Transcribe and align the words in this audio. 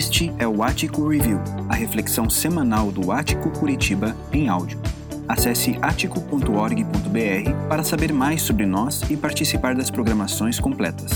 Este 0.00 0.32
é 0.38 0.48
o 0.48 0.62
Ático 0.62 1.06
Review, 1.06 1.38
a 1.68 1.74
reflexão 1.74 2.30
semanal 2.30 2.90
do 2.90 3.12
Ático 3.12 3.50
Curitiba 3.50 4.16
em 4.32 4.48
áudio. 4.48 4.80
Acesse 5.28 5.76
atico.org.br 5.82 7.68
para 7.68 7.84
saber 7.84 8.10
mais 8.10 8.40
sobre 8.40 8.64
nós 8.64 9.02
e 9.10 9.16
participar 9.18 9.74
das 9.74 9.90
programações 9.90 10.58
completas. 10.58 11.10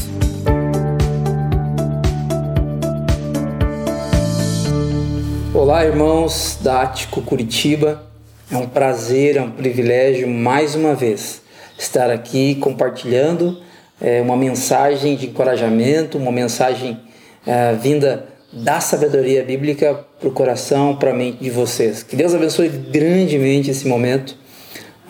Olá, 5.54 5.86
irmãos 5.86 6.58
da 6.60 6.82
Ático 6.82 7.22
Curitiba. 7.22 8.04
É 8.52 8.58
um 8.58 8.68
prazer, 8.68 9.38
é 9.38 9.40
um 9.40 9.50
privilégio 9.50 10.28
mais 10.28 10.74
uma 10.74 10.94
vez 10.94 11.40
estar 11.78 12.10
aqui 12.10 12.56
compartilhando 12.56 13.62
é, 13.98 14.20
uma 14.20 14.36
mensagem 14.36 15.16
de 15.16 15.28
encorajamento, 15.28 16.18
uma 16.18 16.30
mensagem 16.30 17.00
é, 17.46 17.72
vinda 17.76 18.33
da 18.54 18.80
sabedoria 18.80 19.42
bíblica 19.42 20.04
para 20.18 20.28
o 20.28 20.32
coração, 20.32 20.94
para 20.96 21.10
a 21.10 21.14
mente 21.14 21.38
de 21.38 21.50
vocês. 21.50 22.02
Que 22.02 22.14
Deus 22.14 22.34
abençoe 22.34 22.68
grandemente 22.68 23.70
esse 23.70 23.86
momento, 23.86 24.36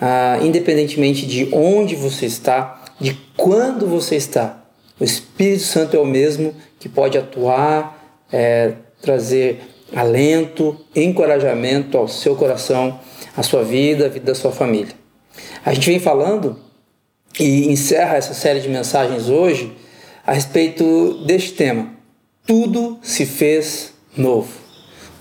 ah, 0.01 0.39
independentemente 0.41 1.25
de 1.25 1.49
onde 1.53 1.95
você 1.95 2.25
está, 2.25 2.83
de 2.99 3.13
quando 3.37 3.87
você 3.87 4.15
está. 4.15 4.63
O 4.99 5.03
Espírito 5.03 5.63
Santo 5.63 5.95
é 5.95 5.99
o 5.99 6.05
mesmo 6.05 6.55
que 6.79 6.89
pode 6.89 7.17
atuar, 7.17 8.23
é, 8.31 8.73
trazer 9.01 9.61
alento, 9.95 10.79
encorajamento 10.95 11.97
ao 11.97 12.07
seu 12.07 12.35
coração, 12.35 12.99
à 13.37 13.43
sua 13.43 13.63
vida, 13.63 14.05
à 14.05 14.09
vida 14.09 14.25
da 14.25 14.35
sua 14.35 14.51
família. 14.51 14.93
A 15.63 15.73
gente 15.73 15.89
vem 15.89 15.99
falando 15.99 16.59
e 17.39 17.71
encerra 17.71 18.15
essa 18.15 18.33
série 18.33 18.59
de 18.59 18.69
mensagens 18.69 19.29
hoje 19.29 19.75
a 20.25 20.33
respeito 20.33 21.25
deste 21.25 21.51
tema. 21.51 21.94
Tudo 22.45 22.99
se 23.01 23.25
fez 23.25 23.93
novo. 24.15 24.49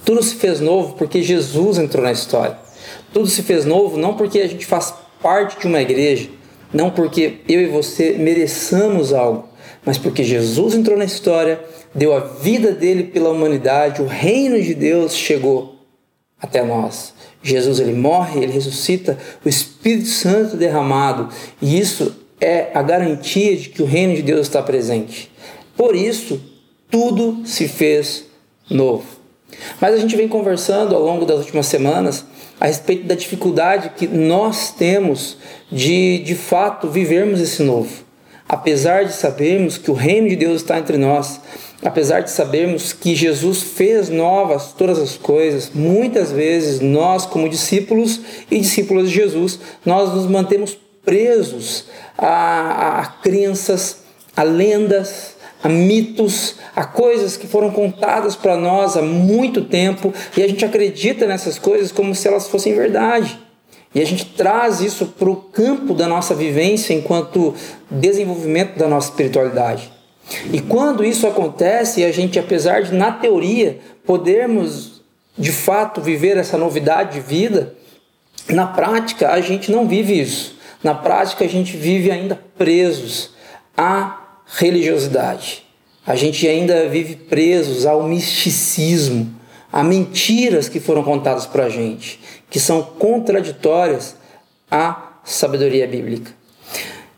Tudo 0.05 0.23
se 0.23 0.35
fez 0.35 0.61
novo 0.61 0.95
porque 0.95 1.23
Jesus 1.23 1.79
entrou 1.79 2.05
na 2.05 2.13
história. 2.13 2.59
Tudo 3.15 3.27
se 3.27 3.43
fez 3.43 3.65
novo 3.65 3.97
não 3.97 4.15
porque 4.15 4.41
a 4.41 4.47
gente 4.47 4.67
faz 4.67 4.93
parte 5.23 5.59
de 5.59 5.67
uma 5.67 5.81
igreja, 5.81 6.29
não 6.71 6.91
porque 6.91 7.39
eu 7.49 7.63
e 7.63 7.67
você 7.67 8.13
mereçamos 8.19 9.15
algo, 9.15 9.49
mas 9.87 9.97
porque 9.97 10.23
Jesus 10.23 10.75
entrou 10.75 10.99
na 10.99 11.07
história, 11.07 11.65
deu 11.95 12.15
a 12.15 12.21
vida 12.21 12.73
dele 12.73 13.05
pela 13.05 13.31
humanidade, 13.31 14.03
o 14.03 14.07
reino 14.07 14.61
de 14.61 14.75
Deus 14.75 15.15
chegou 15.15 15.77
até 16.39 16.63
nós. 16.63 17.15
Jesus 17.43 17.81
ele 17.81 17.95
morre, 17.95 18.43
ele 18.43 18.53
ressuscita, 18.53 19.17
o 19.43 19.49
Espírito 19.49 20.09
Santo 20.09 20.59
derramado, 20.59 21.31
e 21.63 21.79
isso 21.79 22.15
é 22.39 22.71
a 22.75 22.83
garantia 22.83 23.57
de 23.57 23.71
que 23.71 23.83
o 23.83 23.87
reino 23.87 24.15
de 24.15 24.23
Deus 24.23 24.47
está 24.47 24.63
presente. 24.63 25.31
Por 25.75 25.97
isso, 25.97 26.39
tudo 26.91 27.43
se 27.45 27.69
fez 27.69 28.25
novo. 28.71 29.05
Mas 29.81 29.95
a 29.95 29.99
gente 29.99 30.17
vem 30.17 30.29
conversando 30.29 30.95
ao 30.95 31.03
longo 31.03 31.25
das 31.25 31.39
últimas 31.39 31.67
semanas 31.67 32.25
a 32.61 32.67
respeito 32.67 33.07
da 33.07 33.15
dificuldade 33.15 33.93
que 33.97 34.07
nós 34.07 34.71
temos 34.71 35.37
de, 35.71 36.19
de 36.21 36.35
fato, 36.35 36.89
vivermos 36.89 37.41
esse 37.41 37.63
novo. 37.63 38.05
Apesar 38.49 39.05
de 39.05 39.13
sabermos 39.13 39.79
que 39.79 39.91
o 39.91 39.95
reino 39.95 40.29
de 40.29 40.37
Deus 40.37 40.63
está 40.63 40.79
entre 40.79 40.97
nós, 40.97 41.41
apesar 41.83 42.21
de 42.21 42.31
sabermos 42.31 42.93
que 42.93 43.15
Jesus 43.15 43.63
fez 43.63 44.09
novas 44.09 44.73
todas 44.73 44.99
as 44.99 45.17
coisas, 45.17 45.71
muitas 45.75 46.31
vezes 46.31 46.81
nós, 46.81 47.27
como 47.27 47.49
discípulos 47.49 48.21
e 48.51 48.59
discípulas 48.61 49.09
de 49.09 49.15
Jesus, 49.15 49.59
nós 49.85 50.15
nos 50.15 50.27
mantemos 50.27 50.77
presos 51.05 51.87
a, 52.17 52.27
a, 52.27 53.01
a 53.01 53.07
crenças, 53.07 53.99
a 54.37 54.43
lendas, 54.43 55.34
a 55.65 55.69
mitos, 55.69 56.57
a 56.77 56.85
coisas 56.85 57.39
que 57.39 57.47
foram 57.47 57.71
contadas 57.71 58.37
para 58.37 58.55
nós 58.55 58.99
há 58.99 59.03
muito 59.03 59.65
tempo 59.65 60.13
e 60.37 60.43
a 60.43 60.47
gente 60.47 60.63
acredita 60.63 61.27
nessas 61.27 61.59
coisas 61.59 61.91
como 61.91 62.15
se 62.15 62.29
elas 62.29 62.47
fossem 62.49 62.75
verdade. 62.75 63.41
E 63.95 64.01
a 64.01 64.05
gente 64.05 64.27
traz 64.27 64.83
isso 64.83 65.07
para 65.07 65.31
o 65.31 65.37
campo 65.37 65.95
da 65.95 66.07
nossa 66.07 66.35
vivência 66.35 66.93
enquanto 66.93 67.55
desenvolvimento 67.91 68.77
da 68.77 68.87
nossa 68.87 69.09
espiritualidade. 69.09 69.91
E 70.53 70.61
quando 70.61 71.03
isso 71.03 71.27
acontece, 71.27 72.05
a 72.05 72.13
gente, 72.13 72.39
apesar 72.39 72.83
de 72.83 72.95
na 72.95 73.13
teoria 73.13 73.79
podermos 74.05 75.03
de 75.39 75.51
fato 75.51 76.03
viver 76.03 76.37
essa 76.37 76.59
novidade 76.59 77.15
de 77.15 77.21
vida, 77.21 77.75
na 78.51 78.67
prática 78.67 79.31
a 79.31 79.41
gente 79.41 79.73
não 79.73 79.89
vive 79.89 80.21
isso. 80.21 80.59
Na 80.83 80.95
prática 80.95 81.43
a 81.43 81.49
gente 81.49 81.75
vive 81.75 82.11
ainda 82.11 82.39
presos 82.59 83.31
à 83.75 84.24
religiosidade. 84.47 85.65
A 86.07 86.17
gente 86.17 86.47
ainda 86.47 86.89
vive 86.89 87.17
presos 87.17 87.87
ao 87.87 88.03
misticismo, 88.03 89.35
a 89.73 89.83
mentiras 89.83 90.69
que 90.69 90.79
foram 90.79 91.03
contadas 91.03 91.47
para 91.47 91.65
a 91.65 91.69
gente, 91.69 92.21
que 92.51 92.61
são 92.61 92.83
contraditórias 92.83 94.17
à 94.71 95.15
sabedoria 95.25 95.87
bíblica. 95.87 96.33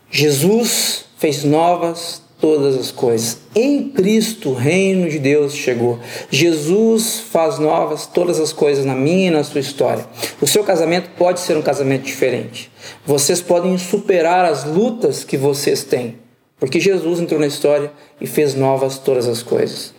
Jesus 0.09 1.05
fez 1.17 1.43
novas 1.43 2.21
todas 2.39 2.77
as 2.77 2.91
coisas. 2.91 3.39
Em 3.55 3.89
Cristo 3.89 4.49
o 4.49 4.53
reino 4.53 5.09
de 5.09 5.19
Deus 5.19 5.53
chegou. 5.53 5.99
Jesus 6.29 7.19
faz 7.19 7.59
novas 7.59 8.05
todas 8.05 8.39
as 8.39 8.53
coisas 8.53 8.85
na 8.85 8.95
minha 8.95 9.27
e 9.27 9.31
na 9.31 9.43
sua 9.43 9.59
história. 9.59 10.05
O 10.39 10.47
seu 10.47 10.63
casamento 10.63 11.09
pode 11.17 11.39
ser 11.39 11.57
um 11.57 11.61
casamento 11.61 12.05
diferente. 12.05 12.71
Vocês 13.05 13.41
podem 13.41 13.77
superar 13.77 14.45
as 14.45 14.63
lutas 14.63 15.23
que 15.23 15.35
vocês 15.35 15.83
têm, 15.83 16.15
porque 16.59 16.79
Jesus 16.79 17.19
entrou 17.19 17.39
na 17.39 17.47
história 17.47 17.91
e 18.19 18.27
fez 18.27 18.55
novas 18.55 18.97
todas 18.97 19.27
as 19.27 19.43
coisas. 19.43 19.93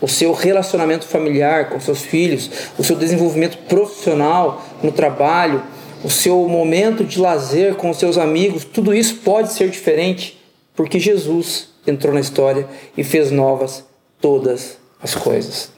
O 0.00 0.08
seu 0.08 0.32
relacionamento 0.32 1.06
familiar 1.06 1.70
com 1.70 1.80
seus 1.80 2.02
filhos, 2.02 2.50
o 2.78 2.84
seu 2.84 2.96
desenvolvimento 2.96 3.58
profissional 3.68 4.62
no 4.82 4.92
trabalho, 4.92 5.62
o 6.02 6.10
seu 6.10 6.46
momento 6.48 7.04
de 7.04 7.18
lazer 7.18 7.76
com 7.76 7.94
seus 7.94 8.18
amigos, 8.18 8.64
tudo 8.64 8.92
isso 8.92 9.16
pode 9.16 9.52
ser 9.52 9.70
diferente 9.70 10.38
porque 10.74 10.98
Jesus 10.98 11.68
entrou 11.86 12.12
na 12.12 12.20
história 12.20 12.68
e 12.96 13.04
fez 13.04 13.30
novas 13.30 13.84
todas 14.20 14.78
as 15.02 15.14
coisas. 15.14 15.70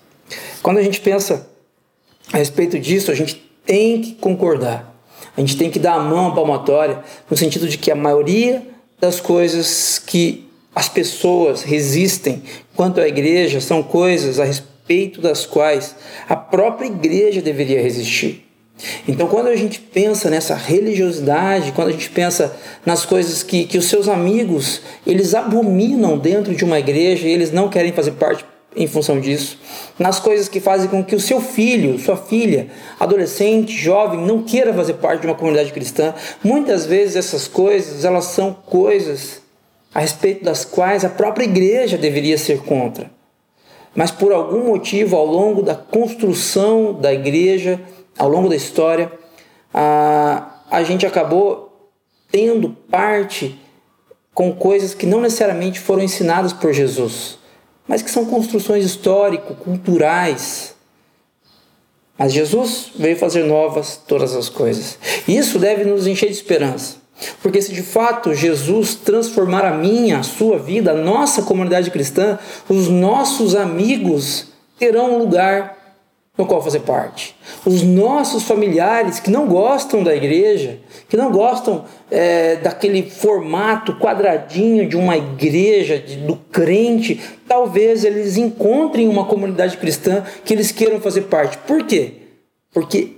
Quando 0.63 0.79
a 0.79 0.83
gente 0.83 1.01
pensa 1.01 1.49
a 2.33 2.39
respeito 2.39 2.79
disso, 2.79 3.11
a 3.11 3.15
gente 3.15 3.35
tem 3.65 4.01
que 4.01 4.15
concordar. 4.15 4.95
A 5.37 5.41
gente 5.41 5.57
tem 5.57 5.71
que 5.71 5.79
dar 5.79 5.95
a 5.95 6.01
mão 6.01 6.35
palmatória 6.35 7.01
no 7.31 7.37
sentido 7.37 7.69
de 7.69 7.77
que 7.77 7.91
a 7.91 7.95
maioria 7.95 8.67
das 9.01 9.21
coisas 9.21 9.99
que 9.99 10.47
as 10.75 10.89
pessoas 10.89 11.63
resistem 11.63 12.43
quanto 12.75 13.01
à 13.01 13.09
igreja 13.09 13.61
são 13.61 13.83
coisas 13.83 14.39
a 14.39 14.45
respeito 14.45 15.21
das 15.21 15.47
quais 15.47 15.95
a 16.29 16.37
própria 16.37 16.87
igreja 16.87 17.41
deveria 17.41 17.81
resistir. 17.81 18.47
Então, 19.09 19.27
quando 19.27 19.47
a 19.47 19.57
gente 19.57 19.81
pensa 19.81 20.29
nessa 20.29 20.55
religiosidade, 20.55 21.73
quando 21.73 21.89
a 21.89 21.93
gente 21.93 22.11
pensa 22.11 22.55
nas 22.85 23.07
coisas 23.07 23.43
que, 23.43 23.65
que 23.65 23.79
os 23.79 23.87
seus 23.87 24.07
amigos 24.07 24.83
eles 25.07 25.35
abominam 25.35 26.19
dentro 26.19 26.55
de 26.55 26.63
uma 26.63 26.79
igreja 26.79 27.27
e 27.27 27.33
eles 27.33 27.51
não 27.51 27.71
querem 27.71 27.93
fazer 27.93 28.13
parte 28.13 28.45
em 28.77 28.87
função 28.87 29.19
disso, 29.19 29.59
nas 29.99 30.21
coisas 30.21 30.49
que 30.49 30.61
fazem 30.61 30.89
com 30.89 31.03
que 31.03 31.17
o 31.17 31.21
seu 31.21 31.41
filho, 31.41 31.99
sua 31.99 32.17
filha, 32.17 32.69
adolescente, 33.01 33.73
jovem, 33.73 34.21
não 34.21 34.43
queira 34.43 34.75
fazer 34.75 34.95
parte 34.95 35.23
de 35.23 35.27
uma 35.27 35.35
comunidade 35.35 35.73
cristã, 35.73 36.15
muitas 36.45 36.85
vezes 36.85 37.17
essas 37.17 37.49
coisas 37.49 38.05
elas 38.05 38.27
são 38.27 38.53
coisas 38.53 39.41
a 39.95 40.01
respeito 40.01 40.45
das 40.45 40.65
quais 40.65 41.05
a 41.05 41.09
própria 41.09 41.45
igreja 41.45 41.97
deveria 41.97 42.37
ser 42.37 42.59
contra. 42.59 43.11
Mas 43.95 44.11
por 44.11 44.31
algum 44.31 44.67
motivo, 44.67 45.17
ao 45.17 45.25
longo 45.25 45.63
da 45.63 45.75
construção 45.75 46.93
da 46.93 47.15
igreja, 47.15 47.81
ao 48.19 48.29
longo 48.29 48.51
da 48.51 48.55
história, 48.55 49.11
a, 49.73 50.61
a 50.71 50.83
gente 50.83 51.07
acabou 51.07 51.91
tendo 52.31 52.77
parte 52.91 53.59
com 54.35 54.53
coisas 54.53 54.93
que 54.93 55.07
não 55.07 55.23
necessariamente 55.23 55.81
foram 55.81 56.03
ensinadas 56.03 56.53
por 56.53 56.75
Jesus, 56.75 57.39
mas 57.87 58.03
que 58.03 58.11
são 58.11 58.27
construções 58.27 58.85
histórico-culturais. 58.85 60.75
Mas 62.19 62.33
Jesus 62.33 62.93
veio 62.97 63.17
fazer 63.17 63.45
novas 63.45 64.01
todas 64.07 64.35
as 64.35 64.49
coisas. 64.49 64.99
E 65.29 65.37
isso 65.37 65.59
deve 65.59 65.85
nos 65.85 66.07
encher 66.07 66.27
de 66.27 66.35
esperança. 66.35 66.97
Porque 67.43 67.63
se 67.63 67.73
de 67.73 67.83
fato 67.83 68.35
Jesus 68.35 68.95
transformar 68.95 69.65
a 69.65 69.77
minha, 69.77 70.19
a 70.19 70.23
sua 70.23 70.59
vida, 70.59 70.91
a 70.91 70.95
nossa 70.95 71.43
comunidade 71.43 71.91
cristã, 71.91 72.39
os 72.69 72.89
nossos 72.89 73.55
amigos 73.55 74.49
terão 74.79 75.15
um 75.15 75.19
lugar 75.19 75.76
no 76.37 76.45
qual 76.47 76.63
fazer 76.63 76.81
parte. 76.81 77.35
Os 77.65 77.83
nossos 77.83 78.43
familiares 78.43 79.19
que 79.19 79.31
não 79.31 79.47
gostam 79.47 80.03
da 80.03 80.15
igreja, 80.15 80.79
que 81.09 81.17
não 81.17 81.31
gostam 81.31 81.85
é, 82.11 82.57
daquele 82.57 83.03
formato 83.09 83.95
quadradinho 83.95 84.89
de 84.89 84.97
uma 84.97 85.17
igreja, 85.17 85.99
de, 85.99 86.17
do 86.17 86.37
crente, 86.37 87.21
talvez 87.49 88.05
eles 88.05 88.37
encontrem 88.37 89.09
uma 89.09 89.25
comunidade 89.25 89.77
cristã 89.79 90.25
que 90.45 90.53
eles 90.53 90.71
queiram 90.71 91.01
fazer 91.01 91.23
parte. 91.23 91.57
Por 91.59 91.85
quê? 91.85 92.13
Porque 92.73 93.17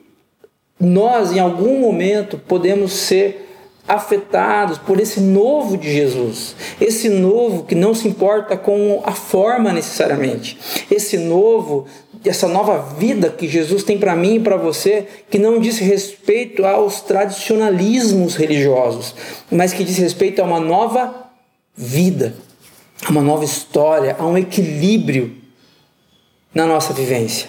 nós, 0.79 1.33
em 1.33 1.41
algum 1.41 1.81
momento, 1.81 2.39
podemos 2.39 2.93
ser 2.93 3.49
afetados 3.89 4.77
por 4.77 5.01
esse 5.01 5.19
novo 5.19 5.79
de 5.79 5.91
Jesus. 5.91 6.55
Esse 6.79 7.09
novo 7.09 7.65
que 7.65 7.75
não 7.75 7.95
se 7.95 8.07
importa 8.07 8.55
com 8.55 9.01
a 9.03 9.13
forma 9.13 9.73
necessariamente. 9.73 10.59
Esse 10.91 11.17
novo, 11.17 11.87
essa 12.25 12.49
nova 12.49 12.95
vida 12.99 13.31
que 13.31 13.49
Jesus 13.49 13.83
tem 13.83 13.99
para 13.99 14.17
mim 14.17 14.37
e 14.37 14.41
para 14.41 14.57
você, 14.57 15.07
que 15.31 15.39
não 15.39 15.61
diz 15.61 15.79
respeito 15.79 16.65
aos 16.65 17.01
tradicionalismos 17.01 18.37
religiosos, 18.37 19.15
mas 19.51 19.73
que 19.73 19.85
diz 19.85 19.97
respeito 19.99 20.41
a 20.41 20.45
uma 20.45 20.61
nova 20.61 21.31
vida, 21.77 22.35
a 23.07 23.11
uma 23.11 23.23
nova 23.23 23.45
história, 23.45 24.17
a 24.19 24.27
um 24.27 24.37
equilíbrio 24.37 25.37
na 26.55 26.67
nossa 26.67 26.93
vivência. 26.93 27.49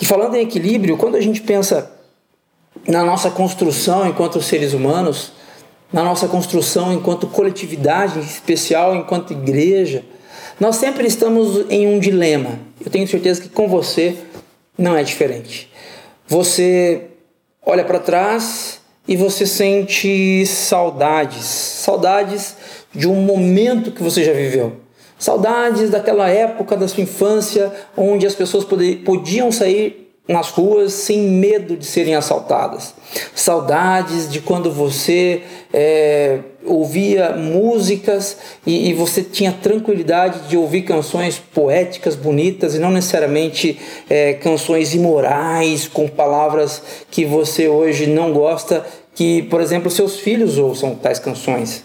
E 0.00 0.04
falando 0.04 0.36
em 0.36 0.42
equilíbrio, 0.42 0.96
quando 0.96 1.16
a 1.16 1.20
gente 1.20 1.40
pensa 1.40 1.90
na 2.86 3.02
nossa 3.02 3.30
construção 3.30 4.06
enquanto 4.06 4.40
seres 4.40 4.72
humanos, 4.72 5.32
na 5.92 6.04
nossa 6.04 6.28
construção 6.28 6.92
enquanto 6.92 7.26
coletividade, 7.26 8.18
em 8.18 8.22
especial 8.22 8.94
enquanto 8.94 9.32
igreja, 9.32 10.04
nós 10.60 10.76
sempre 10.76 11.06
estamos 11.06 11.66
em 11.70 11.86
um 11.86 11.98
dilema. 11.98 12.58
Eu 12.84 12.90
tenho 12.90 13.06
certeza 13.06 13.40
que 13.40 13.48
com 13.48 13.68
você 13.68 14.16
não 14.76 14.96
é 14.96 15.02
diferente. 15.02 15.70
Você 16.26 17.02
olha 17.64 17.84
para 17.84 17.98
trás 17.98 18.80
e 19.06 19.16
você 19.16 19.46
sente 19.46 20.44
saudades, 20.46 21.44
saudades 21.44 22.56
de 22.94 23.08
um 23.08 23.22
momento 23.22 23.92
que 23.92 24.02
você 24.02 24.24
já 24.24 24.32
viveu. 24.32 24.76
Saudades 25.18 25.90
daquela 25.90 26.28
época 26.28 26.76
da 26.76 26.86
sua 26.86 27.02
infância 27.02 27.72
onde 27.96 28.26
as 28.26 28.34
pessoas 28.34 28.64
podiam 29.04 29.50
sair 29.50 30.08
nas 30.28 30.50
ruas 30.50 30.92
sem 30.92 31.22
medo 31.22 31.76
de 31.76 31.86
serem 31.86 32.14
assaltadas. 32.14 32.94
Saudades 33.34 34.30
de 34.30 34.40
quando 34.40 34.70
você 34.70 35.42
é, 35.72 36.40
ouvia 36.68 37.30
músicas 37.30 38.36
e, 38.66 38.90
e, 38.90 38.94
você 38.94 39.22
tinha 39.22 39.52
tranquilidade 39.52 40.48
de 40.48 40.56
ouvir 40.56 40.82
canções 40.82 41.38
poéticas, 41.38 42.14
bonitas 42.14 42.74
e 42.74 42.78
não 42.78 42.90
necessariamente 42.90 43.78
é, 44.08 44.34
canções 44.34 44.94
imorais 44.94 45.88
com 45.88 46.06
palavras 46.06 46.82
que 47.10 47.24
você 47.24 47.68
hoje 47.68 48.06
não 48.06 48.32
gosta 48.32 48.84
que, 49.14 49.42
por 49.42 49.60
exemplo, 49.60 49.90
seus 49.90 50.20
filhos 50.20 50.58
ouçam 50.58 50.94
tais 50.94 51.18
canções. 51.18 51.82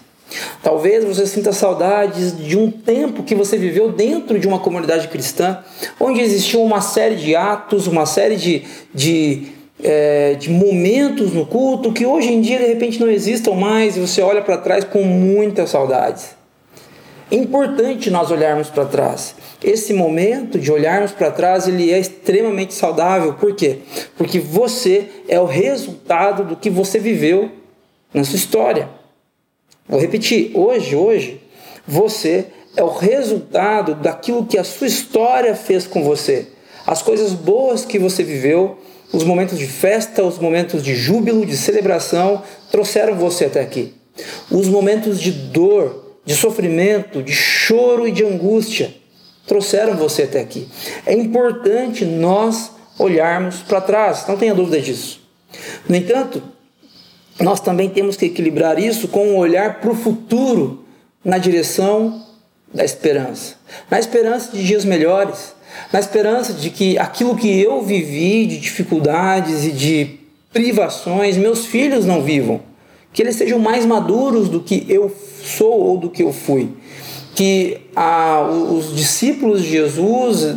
Talvez 0.62 1.03
você 1.03 1.25
sinta 1.25 1.51
saudades 1.51 2.38
de 2.38 2.57
um 2.57 2.69
tempo 2.69 3.24
que 3.24 3.35
você 3.35 3.57
viveu 3.57 3.91
dentro 3.91 4.39
de 4.39 4.47
uma 4.47 4.59
comunidade 4.59 5.07
cristã, 5.07 5.59
onde 6.00 6.21
existiu 6.21 6.62
uma 6.62 6.81
série 6.81 7.15
de 7.15 7.35
atos, 7.35 7.88
uma 7.88 8.06
série 8.06 8.35
de, 8.35 8.63
de, 8.94 9.47
é, 9.81 10.35
de 10.35 10.49
momentos 10.49 11.33
no 11.33 11.45
culto 11.45 11.91
que 11.91 12.05
hoje 12.05 12.31
em 12.31 12.41
dia 12.41 12.59
de 12.59 12.65
repente 12.65 12.99
não 12.99 13.09
existam 13.09 13.53
mais 13.53 13.95
e 13.95 13.99
você 13.99 14.21
olha 14.21 14.41
para 14.41 14.57
trás 14.57 14.83
com 14.83 15.03
muitas 15.03 15.69
saudades. 15.69 16.35
É 17.31 17.35
importante 17.35 18.11
nós 18.11 18.29
olharmos 18.29 18.69
para 18.69 18.85
trás. 18.85 19.35
Esse 19.63 19.93
momento 19.93 20.59
de 20.59 20.71
olharmos 20.71 21.11
para 21.11 21.31
trás, 21.31 21.67
ele 21.67 21.91
é 21.91 21.97
extremamente 21.97 22.73
saudável. 22.73 23.33
Por 23.33 23.55
quê? 23.55 23.79
Porque 24.17 24.39
você 24.39 25.07
é 25.27 25.39
o 25.39 25.45
resultado 25.45 26.43
do 26.43 26.55
que 26.55 26.69
você 26.69 26.99
viveu 26.99 27.49
na 28.13 28.23
sua 28.23 28.35
história. 28.35 28.89
Vou 29.87 29.99
repetir, 29.99 30.51
hoje, 30.53 30.95
hoje, 30.95 31.41
você 31.87 32.45
é 32.75 32.83
o 32.83 32.89
resultado 32.89 33.95
daquilo 33.95 34.45
que 34.45 34.57
a 34.57 34.63
sua 34.63 34.87
história 34.87 35.55
fez 35.55 35.87
com 35.87 36.03
você. 36.03 36.47
As 36.85 37.01
coisas 37.01 37.33
boas 37.33 37.85
que 37.85 37.97
você 37.97 38.23
viveu, 38.23 38.77
os 39.13 39.24
momentos 39.24 39.60
de 39.60 39.68
festa, 39.68 40.24
os 40.24 40.39
momentos 40.39 40.83
de 40.83 40.95
júbilo, 40.95 41.45
de 41.45 41.56
celebração, 41.56 42.42
trouxeram 42.71 43.15
você 43.15 43.45
até 43.45 43.62
aqui. 43.62 43.94
Os 44.50 44.68
momentos 44.68 45.21
de 45.21 45.31
dor, 45.31 46.18
de 46.25 46.36
sofrimento, 46.36 47.21
de 47.21 47.31
choro 47.31 48.07
e 48.07 48.12
de 48.12 48.25
angústia 48.25 48.94
trouxeram 49.45 49.95
você 49.95 50.24
até 50.24 50.39
aqui. 50.39 50.68
É 51.06 51.13
importante 51.13 52.06
nós 52.06 52.71
olharmos 52.98 53.57
para 53.57 53.81
trás, 53.81 54.25
não 54.27 54.38
tenha 54.38 54.56
dúvida 54.56 54.81
disso. 54.81 55.21
No 55.88 55.95
entanto, 55.95 56.42
nós 57.39 57.59
também 57.59 57.89
temos 57.89 58.16
que 58.16 58.25
equilibrar 58.25 58.80
isso 58.80 59.07
com 59.07 59.27
um 59.27 59.38
olhar 59.38 59.80
para 59.80 59.92
o 59.92 59.95
futuro 59.95 60.86
na 61.24 61.38
direção 61.38 62.25
da 62.74 62.83
esperança. 62.83 63.56
Na 63.89 64.00
esperança 64.00 64.51
de 64.51 64.66
dias 64.66 64.86
melhores, 64.86 65.54
na 65.91 65.99
esperança 65.99 66.53
de 66.53 66.69
que 66.69 66.97
aquilo 66.97 67.35
que 67.35 67.61
eu 67.61 67.81
vivi 67.81 68.45
de 68.45 68.57
dificuldades 68.57 69.65
e 69.65 69.71
de 69.71 70.19
privações, 70.51 71.37
meus 71.37 71.65
filhos 71.65 72.05
não 72.05 72.21
vivam. 72.21 72.61
Que 73.11 73.21
eles 73.21 73.35
sejam 73.35 73.59
mais 73.59 73.85
maduros 73.85 74.49
do 74.49 74.59
que 74.59 74.85
eu 74.89 75.13
sou 75.43 75.79
ou 75.79 75.97
do 75.97 76.09
que 76.09 76.23
eu 76.23 76.31
fui. 76.33 76.69
Que 77.35 77.77
ah, 77.95 78.47
os 78.71 78.95
discípulos 78.95 79.61
de 79.61 79.69
Jesus 79.69 80.55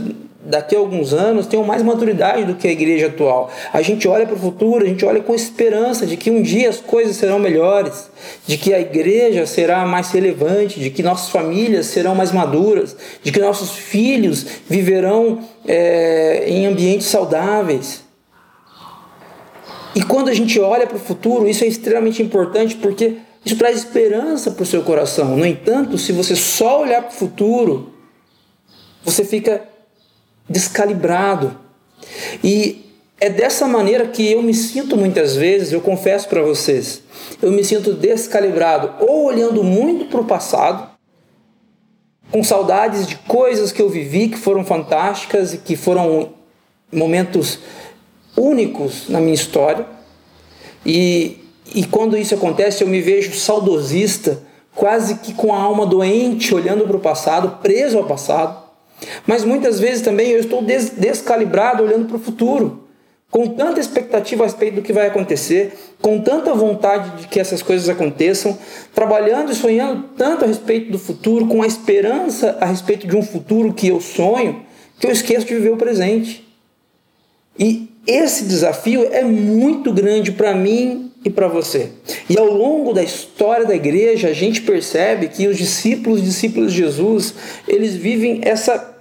daqui 0.49 0.75
a 0.75 0.79
alguns 0.79 1.13
anos 1.13 1.47
tenham 1.47 1.65
mais 1.65 1.83
maturidade 1.83 2.45
do 2.45 2.55
que 2.55 2.67
a 2.69 2.73
igreja 2.73 3.09
atual. 3.09 3.51
A 3.73 3.83
gente 3.83 4.07
olha 4.09 4.27
para 4.27 4.37
o 4.37 4.39
futuro, 4.39 4.85
a 4.85 4.89
gente 4.89 5.05
olha 5.05 5.21
com 5.21 5.35
esperança 5.35 6.07
de 6.07 6.17
que 6.17 6.31
um 6.31 6.43
dia 6.43 6.69
as 6.69 6.81
coisas 6.81 7.17
serão 7.17 7.39
melhores, 7.39 8.11
de 8.47 8.57
que 8.57 8.73
a 8.73 8.81
igreja 8.81 9.47
será 9.47 9.85
mais 9.85 10.11
relevante, 10.11 10.81
de 10.81 10.91
que 10.91 11.03
nossas 11.03 11.31
famílias 11.31 11.87
serão 11.87 12.15
mais 12.15 12.33
maduras, 12.33 12.97
de 13.23 13.33
que 13.33 13.41
nossos 13.41 13.73
filhos 13.73 14.47
viverão 14.69 15.41
é, 15.67 16.45
em 16.47 16.67
ambientes 16.67 17.07
saudáveis. 17.07 18.05
E 19.95 20.03
quando 20.03 20.29
a 20.29 20.35
gente 20.35 20.61
olha 20.61 20.87
para 20.87 20.97
o 20.97 21.01
futuro, 21.01 21.49
isso 21.49 21.65
é 21.65 21.67
extremamente 21.67 22.23
importante 22.23 22.77
porque 22.77 23.15
isso 23.45 23.57
traz 23.57 23.79
esperança 23.79 24.51
para 24.51 24.63
o 24.63 24.67
seu 24.67 24.83
coração. 24.83 25.37
No 25.37 25.47
entanto, 25.47 25.97
se 25.97 26.13
você 26.13 26.35
só 26.35 26.83
olhar 26.83 27.01
para 27.03 27.13
o 27.13 27.15
futuro, 27.15 27.93
você 29.05 29.25
fica 29.25 29.63
descalibrado. 30.49 31.57
E 32.43 32.87
é 33.19 33.31
dessa 33.31 33.67
maneira 33.67 34.07
que 34.07 34.33
eu 34.33 34.43
me 34.43 34.55
sinto 34.55 34.97
muitas 34.97 35.35
vezes, 35.37 35.73
eu 35.73 35.81
confesso 35.81 36.29
para 36.29 36.43
vocês, 36.43 37.03
eu 37.41 37.51
me 37.51 37.65
sinto 37.65 37.95
descalibrado, 37.95 38.93
ou 39.05 39.25
olhando 39.25 39.65
muito 39.65 40.07
para 40.07 40.21
o 40.21 40.25
passado, 40.25 40.91
com 42.31 42.43
saudades 42.43 43.07
de 43.07 43.17
coisas 43.17 43.73
que 43.73 43.81
eu 43.81 43.89
vivi 43.89 44.29
que 44.29 44.37
foram 44.37 44.65
fantásticas 44.65 45.55
e 45.55 45.59
que 45.59 45.77
foram 45.77 46.35
momentos 46.93 47.61
únicos 48.37 49.09
na 49.09 49.21
minha 49.21 49.35
história. 49.35 49.87
E, 50.85 51.39
e 51.75 51.87
quando 51.87 52.17
isso 52.17 52.35
acontece, 52.35 52.83
eu 52.83 52.89
me 52.89 53.01
vejo 53.01 53.33
saudosista, 53.35 54.43
quase 54.75 55.17
que 55.17 55.33
com 55.33 55.55
a 55.55 55.59
alma 55.59 55.87
doente, 55.87 56.55
olhando 56.55 56.85
para 56.85 56.97
o 56.97 57.01
passado, 57.01 57.59
preso 57.63 57.97
ao 57.97 58.05
passado 58.05 58.66
mas 59.27 59.45
muitas 59.45 59.79
vezes 59.81 60.03
também 60.03 60.31
eu 60.31 60.41
estou 60.41 60.63
des 60.63 60.91
descalibrado 60.91 61.83
olhando 61.83 62.07
para 62.07 62.17
o 62.17 62.21
futuro, 62.21 62.85
com 63.31 63.49
tanta 63.49 63.81
expectativa 63.81 64.45
a 64.45 64.47
respeito 64.47 64.77
do 64.77 64.83
que 64.83 64.93
vai 64.93 65.07
acontecer, 65.07 65.73
com 66.01 66.21
tanta 66.21 66.55
vontade 66.55 67.23
de 67.23 67.29
que 67.29 67.41
essas 67.41 67.63
coisas 67.63 67.89
aconteçam, 67.89 68.57
trabalhando 68.95 69.53
e 69.53 69.55
sonhando 69.55 70.05
tanto 70.17 70.45
a 70.45 70.49
respeito 70.49 70.91
do 70.91 70.99
futuro, 70.99 71.47
com 71.47 71.63
a 71.63 71.67
esperança 71.67 72.57
a 72.61 72.67
respeito 72.67 73.07
de 73.07 73.17
um 73.17 73.23
futuro 73.23 73.75
que 73.75 73.89
eu 73.89 74.01
sonho, 74.01 74.63
que 74.99 75.07
eu 75.07 75.11
esqueço 75.11 75.47
de 75.47 75.55
viver 75.55 75.73
o 75.73 75.77
presente. 75.77 76.47
E 77.59 77.91
esse 78.07 78.45
desafio 78.45 79.09
é 79.13 79.23
muito 79.23 79.93
grande 79.93 80.33
para 80.33 80.55
mim 80.55 81.06
e 81.27 81.31
para 81.31 81.49
você. 81.49 81.91
E 82.31 82.39
ao 82.39 82.47
longo 82.47 82.93
da 82.93 83.03
história 83.03 83.67
da 83.67 83.75
igreja, 83.75 84.29
a 84.29 84.33
gente 84.33 84.63
percebe 84.63 85.27
que 85.27 85.49
os 85.49 85.57
discípulos, 85.59 86.23
discípulos 86.23 86.73
de 86.73 86.79
Jesus, 86.79 87.35
eles 87.67 87.95
vivem 87.95 88.41
essa 88.45 88.97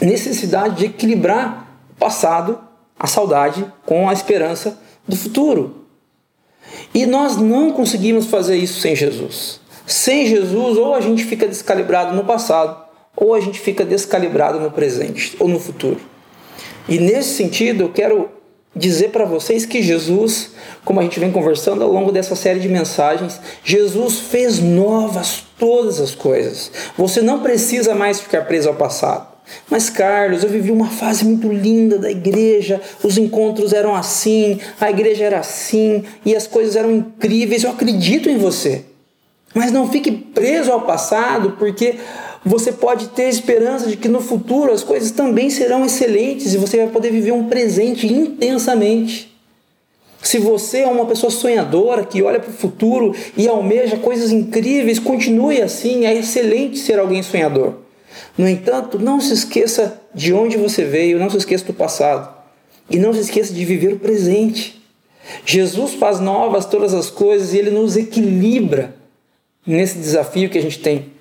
necessidade 0.00 0.76
de 0.76 0.84
equilibrar 0.86 1.76
o 1.90 1.98
passado, 1.98 2.60
a 2.96 3.08
saudade, 3.08 3.66
com 3.84 4.08
a 4.08 4.12
esperança 4.12 4.78
do 5.08 5.16
futuro. 5.16 5.86
E 6.94 7.04
nós 7.04 7.36
não 7.36 7.72
conseguimos 7.72 8.26
fazer 8.26 8.56
isso 8.56 8.80
sem 8.80 8.94
Jesus. 8.94 9.60
Sem 9.84 10.26
Jesus, 10.26 10.78
ou 10.78 10.94
a 10.94 11.00
gente 11.00 11.24
fica 11.24 11.48
descalibrado 11.48 12.14
no 12.14 12.24
passado, 12.24 12.80
ou 13.16 13.34
a 13.34 13.40
gente 13.40 13.58
fica 13.58 13.84
descalibrado 13.84 14.60
no 14.60 14.70
presente 14.70 15.36
ou 15.40 15.48
no 15.48 15.58
futuro. 15.58 16.00
E 16.88 17.00
nesse 17.00 17.34
sentido, 17.34 17.82
eu 17.82 17.88
quero 17.88 18.35
dizer 18.76 19.08
para 19.08 19.24
vocês 19.24 19.64
que 19.64 19.82
Jesus, 19.82 20.50
como 20.84 21.00
a 21.00 21.02
gente 21.02 21.18
vem 21.18 21.32
conversando 21.32 21.82
ao 21.82 21.90
longo 21.90 22.12
dessa 22.12 22.36
série 22.36 22.60
de 22.60 22.68
mensagens, 22.68 23.40
Jesus 23.64 24.18
fez 24.18 24.60
novas 24.60 25.42
todas 25.58 26.00
as 26.00 26.14
coisas. 26.14 26.70
Você 26.96 27.22
não 27.22 27.40
precisa 27.40 27.94
mais 27.94 28.20
ficar 28.20 28.42
preso 28.42 28.68
ao 28.68 28.74
passado. 28.74 29.34
Mas, 29.70 29.88
Carlos, 29.88 30.42
eu 30.42 30.50
vivi 30.50 30.70
uma 30.72 30.88
fase 30.88 31.24
muito 31.24 31.48
linda 31.48 31.98
da 31.98 32.10
igreja, 32.10 32.80
os 33.02 33.16
encontros 33.16 33.72
eram 33.72 33.94
assim, 33.94 34.60
a 34.80 34.90
igreja 34.90 35.24
era 35.24 35.38
assim, 35.38 36.04
e 36.24 36.34
as 36.34 36.46
coisas 36.46 36.76
eram 36.76 36.90
incríveis. 36.90 37.62
Eu 37.62 37.70
acredito 37.70 38.28
em 38.28 38.36
você. 38.36 38.84
Mas 39.54 39.72
não 39.72 39.88
fique 39.88 40.10
preso 40.10 40.70
ao 40.70 40.82
passado, 40.82 41.52
porque 41.58 41.94
você 42.46 42.70
pode 42.70 43.08
ter 43.08 43.28
esperança 43.28 43.88
de 43.88 43.96
que 43.96 44.06
no 44.06 44.20
futuro 44.20 44.72
as 44.72 44.84
coisas 44.84 45.10
também 45.10 45.50
serão 45.50 45.84
excelentes 45.84 46.54
e 46.54 46.56
você 46.56 46.76
vai 46.76 46.86
poder 46.86 47.10
viver 47.10 47.32
um 47.32 47.48
presente 47.48 48.06
intensamente. 48.06 49.36
Se 50.22 50.38
você 50.38 50.82
é 50.82 50.86
uma 50.86 51.06
pessoa 51.06 51.30
sonhadora 51.30 52.04
que 52.04 52.22
olha 52.22 52.38
para 52.38 52.50
o 52.50 52.54
futuro 52.54 53.12
e 53.36 53.48
almeja 53.48 53.96
coisas 53.96 54.30
incríveis, 54.30 55.00
continue 55.00 55.60
assim, 55.60 56.06
é 56.06 56.14
excelente 56.14 56.78
ser 56.78 57.00
alguém 57.00 57.20
sonhador. 57.20 57.74
No 58.38 58.48
entanto, 58.48 58.96
não 58.96 59.20
se 59.20 59.34
esqueça 59.34 60.00
de 60.14 60.32
onde 60.32 60.56
você 60.56 60.84
veio, 60.84 61.18
não 61.18 61.28
se 61.28 61.38
esqueça 61.38 61.64
do 61.64 61.74
passado. 61.74 62.32
E 62.88 62.96
não 62.96 63.12
se 63.12 63.20
esqueça 63.20 63.52
de 63.52 63.64
viver 63.64 63.92
o 63.92 63.98
presente. 63.98 64.80
Jesus 65.44 65.94
faz 65.94 66.20
novas 66.20 66.64
todas 66.64 66.94
as 66.94 67.10
coisas 67.10 67.52
e 67.52 67.58
ele 67.58 67.70
nos 67.70 67.96
equilibra 67.96 68.94
nesse 69.66 69.98
desafio 69.98 70.48
que 70.48 70.58
a 70.58 70.62
gente 70.62 70.78
tem 70.78 71.15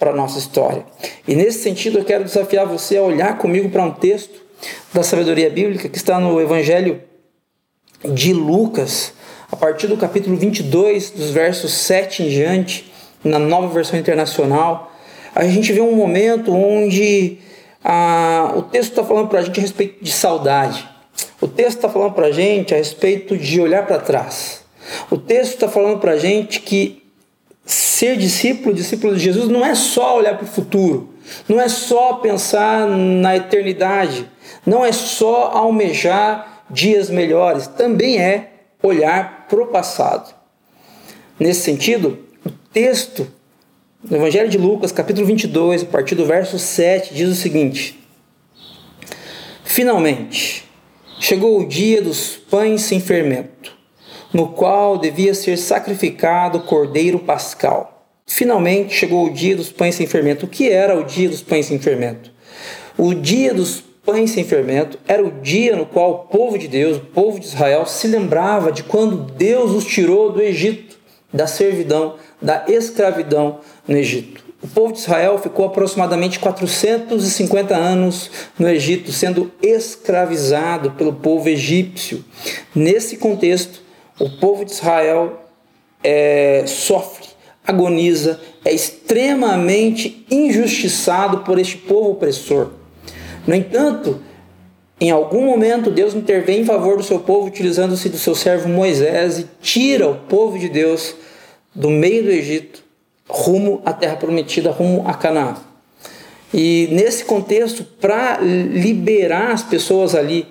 para 0.00 0.10
a 0.12 0.14
nossa 0.14 0.38
história. 0.38 0.84
E 1.28 1.36
nesse 1.36 1.62
sentido, 1.62 1.98
eu 1.98 2.04
quero 2.04 2.24
desafiar 2.24 2.66
você 2.66 2.96
a 2.96 3.02
olhar 3.02 3.36
comigo 3.36 3.68
para 3.68 3.82
um 3.82 3.90
texto 3.90 4.40
da 4.94 5.02
sabedoria 5.02 5.50
bíblica 5.50 5.90
que 5.90 5.98
está 5.98 6.18
no 6.18 6.40
Evangelho 6.40 7.02
de 8.02 8.32
Lucas, 8.32 9.12
a 9.52 9.56
partir 9.56 9.88
do 9.88 9.98
capítulo 9.98 10.36
22, 10.36 11.10
dos 11.10 11.30
versos 11.30 11.72
7 11.74 12.22
em 12.22 12.28
diante, 12.30 12.90
na 13.22 13.38
nova 13.38 13.68
versão 13.68 13.98
internacional. 13.98 14.90
A 15.34 15.44
gente 15.44 15.70
vê 15.70 15.82
um 15.82 15.94
momento 15.94 16.50
onde 16.50 17.38
ah, 17.84 18.54
o 18.56 18.62
texto 18.62 18.90
está 18.90 19.04
falando 19.04 19.28
para 19.28 19.40
a 19.40 19.42
gente 19.42 19.58
a 19.58 19.62
respeito 19.62 20.02
de 20.02 20.10
saudade. 20.10 20.88
O 21.42 21.46
texto 21.46 21.76
está 21.76 21.90
falando 21.90 22.14
para 22.14 22.28
a 22.28 22.32
gente 22.32 22.72
a 22.74 22.78
respeito 22.78 23.36
de 23.36 23.60
olhar 23.60 23.86
para 23.86 23.98
trás. 23.98 24.64
O 25.10 25.18
texto 25.18 25.54
está 25.54 25.68
falando 25.68 25.98
para 25.98 26.12
a 26.12 26.18
gente 26.18 26.60
que 26.60 26.99
ser 28.00 28.16
discípulo, 28.16 28.74
discípulo 28.74 29.14
de 29.14 29.22
Jesus, 29.22 29.46
não 29.48 29.64
é 29.64 29.74
só 29.74 30.16
olhar 30.16 30.34
para 30.34 30.44
o 30.44 30.48
futuro, 30.48 31.10
não 31.46 31.60
é 31.60 31.68
só 31.68 32.14
pensar 32.14 32.88
na 32.88 33.36
eternidade, 33.36 34.26
não 34.64 34.82
é 34.82 34.90
só 34.90 35.50
almejar 35.52 36.64
dias 36.70 37.10
melhores, 37.10 37.66
também 37.66 38.18
é 38.18 38.52
olhar 38.82 39.46
para 39.50 39.62
o 39.62 39.66
passado. 39.66 40.34
Nesse 41.38 41.60
sentido, 41.60 42.18
o 42.42 42.50
texto 42.72 43.30
no 44.02 44.16
Evangelho 44.16 44.48
de 44.48 44.56
Lucas, 44.56 44.92
capítulo 44.92 45.26
22, 45.26 45.82
a 45.82 45.86
partir 45.86 46.14
do 46.14 46.24
verso 46.24 46.58
7, 46.58 47.12
diz 47.12 47.28
o 47.28 47.34
seguinte: 47.34 48.00
Finalmente, 49.62 50.64
chegou 51.18 51.60
o 51.60 51.68
dia 51.68 52.00
dos 52.00 52.34
pães 52.50 52.80
sem 52.80 52.98
fermento, 52.98 53.76
no 54.32 54.48
qual 54.48 54.98
devia 54.98 55.34
ser 55.34 55.56
sacrificado 55.56 56.58
o 56.58 56.62
cordeiro 56.62 57.18
pascal. 57.18 58.06
Finalmente 58.26 58.94
chegou 58.94 59.26
o 59.26 59.32
dia 59.32 59.56
dos 59.56 59.72
pães 59.72 59.96
sem 59.96 60.06
fermento. 60.06 60.46
O 60.46 60.48
que 60.48 60.70
era 60.70 60.98
o 60.98 61.04
dia 61.04 61.28
dos 61.28 61.42
pães 61.42 61.66
sem 61.66 61.78
fermento? 61.78 62.30
O 62.96 63.12
dia 63.12 63.52
dos 63.52 63.82
pães 64.04 64.30
sem 64.30 64.44
fermento 64.44 64.98
era 65.06 65.24
o 65.24 65.30
dia 65.30 65.74
no 65.74 65.84
qual 65.86 66.10
o 66.10 66.18
povo 66.28 66.58
de 66.58 66.68
Deus, 66.68 66.96
o 66.96 67.00
povo 67.00 67.40
de 67.40 67.46
Israel, 67.46 67.86
se 67.86 68.06
lembrava 68.06 68.70
de 68.70 68.82
quando 68.82 69.16
Deus 69.16 69.72
os 69.72 69.84
tirou 69.84 70.32
do 70.32 70.40
Egito, 70.40 70.96
da 71.32 71.46
servidão, 71.46 72.14
da 72.40 72.64
escravidão 72.68 73.60
no 73.86 73.96
Egito. 73.96 74.44
O 74.62 74.68
povo 74.68 74.92
de 74.92 74.98
Israel 74.98 75.38
ficou 75.38 75.64
aproximadamente 75.64 76.38
450 76.38 77.74
anos 77.74 78.30
no 78.58 78.68
Egito, 78.68 79.10
sendo 79.10 79.50
escravizado 79.62 80.90
pelo 80.92 81.14
povo 81.14 81.48
egípcio. 81.48 82.22
Nesse 82.74 83.16
contexto, 83.16 83.79
o 84.20 84.28
povo 84.28 84.64
de 84.64 84.72
Israel 84.72 85.40
é, 86.04 86.64
sofre, 86.66 87.26
agoniza, 87.66 88.38
é 88.64 88.72
extremamente 88.72 90.24
injustiçado 90.30 91.38
por 91.38 91.58
este 91.58 91.78
povo 91.78 92.10
opressor. 92.10 92.68
No 93.46 93.54
entanto, 93.54 94.20
em 95.00 95.10
algum 95.10 95.46
momento 95.46 95.90
Deus 95.90 96.14
intervém 96.14 96.60
em 96.60 96.64
favor 96.64 96.98
do 96.98 97.02
seu 97.02 97.18
povo, 97.18 97.46
utilizando-se 97.46 98.10
do 98.10 98.18
seu 98.18 98.34
servo 98.34 98.68
Moisés 98.68 99.38
e 99.38 99.46
tira 99.62 100.06
o 100.08 100.16
povo 100.16 100.58
de 100.58 100.68
Deus 100.68 101.14
do 101.74 101.88
meio 101.88 102.24
do 102.24 102.30
Egito 102.30 102.84
rumo 103.26 103.80
à 103.84 103.92
terra 103.92 104.16
prometida, 104.16 104.70
rumo 104.70 105.04
a 105.06 105.14
Canaã. 105.14 105.56
E 106.52 106.88
nesse 106.90 107.24
contexto, 107.24 107.84
para 107.84 108.38
liberar 108.40 109.52
as 109.52 109.62
pessoas 109.62 110.16
ali 110.16 110.48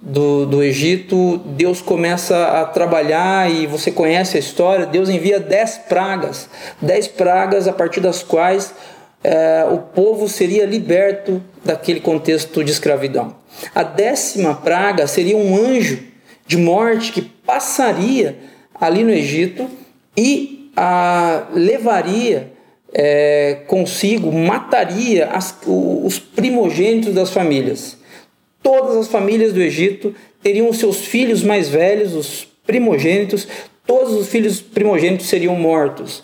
do, 0.00 0.46
do 0.46 0.62
Egito, 0.62 1.38
Deus 1.44 1.82
começa 1.82 2.60
a 2.60 2.64
trabalhar 2.64 3.50
e 3.50 3.66
você 3.66 3.90
conhece 3.90 4.36
a 4.36 4.40
história. 4.40 4.86
Deus 4.86 5.08
envia 5.08 5.40
dez 5.40 5.76
pragas, 5.88 6.48
dez 6.80 7.08
pragas 7.08 7.66
a 7.66 7.72
partir 7.72 8.00
das 8.00 8.22
quais 8.22 8.72
é, 9.22 9.66
o 9.70 9.78
povo 9.78 10.28
seria 10.28 10.64
liberto 10.64 11.42
daquele 11.64 12.00
contexto 12.00 12.62
de 12.62 12.70
escravidão. 12.70 13.34
A 13.74 13.82
décima 13.82 14.54
praga 14.54 15.06
seria 15.06 15.36
um 15.36 15.56
anjo 15.56 15.98
de 16.46 16.56
morte 16.56 17.12
que 17.12 17.22
passaria 17.22 18.38
ali 18.80 19.02
no 19.02 19.10
Egito 19.10 19.68
e 20.16 20.70
a 20.76 21.48
levaria 21.52 22.52
é, 22.94 23.62
consigo, 23.66 24.32
mataria 24.32 25.26
as, 25.26 25.54
os 25.66 26.18
primogênitos 26.20 27.12
das 27.12 27.30
famílias. 27.30 27.97
Todas 28.68 28.98
as 28.98 29.08
famílias 29.08 29.54
do 29.54 29.62
Egito 29.62 30.14
teriam 30.42 30.70
seus 30.74 30.98
filhos 30.98 31.42
mais 31.42 31.70
velhos, 31.70 32.12
os 32.14 32.46
primogênitos, 32.66 33.48
todos 33.86 34.12
os 34.12 34.28
filhos 34.28 34.60
primogênitos 34.60 35.26
seriam 35.26 35.56
mortos, 35.56 36.22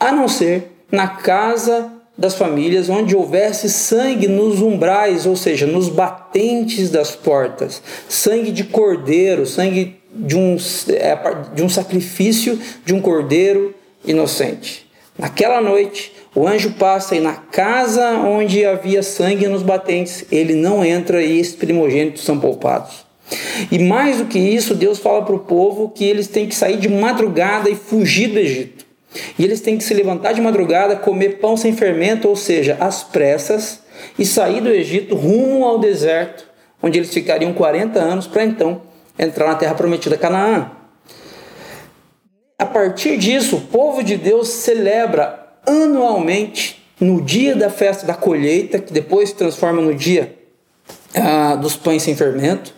a 0.00 0.10
não 0.10 0.26
ser 0.26 0.64
na 0.90 1.06
casa 1.06 1.92
das 2.18 2.34
famílias 2.34 2.88
onde 2.88 3.14
houvesse 3.14 3.70
sangue 3.70 4.26
nos 4.26 4.60
umbrais, 4.60 5.26
ou 5.26 5.36
seja, 5.36 5.64
nos 5.64 5.88
batentes 5.88 6.90
das 6.90 7.14
portas, 7.14 7.80
sangue 8.08 8.50
de 8.50 8.64
cordeiro, 8.64 9.46
sangue 9.46 9.94
de 10.12 10.36
um, 10.36 10.56
é, 10.88 11.16
de 11.54 11.62
um 11.62 11.68
sacrifício 11.68 12.58
de 12.84 12.94
um 12.94 13.00
cordeiro 13.00 13.72
inocente. 14.04 14.90
Naquela 15.16 15.60
noite, 15.60 16.12
o 16.36 16.46
anjo 16.46 16.72
passa 16.72 17.16
e 17.16 17.20
na 17.20 17.32
casa 17.32 18.10
onde 18.10 18.62
havia 18.62 19.02
sangue 19.02 19.48
nos 19.48 19.62
batentes, 19.62 20.26
ele 20.30 20.54
não 20.54 20.84
entra 20.84 21.22
e 21.22 21.40
esses 21.40 21.56
primogênitos 21.56 22.24
são 22.24 22.38
poupados. 22.38 23.06
E 23.72 23.78
mais 23.78 24.18
do 24.18 24.26
que 24.26 24.38
isso, 24.38 24.74
Deus 24.74 24.98
fala 24.98 25.24
para 25.24 25.34
o 25.34 25.38
povo 25.38 25.88
que 25.88 26.04
eles 26.04 26.28
têm 26.28 26.46
que 26.46 26.54
sair 26.54 26.76
de 26.76 26.90
madrugada 26.90 27.70
e 27.70 27.74
fugir 27.74 28.28
do 28.28 28.38
Egito. 28.38 28.84
E 29.38 29.44
eles 29.44 29.62
têm 29.62 29.78
que 29.78 29.84
se 29.84 29.94
levantar 29.94 30.34
de 30.34 30.42
madrugada, 30.42 30.94
comer 30.94 31.38
pão 31.38 31.56
sem 31.56 31.72
fermento, 31.72 32.28
ou 32.28 32.36
seja, 32.36 32.76
às 32.78 33.02
pressas, 33.02 33.80
e 34.18 34.26
sair 34.26 34.60
do 34.60 34.68
Egito 34.68 35.16
rumo 35.16 35.64
ao 35.64 35.78
deserto, 35.78 36.46
onde 36.82 36.98
eles 36.98 37.14
ficariam 37.14 37.54
40 37.54 37.98
anos 37.98 38.26
para 38.26 38.44
então 38.44 38.82
entrar 39.18 39.46
na 39.46 39.54
terra 39.54 39.74
prometida 39.74 40.18
Canaã. 40.18 40.70
A 42.58 42.66
partir 42.66 43.16
disso, 43.16 43.56
o 43.56 43.60
povo 43.62 44.02
de 44.02 44.18
Deus 44.18 44.48
celebra 44.48 45.45
anualmente, 45.66 46.82
no 47.00 47.20
dia 47.20 47.54
da 47.54 47.68
festa 47.68 48.06
da 48.06 48.14
colheita, 48.14 48.78
que 48.78 48.92
depois 48.92 49.30
se 49.30 49.34
transforma 49.34 49.82
no 49.82 49.94
dia 49.94 50.34
ah, 51.14 51.56
dos 51.56 51.76
pães 51.76 52.02
sem 52.02 52.14
fermento, 52.14 52.74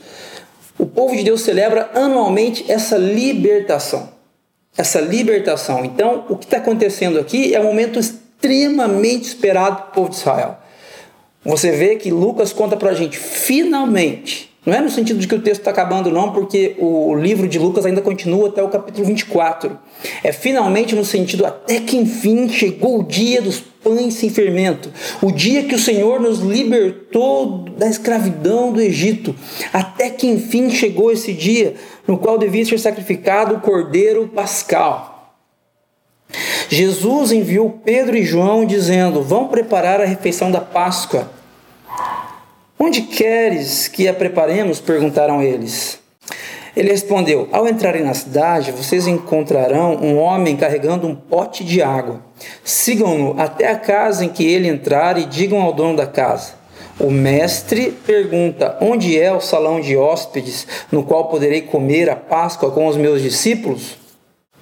o 0.78 0.86
povo 0.86 1.16
de 1.16 1.24
Deus 1.24 1.42
celebra 1.42 1.90
anualmente 1.94 2.64
essa 2.70 2.96
libertação. 2.96 4.10
Essa 4.76 5.00
libertação. 5.00 5.84
Então, 5.84 6.24
o 6.28 6.36
que 6.36 6.44
está 6.44 6.58
acontecendo 6.58 7.18
aqui 7.18 7.54
é 7.54 7.60
um 7.60 7.64
momento 7.64 7.98
extremamente 7.98 9.24
esperado 9.24 9.76
para 9.76 9.86
o 9.86 9.92
povo 9.92 10.10
de 10.10 10.16
Israel. 10.16 10.58
Você 11.44 11.72
vê 11.72 11.96
que 11.96 12.10
Lucas 12.10 12.52
conta 12.52 12.76
para 12.76 12.90
a 12.90 12.94
gente, 12.94 13.18
finalmente, 13.18 14.47
não 14.68 14.74
é 14.74 14.82
no 14.82 14.90
sentido 14.90 15.18
de 15.18 15.26
que 15.26 15.34
o 15.34 15.40
texto 15.40 15.60
está 15.60 15.70
acabando, 15.70 16.10
não, 16.10 16.30
porque 16.30 16.76
o 16.78 17.14
livro 17.14 17.48
de 17.48 17.58
Lucas 17.58 17.86
ainda 17.86 18.02
continua 18.02 18.48
até 18.48 18.62
o 18.62 18.68
capítulo 18.68 19.06
24. 19.06 19.78
É 20.22 20.30
finalmente 20.30 20.94
no 20.94 21.06
sentido 21.06 21.46
até 21.46 21.80
que 21.80 21.96
enfim 21.96 22.50
chegou 22.50 23.00
o 23.00 23.02
dia 23.02 23.40
dos 23.40 23.60
pães 23.60 24.12
sem 24.12 24.28
fermento, 24.28 24.92
o 25.22 25.32
dia 25.32 25.62
que 25.62 25.74
o 25.74 25.78
Senhor 25.78 26.20
nos 26.20 26.40
libertou 26.40 27.64
da 27.78 27.88
escravidão 27.88 28.70
do 28.70 28.82
Egito. 28.82 29.34
Até 29.72 30.10
que 30.10 30.26
enfim 30.26 30.68
chegou 30.68 31.10
esse 31.10 31.32
dia 31.32 31.74
no 32.06 32.18
qual 32.18 32.36
devia 32.36 32.66
ser 32.66 32.78
sacrificado 32.78 33.54
o 33.54 33.60
cordeiro 33.60 34.28
pascal. 34.28 35.34
Jesus 36.68 37.32
enviou 37.32 37.80
Pedro 37.82 38.14
e 38.14 38.22
João 38.22 38.66
dizendo: 38.66 39.22
Vão 39.22 39.48
preparar 39.48 39.98
a 39.98 40.04
refeição 40.04 40.50
da 40.50 40.60
Páscoa 40.60 41.37
Onde 42.80 43.02
queres 43.02 43.88
que 43.88 44.06
a 44.06 44.14
preparemos? 44.14 44.80
perguntaram 44.80 45.42
eles. 45.42 45.98
Ele 46.76 46.92
respondeu: 46.92 47.48
Ao 47.50 47.66
entrarem 47.66 48.04
na 48.04 48.14
cidade, 48.14 48.70
vocês 48.70 49.08
encontrarão 49.08 49.96
um 49.96 50.16
homem 50.16 50.56
carregando 50.56 51.08
um 51.08 51.14
pote 51.14 51.64
de 51.64 51.82
água. 51.82 52.22
Sigam-no 52.62 53.34
até 53.36 53.68
a 53.68 53.76
casa 53.76 54.24
em 54.24 54.28
que 54.28 54.46
ele 54.46 54.68
entrar 54.68 55.18
e 55.18 55.24
digam 55.24 55.60
ao 55.60 55.72
dono 55.72 55.96
da 55.96 56.06
casa. 56.06 56.52
O 57.00 57.10
mestre 57.10 57.90
pergunta: 58.06 58.78
Onde 58.80 59.18
é 59.18 59.32
o 59.32 59.40
salão 59.40 59.80
de 59.80 59.96
hóspedes 59.96 60.64
no 60.92 61.02
qual 61.02 61.24
poderei 61.24 61.62
comer 61.62 62.08
a 62.08 62.14
Páscoa 62.14 62.70
com 62.70 62.86
os 62.86 62.96
meus 62.96 63.20
discípulos? 63.20 63.98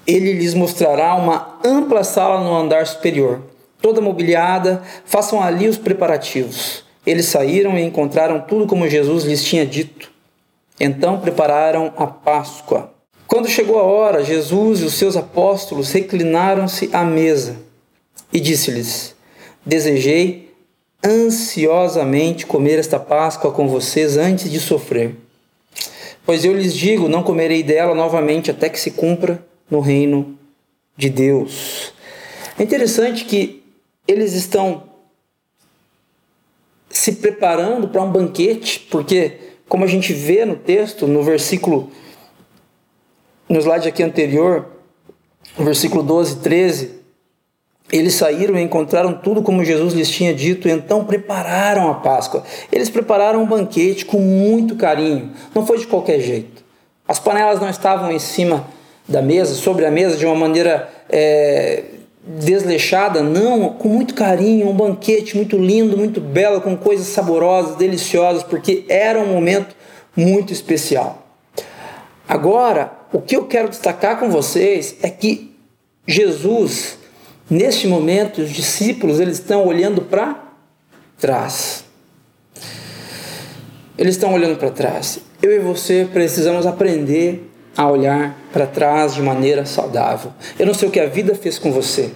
Ele 0.06 0.32
lhes 0.32 0.54
mostrará 0.54 1.14
uma 1.16 1.58
ampla 1.62 2.02
sala 2.02 2.42
no 2.42 2.56
andar 2.56 2.86
superior, 2.86 3.42
toda 3.82 4.00
mobiliada. 4.00 4.80
Façam 5.04 5.42
ali 5.42 5.68
os 5.68 5.76
preparativos. 5.76 6.85
Eles 7.06 7.26
saíram 7.26 7.78
e 7.78 7.82
encontraram 7.82 8.40
tudo 8.40 8.66
como 8.66 8.88
Jesus 8.88 9.24
lhes 9.24 9.44
tinha 9.44 9.64
dito. 9.64 10.10
Então 10.78 11.20
prepararam 11.20 11.92
a 11.96 12.06
Páscoa. 12.06 12.92
Quando 13.26 13.48
chegou 13.48 13.78
a 13.78 13.82
hora, 13.82 14.24
Jesus 14.24 14.80
e 14.80 14.84
os 14.84 14.94
seus 14.94 15.16
apóstolos 15.16 15.92
reclinaram-se 15.92 16.90
à 16.92 17.04
mesa 17.04 17.56
e 18.32 18.40
disse-lhes: 18.40 19.14
Desejei 19.64 20.52
ansiosamente 21.04 22.46
comer 22.46 22.78
esta 22.78 22.98
Páscoa 22.98 23.52
com 23.52 23.68
vocês 23.68 24.16
antes 24.16 24.50
de 24.50 24.60
sofrer. 24.60 25.14
Pois 26.24 26.44
eu 26.44 26.52
lhes 26.52 26.74
digo: 26.74 27.08
não 27.08 27.22
comerei 27.22 27.62
dela 27.62 27.94
novamente 27.94 28.50
até 28.50 28.68
que 28.68 28.80
se 28.80 28.90
cumpra 28.90 29.44
no 29.70 29.80
reino 29.80 30.36
de 30.96 31.08
Deus. 31.08 31.92
É 32.58 32.62
interessante 32.62 33.24
que 33.24 33.62
eles 34.08 34.32
estão 34.32 34.82
se 37.06 37.12
preparando 37.12 37.86
para 37.86 38.02
um 38.02 38.10
banquete, 38.10 38.80
porque, 38.90 39.34
como 39.68 39.84
a 39.84 39.86
gente 39.86 40.12
vê 40.12 40.44
no 40.44 40.56
texto, 40.56 41.06
no 41.06 41.22
versículo, 41.22 41.88
no 43.48 43.60
slide 43.60 43.86
aqui 43.86 44.02
anterior, 44.02 44.66
versículo 45.56 46.02
12 46.02 46.32
e 46.32 46.36
13, 46.38 46.90
eles 47.92 48.14
saíram 48.14 48.58
e 48.58 48.62
encontraram 48.62 49.12
tudo 49.12 49.40
como 49.40 49.64
Jesus 49.64 49.94
lhes 49.94 50.10
tinha 50.10 50.34
dito, 50.34 50.68
então 50.68 51.04
prepararam 51.04 51.88
a 51.88 51.94
Páscoa. 51.94 52.42
Eles 52.72 52.90
prepararam 52.90 53.40
um 53.40 53.46
banquete 53.46 54.04
com 54.04 54.18
muito 54.18 54.74
carinho, 54.74 55.30
não 55.54 55.64
foi 55.64 55.78
de 55.78 55.86
qualquer 55.86 56.18
jeito. 56.18 56.64
As 57.06 57.20
panelas 57.20 57.60
não 57.60 57.70
estavam 57.70 58.10
em 58.10 58.18
cima 58.18 58.66
da 59.06 59.22
mesa, 59.22 59.54
sobre 59.54 59.86
a 59.86 59.92
mesa, 59.92 60.16
de 60.16 60.26
uma 60.26 60.34
maneira 60.34 60.90
é, 61.08 61.84
desleixada, 62.26 63.22
não, 63.22 63.70
com 63.70 63.88
muito 63.88 64.14
carinho, 64.14 64.68
um 64.68 64.74
banquete 64.74 65.36
muito 65.36 65.56
lindo, 65.56 65.96
muito 65.96 66.20
belo, 66.20 66.60
com 66.60 66.76
coisas 66.76 67.06
saborosas, 67.06 67.76
deliciosas, 67.76 68.42
porque 68.42 68.84
era 68.88 69.18
um 69.18 69.26
momento 69.26 69.74
muito 70.16 70.52
especial. 70.52 71.26
Agora, 72.28 72.92
o 73.12 73.20
que 73.20 73.36
eu 73.36 73.46
quero 73.46 73.68
destacar 73.68 74.18
com 74.18 74.28
vocês 74.30 74.96
é 75.02 75.08
que 75.08 75.54
Jesus 76.06 76.98
Neste 77.48 77.86
momento, 77.86 78.42
os 78.42 78.50
discípulos 78.50 79.20
eles 79.20 79.38
estão 79.38 79.64
olhando 79.64 80.02
para 80.02 80.52
trás. 81.16 81.84
Eles 83.96 84.16
estão 84.16 84.34
olhando 84.34 84.58
para 84.58 84.70
trás. 84.70 85.20
Eu 85.40 85.52
e 85.52 85.60
você 85.60 86.08
precisamos 86.12 86.66
aprender 86.66 87.48
a 87.76 87.88
olhar 87.88 88.36
para 88.52 88.66
trás 88.66 89.14
de 89.14 89.22
maneira 89.22 89.66
saudável. 89.66 90.32
Eu 90.58 90.66
não 90.66 90.74
sei 90.74 90.88
o 90.88 90.90
que 90.90 91.00
a 91.00 91.06
vida 91.06 91.34
fez 91.34 91.58
com 91.58 91.70
você. 91.70 92.10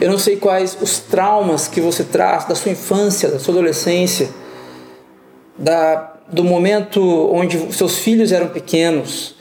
Eu 0.00 0.10
não 0.10 0.18
sei 0.18 0.36
quais 0.36 0.76
os 0.80 0.98
traumas 0.98 1.66
que 1.66 1.80
você 1.80 2.04
traz 2.04 2.44
da 2.44 2.54
sua 2.54 2.72
infância, 2.72 3.28
da 3.28 3.38
sua 3.38 3.54
adolescência, 3.54 4.28
da, 5.58 6.14
do 6.30 6.44
momento 6.44 7.00
onde 7.32 7.72
seus 7.72 7.98
filhos 7.98 8.32
eram 8.32 8.48
pequenos, 8.48 9.34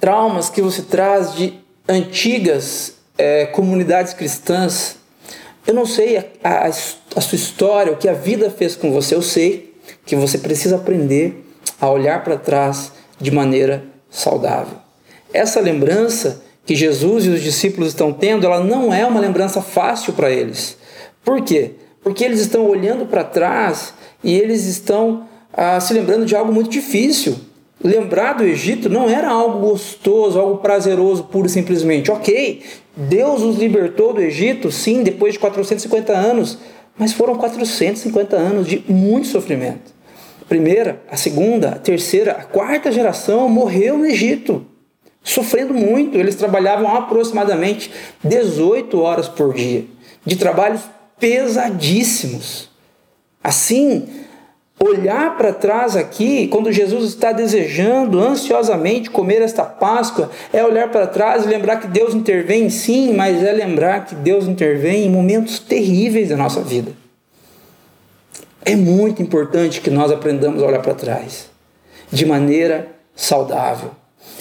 traumas 0.00 0.50
que 0.50 0.60
você 0.60 0.82
traz 0.82 1.34
de 1.34 1.54
antigas 1.88 2.94
é, 3.16 3.46
comunidades 3.46 4.14
cristãs. 4.14 4.96
Eu 5.66 5.74
não 5.74 5.86
sei 5.86 6.16
a, 6.16 6.24
a, 6.42 6.66
a 6.66 7.20
sua 7.20 7.36
história, 7.36 7.92
o 7.92 7.96
que 7.96 8.08
a 8.08 8.14
vida 8.14 8.50
fez 8.50 8.74
com 8.74 8.92
você. 8.92 9.14
Eu 9.14 9.22
sei 9.22 9.74
que 10.04 10.16
você 10.16 10.38
precisa 10.38 10.76
aprender 10.76 11.44
a 11.80 11.88
olhar 11.88 12.22
para 12.24 12.36
trás 12.36 12.92
de 13.20 13.30
maneira 13.30 13.84
saudável. 14.10 14.81
Essa 15.32 15.60
lembrança 15.60 16.42
que 16.64 16.74
Jesus 16.74 17.26
e 17.26 17.30
os 17.30 17.42
discípulos 17.42 17.88
estão 17.88 18.12
tendo, 18.12 18.46
ela 18.46 18.60
não 18.60 18.92
é 18.92 19.04
uma 19.04 19.20
lembrança 19.20 19.60
fácil 19.60 20.12
para 20.12 20.30
eles. 20.30 20.76
Por 21.24 21.42
quê? 21.42 21.72
Porque 22.02 22.24
eles 22.24 22.40
estão 22.40 22.66
olhando 22.68 23.06
para 23.06 23.24
trás 23.24 23.94
e 24.22 24.34
eles 24.34 24.64
estão 24.66 25.26
ah, 25.52 25.80
se 25.80 25.92
lembrando 25.92 26.24
de 26.24 26.34
algo 26.34 26.52
muito 26.52 26.70
difícil. 26.70 27.36
Lembrar 27.82 28.34
do 28.34 28.44
Egito 28.44 28.88
não 28.88 29.08
era 29.08 29.28
algo 29.28 29.58
gostoso, 29.58 30.38
algo 30.38 30.58
prazeroso, 30.58 31.24
puro 31.24 31.46
e 31.46 31.50
simplesmente. 31.50 32.10
Ok, 32.12 32.62
Deus 32.96 33.42
os 33.42 33.58
libertou 33.58 34.12
do 34.12 34.20
Egito, 34.20 34.70
sim, 34.70 35.02
depois 35.02 35.32
de 35.32 35.40
450 35.40 36.12
anos, 36.12 36.58
mas 36.96 37.12
foram 37.12 37.34
450 37.34 38.36
anos 38.36 38.68
de 38.68 38.84
muito 38.88 39.26
sofrimento. 39.26 39.92
A 40.40 40.44
primeira, 40.44 41.02
a 41.10 41.16
segunda, 41.16 41.70
a 41.70 41.78
terceira, 41.78 42.32
a 42.32 42.44
quarta 42.44 42.92
geração 42.92 43.48
morreu 43.48 43.98
no 43.98 44.06
Egito, 44.06 44.64
sofrendo 45.22 45.74
muito. 45.74 46.16
Eles 46.16 46.34
trabalhavam 46.34 46.94
aproximadamente 46.94 47.90
18 48.22 49.00
horas 49.00 49.28
por 49.28 49.54
dia, 49.54 49.84
de 50.24 50.36
trabalhos 50.36 50.82
pesadíssimos. 51.18 52.70
Assim, 53.42 54.08
Olhar 54.84 55.36
para 55.36 55.52
trás 55.52 55.94
aqui, 55.94 56.48
quando 56.48 56.72
Jesus 56.72 57.04
está 57.04 57.30
desejando 57.30 58.18
ansiosamente 58.18 59.10
comer 59.10 59.40
esta 59.40 59.62
Páscoa, 59.62 60.28
é 60.52 60.64
olhar 60.64 60.90
para 60.90 61.06
trás 61.06 61.44
e 61.44 61.48
lembrar 61.48 61.76
que 61.76 61.86
Deus 61.86 62.12
intervém 62.14 62.68
sim, 62.68 63.14
mas 63.14 63.40
é 63.44 63.52
lembrar 63.52 64.06
que 64.06 64.16
Deus 64.16 64.48
intervém 64.48 65.06
em 65.06 65.10
momentos 65.10 65.60
terríveis 65.60 66.30
da 66.30 66.36
nossa 66.36 66.60
vida. 66.60 66.90
É 68.64 68.74
muito 68.74 69.22
importante 69.22 69.80
que 69.80 69.88
nós 69.88 70.10
aprendamos 70.10 70.60
a 70.60 70.66
olhar 70.66 70.82
para 70.82 70.94
trás 70.94 71.48
de 72.10 72.26
maneira 72.26 72.88
saudável. 73.14 73.92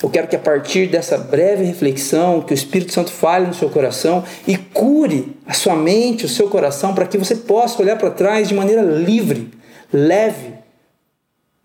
Eu 0.02 0.10
quero 0.10 0.28
que 0.28 0.36
a 0.36 0.40
partir 0.40 0.88
dessa 0.88 1.18
breve 1.18 1.64
reflexão, 1.64 2.42
que 2.42 2.54
o 2.54 2.56
Espírito 2.56 2.92
Santo 2.92 3.12
fale 3.12 3.48
no 3.48 3.54
seu 3.54 3.70
coração 3.70 4.24
e 4.48 4.58
cure 4.58 5.36
a 5.46 5.54
sua 5.54 5.76
mente, 5.76 6.26
o 6.26 6.30
seu 6.30 6.50
coração, 6.50 6.96
para 6.96 7.06
que 7.06 7.18
você 7.18 7.36
possa 7.36 7.82
olhar 7.82 7.98
para 7.98 8.10
trás 8.10 8.48
de 8.48 8.54
maneira 8.56 8.82
livre 8.82 9.52
leve, 9.92 10.54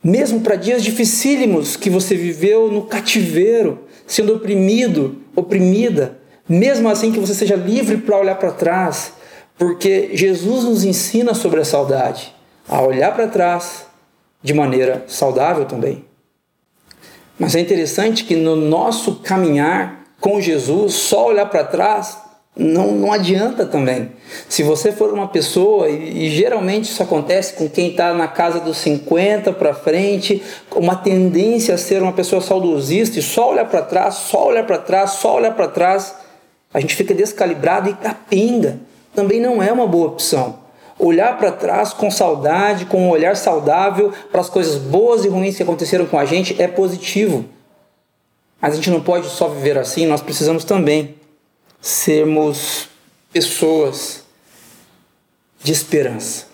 mesmo 0.02 0.40
para 0.40 0.56
dias 0.56 0.82
dificílimos 0.82 1.76
que 1.76 1.90
você 1.90 2.14
viveu 2.14 2.70
no 2.70 2.82
cativeiro, 2.82 3.86
sendo 4.06 4.34
oprimido, 4.34 5.22
oprimida, 5.34 6.18
mesmo 6.48 6.88
assim 6.88 7.12
que 7.12 7.18
você 7.18 7.34
seja 7.34 7.56
livre 7.56 7.98
para 7.98 8.18
olhar 8.18 8.36
para 8.36 8.52
trás, 8.52 9.12
porque 9.58 10.10
Jesus 10.12 10.64
nos 10.64 10.84
ensina 10.84 11.34
sobre 11.34 11.60
a 11.60 11.64
saudade, 11.64 12.34
a 12.68 12.80
olhar 12.82 13.14
para 13.14 13.26
trás 13.26 13.86
de 14.42 14.52
maneira 14.52 15.04
saudável 15.08 15.64
também. 15.64 16.04
Mas 17.38 17.54
é 17.54 17.60
interessante 17.60 18.24
que 18.24 18.34
no 18.34 18.56
nosso 18.56 19.16
caminhar 19.16 20.04
com 20.20 20.40
Jesus, 20.40 20.94
só 20.94 21.26
olhar 21.26 21.46
para 21.46 21.64
trás 21.64 22.18
não, 22.56 22.92
não 22.92 23.12
adianta 23.12 23.66
também. 23.66 24.12
Se 24.48 24.62
você 24.62 24.90
for 24.90 25.12
uma 25.12 25.28
pessoa, 25.28 25.90
e, 25.90 26.26
e 26.26 26.30
geralmente 26.30 26.84
isso 26.84 27.02
acontece 27.02 27.52
com 27.52 27.68
quem 27.68 27.90
está 27.90 28.14
na 28.14 28.26
casa 28.26 28.58
dos 28.60 28.78
50 28.78 29.52
para 29.52 29.74
frente, 29.74 30.42
uma 30.74 30.96
tendência 30.96 31.74
a 31.74 31.78
ser 31.78 32.02
uma 32.02 32.14
pessoa 32.14 32.40
saudosista 32.40 33.18
e 33.18 33.22
só 33.22 33.50
olhar 33.50 33.66
para 33.66 33.82
trás, 33.82 34.14
só 34.14 34.46
olhar 34.46 34.64
para 34.64 34.78
trás, 34.78 35.10
só 35.10 35.36
olhar 35.36 35.54
para 35.54 35.68
trás, 35.68 36.14
a 36.72 36.80
gente 36.80 36.96
fica 36.96 37.14
descalibrado 37.14 37.90
e 37.90 37.94
capenga. 37.94 38.80
Também 39.14 39.38
não 39.38 39.62
é 39.62 39.70
uma 39.70 39.86
boa 39.86 40.08
opção. 40.08 40.65
Olhar 40.98 41.36
para 41.36 41.52
trás 41.52 41.92
com 41.92 42.10
saudade, 42.10 42.86
com 42.86 43.06
um 43.06 43.10
olhar 43.10 43.36
saudável 43.36 44.12
para 44.32 44.40
as 44.40 44.48
coisas 44.48 44.76
boas 44.76 45.24
e 45.24 45.28
ruins 45.28 45.56
que 45.56 45.62
aconteceram 45.62 46.06
com 46.06 46.18
a 46.18 46.24
gente 46.24 46.60
é 46.60 46.66
positivo. 46.66 47.44
Mas 48.60 48.72
a 48.72 48.76
gente 48.76 48.90
não 48.90 49.00
pode 49.00 49.28
só 49.28 49.48
viver 49.48 49.76
assim, 49.76 50.06
nós 50.06 50.22
precisamos 50.22 50.64
também 50.64 51.14
sermos 51.80 52.88
pessoas 53.32 54.24
de 55.62 55.72
esperança. 55.72 56.46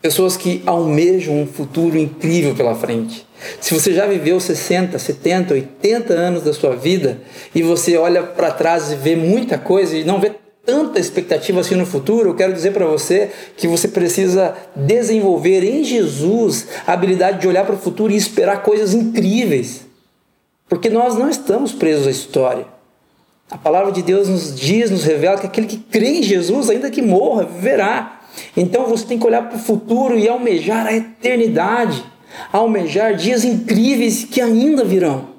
Pessoas 0.00 0.36
que 0.36 0.62
almejam 0.64 1.42
um 1.42 1.46
futuro 1.46 1.98
incrível 1.98 2.54
pela 2.54 2.74
frente. 2.74 3.26
Se 3.60 3.74
você 3.74 3.92
já 3.92 4.06
viveu 4.06 4.38
60, 4.38 4.96
70, 4.98 5.54
80 5.54 6.14
anos 6.14 6.42
da 6.44 6.52
sua 6.52 6.76
vida 6.76 7.20
e 7.54 7.62
você 7.62 7.96
olha 7.96 8.22
para 8.22 8.52
trás 8.52 8.92
e 8.92 8.94
vê 8.94 9.16
muita 9.16 9.58
coisa 9.58 9.96
e 9.96 10.04
não 10.04 10.20
vê 10.20 10.32
tanta 10.68 11.00
expectativa 11.00 11.60
assim 11.60 11.76
no 11.76 11.86
futuro, 11.86 12.28
eu 12.28 12.34
quero 12.34 12.52
dizer 12.52 12.74
para 12.74 12.84
você 12.84 13.30
que 13.56 13.66
você 13.66 13.88
precisa 13.88 14.54
desenvolver 14.76 15.64
em 15.64 15.82
Jesus 15.82 16.66
a 16.86 16.92
habilidade 16.92 17.40
de 17.40 17.48
olhar 17.48 17.64
para 17.64 17.74
o 17.74 17.78
futuro 17.78 18.12
e 18.12 18.16
esperar 18.16 18.62
coisas 18.62 18.92
incríveis. 18.92 19.86
Porque 20.68 20.90
nós 20.90 21.14
não 21.14 21.30
estamos 21.30 21.72
presos 21.72 22.06
à 22.06 22.10
história. 22.10 22.66
A 23.50 23.56
palavra 23.56 23.90
de 23.90 24.02
Deus 24.02 24.28
nos 24.28 24.54
diz, 24.54 24.90
nos 24.90 25.04
revela 25.04 25.38
que 25.38 25.46
aquele 25.46 25.66
que 25.66 25.78
crê 25.78 26.18
em 26.18 26.22
Jesus, 26.22 26.68
ainda 26.68 26.90
que 26.90 27.00
morra, 27.00 27.44
viverá. 27.44 28.20
Então 28.54 28.84
você 28.84 29.06
tem 29.06 29.18
que 29.18 29.26
olhar 29.26 29.48
para 29.48 29.56
o 29.56 29.60
futuro 29.60 30.18
e 30.18 30.28
almejar 30.28 30.86
a 30.86 30.92
eternidade, 30.92 32.04
almejar 32.52 33.16
dias 33.16 33.42
incríveis 33.42 34.22
que 34.22 34.42
ainda 34.42 34.84
virão. 34.84 35.37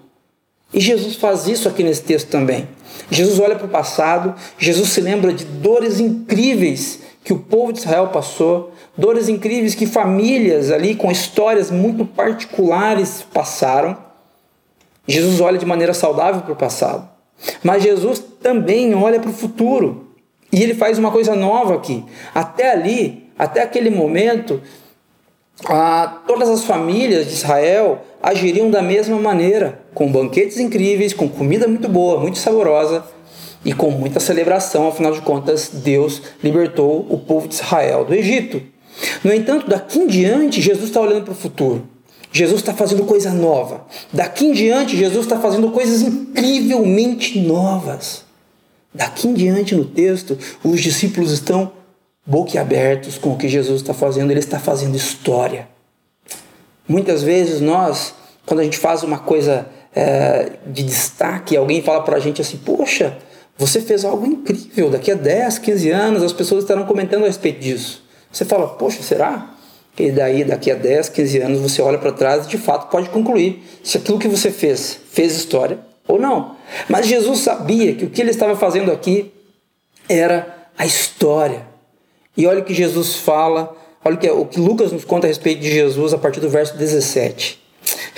E 0.74 0.80
Jesus 0.80 1.16
faz 1.16 1.48
isso 1.48 1.68
aqui 1.68 1.84
nesse 1.84 2.04
texto 2.04 2.30
também. 2.30 2.68
Jesus 3.10 3.40
olha 3.40 3.56
para 3.56 3.66
o 3.66 3.70
passado, 3.70 4.36
Jesus 4.58 4.90
se 4.90 5.02
lembra 5.02 5.34
de 5.34 5.46
dores 5.46 6.00
incríveis 6.00 7.00
que 7.24 7.34
o 7.34 7.40
povo 7.40 7.74
de 7.74 7.80
Israel 7.80 8.08
passou, 8.08 8.72
dores 8.98 9.30
incríveis 9.30 9.76
que 9.76 9.86
famílias 9.86 10.72
ali 10.72 10.96
com 10.96 11.12
histórias 11.12 11.72
muito 11.72 12.06
particulares 12.06 13.26
passaram. 13.34 13.98
Jesus 15.08 15.42
olha 15.42 15.58
de 15.58 15.66
maneira 15.66 15.94
saudável 15.94 16.42
para 16.42 16.54
o 16.54 16.56
passado. 16.56 17.10
Mas 17.64 17.84
Jesus 17.84 18.24
também 18.42 18.94
olha 18.94 19.20
para 19.20 19.30
o 19.30 19.34
futuro. 19.34 20.08
E 20.52 20.62
ele 20.62 20.74
faz 20.74 20.98
uma 20.98 21.12
coisa 21.12 21.36
nova 21.36 21.76
aqui. 21.76 22.04
Até 22.34 22.72
ali, 22.72 23.30
até 23.38 23.62
aquele 23.62 23.90
momento, 23.90 24.62
ah, 25.68 26.22
todas 26.28 26.50
as 26.50 26.64
famílias 26.64 27.28
de 27.28 27.34
Israel 27.34 28.02
agiriam 28.22 28.70
da 28.70 28.82
mesma 28.82 29.18
maneira, 29.18 29.82
com 30.00 30.10
banquetes 30.10 30.58
incríveis, 30.58 31.12
com 31.12 31.28
comida 31.28 31.68
muito 31.68 31.90
boa, 31.90 32.22
muito 32.22 32.38
saborosa 32.38 33.04
e 33.66 33.74
com 33.74 33.92
muita 33.92 34.22
celebração. 34.22 34.88
Afinal 34.88 35.12
de 35.12 35.20
contas, 35.20 35.72
Deus 35.74 36.22
libertou 36.42 37.06
o 37.10 37.18
povo 37.18 37.50
de 37.50 37.56
Israel 37.56 38.06
do 38.06 38.14
Egito. 38.14 38.62
No 39.26 39.34
entanto, 39.34 39.70
daqui 39.70 40.00
em 40.00 40.08
diante, 40.08 40.62
Jesus 40.62 40.86
está 40.86 41.02
olhando 41.02 41.26
para 41.26 41.34
o 41.34 41.36
futuro. 41.36 41.86
Jesus 42.32 42.62
está 42.62 42.74
fazendo 42.74 43.04
coisa 43.04 43.34
nova. 43.34 43.86
Daqui 44.14 44.46
em 44.46 44.54
diante, 44.54 44.96
Jesus 44.96 45.26
está 45.26 45.38
fazendo 45.38 45.70
coisas 45.72 46.02
incrivelmente 46.02 47.38
novas. 47.38 48.24
Daqui 48.94 49.28
em 49.28 49.34
diante, 49.34 49.76
no 49.76 49.84
texto, 49.84 50.38
os 50.64 50.80
discípulos 50.80 51.34
estão 51.34 51.74
boquiabertos 52.26 53.18
com 53.18 53.34
o 53.34 53.38
que 53.38 53.50
Jesus 53.50 53.82
está 53.82 53.94
fazendo. 53.94 54.32
Ele 54.32 54.40
está 54.40 54.60
fazendo 54.60 54.96
história. 54.96 55.68
Muitas 56.88 57.22
vezes 57.22 57.60
nós, 57.60 58.14
quando 58.46 58.62
a 58.62 58.64
gente 58.64 58.78
faz 58.78 59.04
uma 59.04 59.20
coisa 59.20 59.68
é, 59.96 60.52
de 60.66 60.84
destaque, 60.84 61.58
alguém 61.58 61.82
fala 61.82 62.02
para 62.02 62.18
a 62.18 62.20
gente 62.20 62.42
assim: 62.42 62.58
Poxa, 62.58 63.18
você 63.58 63.82
fez 63.82 64.06
algo 64.06 64.26
incrível. 64.26 64.90
Daqui 64.90 65.12
a 65.12 65.16
10, 65.16 65.60
15 65.60 65.90
anos, 65.90 66.24
as 66.24 66.34
pessoas 66.34 66.64
estarão 66.64 66.86
comentando 66.86 67.24
a 67.24 67.28
respeito 67.28 67.60
disso. 67.60 68.04
Você 68.32 68.46
fala: 68.46 68.68
Poxa, 68.68 69.02
será? 69.02 69.56
E 69.98 70.12
daí, 70.12 70.46
daqui 70.46 70.72
a 70.72 70.76
10, 70.76 71.10
15 71.10 71.38
anos, 71.40 71.60
você 71.60 71.82
olha 71.82 71.98
para 71.98 72.12
trás 72.14 72.46
e 72.46 72.50
de 72.50 72.58
fato 72.58 72.90
pode 72.90 73.10
concluir 73.10 73.62
se 73.84 73.98
aquilo 73.98 74.18
que 74.18 74.30
você 74.30 74.50
fez 74.50 74.98
fez 75.12 75.36
história 75.36 75.80
ou 76.08 76.18
não. 76.18 76.56
Mas 76.88 77.06
Jesus 77.06 77.40
sabia 77.40 77.94
que 77.96 78.06
o 78.06 78.10
que 78.10 78.22
ele 78.22 78.32
estava 78.32 78.56
fazendo 78.56 78.92
aqui 78.92 79.34
era 80.08 80.70
a 80.78 80.86
história. 80.86 81.68
E 82.38 82.48
olha 82.48 82.62
o 82.62 82.64
que 82.64 82.74
Jesus 82.74 83.16
fala, 83.16 83.76
olha 84.04 84.16
o 84.16 84.18
que, 84.18 84.30
o 84.30 84.46
que 84.46 84.60
Lucas 84.60 84.94
nos 84.94 85.04
conta 85.04 85.28
a 85.28 85.30
respeito 85.30 85.60
de 85.60 85.70
Jesus 85.70 86.14
a 86.14 86.18
partir 86.18 86.40
do 86.40 86.50
verso 86.50 86.78
17. 86.78 87.59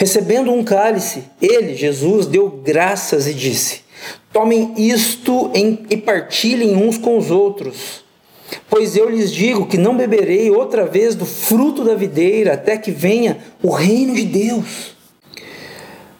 Recebendo 0.01 0.51
um 0.51 0.63
cálice, 0.63 1.25
ele, 1.39 1.75
Jesus, 1.75 2.25
deu 2.25 2.49
graças 2.49 3.27
e 3.27 3.35
disse: 3.35 3.81
Tomem 4.33 4.73
isto 4.75 5.51
e 5.91 5.95
partilhem 5.95 6.75
uns 6.75 6.97
com 6.97 7.19
os 7.19 7.29
outros. 7.29 8.03
Pois 8.67 8.95
eu 8.97 9.07
lhes 9.07 9.31
digo 9.31 9.67
que 9.67 9.77
não 9.77 9.95
beberei 9.95 10.49
outra 10.49 10.87
vez 10.87 11.13
do 11.13 11.23
fruto 11.23 11.83
da 11.83 11.93
videira 11.93 12.53
até 12.53 12.77
que 12.77 12.89
venha 12.89 13.37
o 13.61 13.69
reino 13.69 14.15
de 14.15 14.23
Deus. 14.23 14.95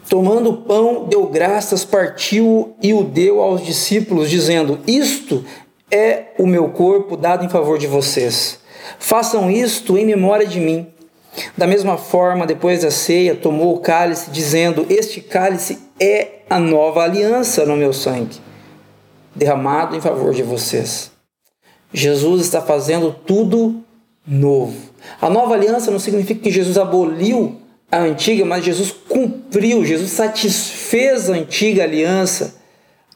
Tomando 0.07 0.51
o 0.51 0.57
pão, 0.57 1.07
deu 1.09 1.25
graças, 1.25 1.83
partiu 1.83 2.75
e 2.83 2.93
o 2.93 3.03
deu 3.03 3.41
aos 3.41 3.65
discípulos, 3.65 4.29
dizendo: 4.29 4.77
Isto 4.85 5.43
é 5.89 6.25
o 6.37 6.45
meu 6.45 6.69
corpo 6.69 7.17
dado 7.17 7.43
em 7.43 7.49
favor 7.49 7.79
de 7.79 7.87
vocês. 7.87 8.59
Façam 8.99 9.49
isto 9.49 9.97
em 9.97 10.05
memória 10.05 10.45
de 10.45 10.59
mim. 10.59 10.85
Da 11.57 11.65
mesma 11.65 11.97
forma, 11.97 12.45
depois 12.45 12.81
da 12.81 12.91
ceia, 12.91 13.35
tomou 13.35 13.75
o 13.75 13.79
cálice, 13.79 14.31
dizendo: 14.31 14.85
Este 14.89 15.21
cálice 15.21 15.79
é 15.99 16.41
a 16.49 16.59
nova 16.59 17.03
aliança 17.03 17.65
no 17.65 17.77
meu 17.77 17.93
sangue, 17.93 18.37
derramado 19.33 19.95
em 19.95 20.01
favor 20.01 20.33
de 20.33 20.43
vocês. 20.43 21.11
Jesus 21.93 22.41
está 22.41 22.61
fazendo 22.61 23.13
tudo 23.25 23.83
novo. 24.27 24.91
A 25.21 25.29
nova 25.29 25.55
aliança 25.55 25.91
não 25.91 25.99
significa 25.99 26.41
que 26.41 26.51
Jesus 26.51 26.77
aboliu 26.77 27.59
a 27.91 27.99
antiga, 27.99 28.45
mas 28.45 28.63
Jesus 28.63 28.91
cumpriu, 28.91 29.83
Jesus 29.83 30.11
satisfez 30.11 31.29
a 31.29 31.33
antiga 31.33 31.83
aliança, 31.83 32.55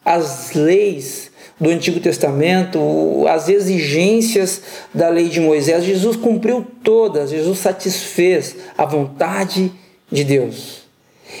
as 0.04 0.52
leis 0.52 1.30
do 1.58 1.70
Antigo 1.70 2.00
Testamento, 2.00 3.26
as 3.28 3.48
exigências 3.48 4.62
da 4.92 5.08
lei 5.08 5.28
de 5.28 5.40
Moisés. 5.40 5.84
Jesus 5.84 6.16
cumpriu 6.16 6.66
todas, 6.82 7.30
Jesus 7.30 7.58
satisfez 7.58 8.56
a 8.76 8.84
vontade 8.84 9.72
de 10.10 10.22
Deus. 10.22 10.82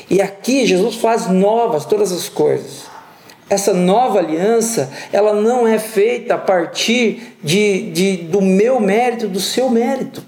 E 0.08 0.20
aqui 0.20 0.66
Jesus 0.66 0.96
faz 0.96 1.28
novas 1.28 1.84
todas 1.84 2.12
as 2.12 2.28
coisas. 2.28 2.84
Essa 3.48 3.72
nova 3.72 4.18
aliança, 4.18 4.90
ela 5.12 5.32
não 5.32 5.68
é 5.68 5.78
feita 5.78 6.34
a 6.34 6.38
partir 6.38 7.36
de, 7.44 7.90
de, 7.92 8.16
do 8.16 8.42
meu 8.42 8.80
mérito, 8.80 9.28
do 9.28 9.38
seu 9.38 9.70
mérito. 9.70 10.24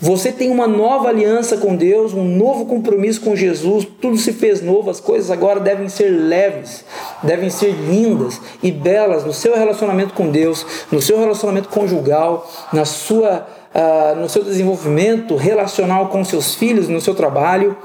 Você 0.00 0.32
tem 0.32 0.50
uma 0.50 0.66
nova 0.66 1.08
aliança 1.08 1.56
com 1.56 1.76
Deus, 1.76 2.12
um 2.12 2.24
novo 2.24 2.66
compromisso 2.66 3.20
com 3.20 3.36
Jesus, 3.36 3.86
tudo 4.00 4.18
se 4.18 4.32
fez 4.32 4.60
novo, 4.60 4.90
as 4.90 4.98
coisas 4.98 5.30
agora 5.30 5.60
devem 5.60 5.88
ser 5.88 6.08
leves, 6.08 6.84
devem 7.22 7.48
ser 7.48 7.70
lindas 7.70 8.40
e 8.60 8.72
belas 8.72 9.24
no 9.24 9.32
seu 9.32 9.56
relacionamento 9.56 10.12
com 10.12 10.28
Deus, 10.28 10.66
no 10.90 11.00
seu 11.00 11.18
relacionamento 11.20 11.68
conjugal, 11.68 12.50
na 12.72 12.84
sua, 12.84 13.46
uh, 13.72 14.16
no 14.18 14.28
seu 14.28 14.42
desenvolvimento 14.42 15.36
relacional 15.36 16.08
com 16.08 16.24
seus 16.24 16.56
filhos, 16.56 16.88
no 16.88 17.00
seu 17.00 17.14
trabalho. 17.14 17.76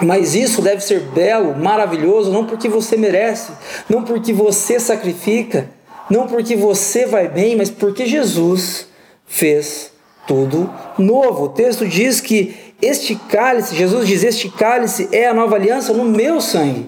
Mas 0.00 0.36
isso 0.36 0.62
deve 0.62 0.80
ser 0.82 1.00
belo, 1.00 1.56
maravilhoso, 1.56 2.30
não 2.30 2.46
porque 2.46 2.68
você 2.68 2.96
merece, 2.96 3.50
não 3.88 4.04
porque 4.04 4.32
você 4.32 4.78
sacrifica, 4.78 5.68
não 6.08 6.28
porque 6.28 6.54
você 6.54 7.06
vai 7.06 7.26
bem, 7.26 7.56
mas 7.56 7.70
porque 7.70 8.06
Jesus 8.06 8.86
fez 9.26 9.97
tudo 10.28 10.70
novo. 10.98 11.46
O 11.46 11.48
texto 11.48 11.88
diz 11.88 12.20
que 12.20 12.54
este 12.80 13.16
cálice, 13.16 13.74
Jesus 13.74 14.06
diz: 14.06 14.22
Este 14.22 14.48
cálice 14.48 15.08
é 15.10 15.26
a 15.26 15.34
nova 15.34 15.56
aliança 15.56 15.92
no 15.92 16.04
meu 16.04 16.40
sangue. 16.40 16.86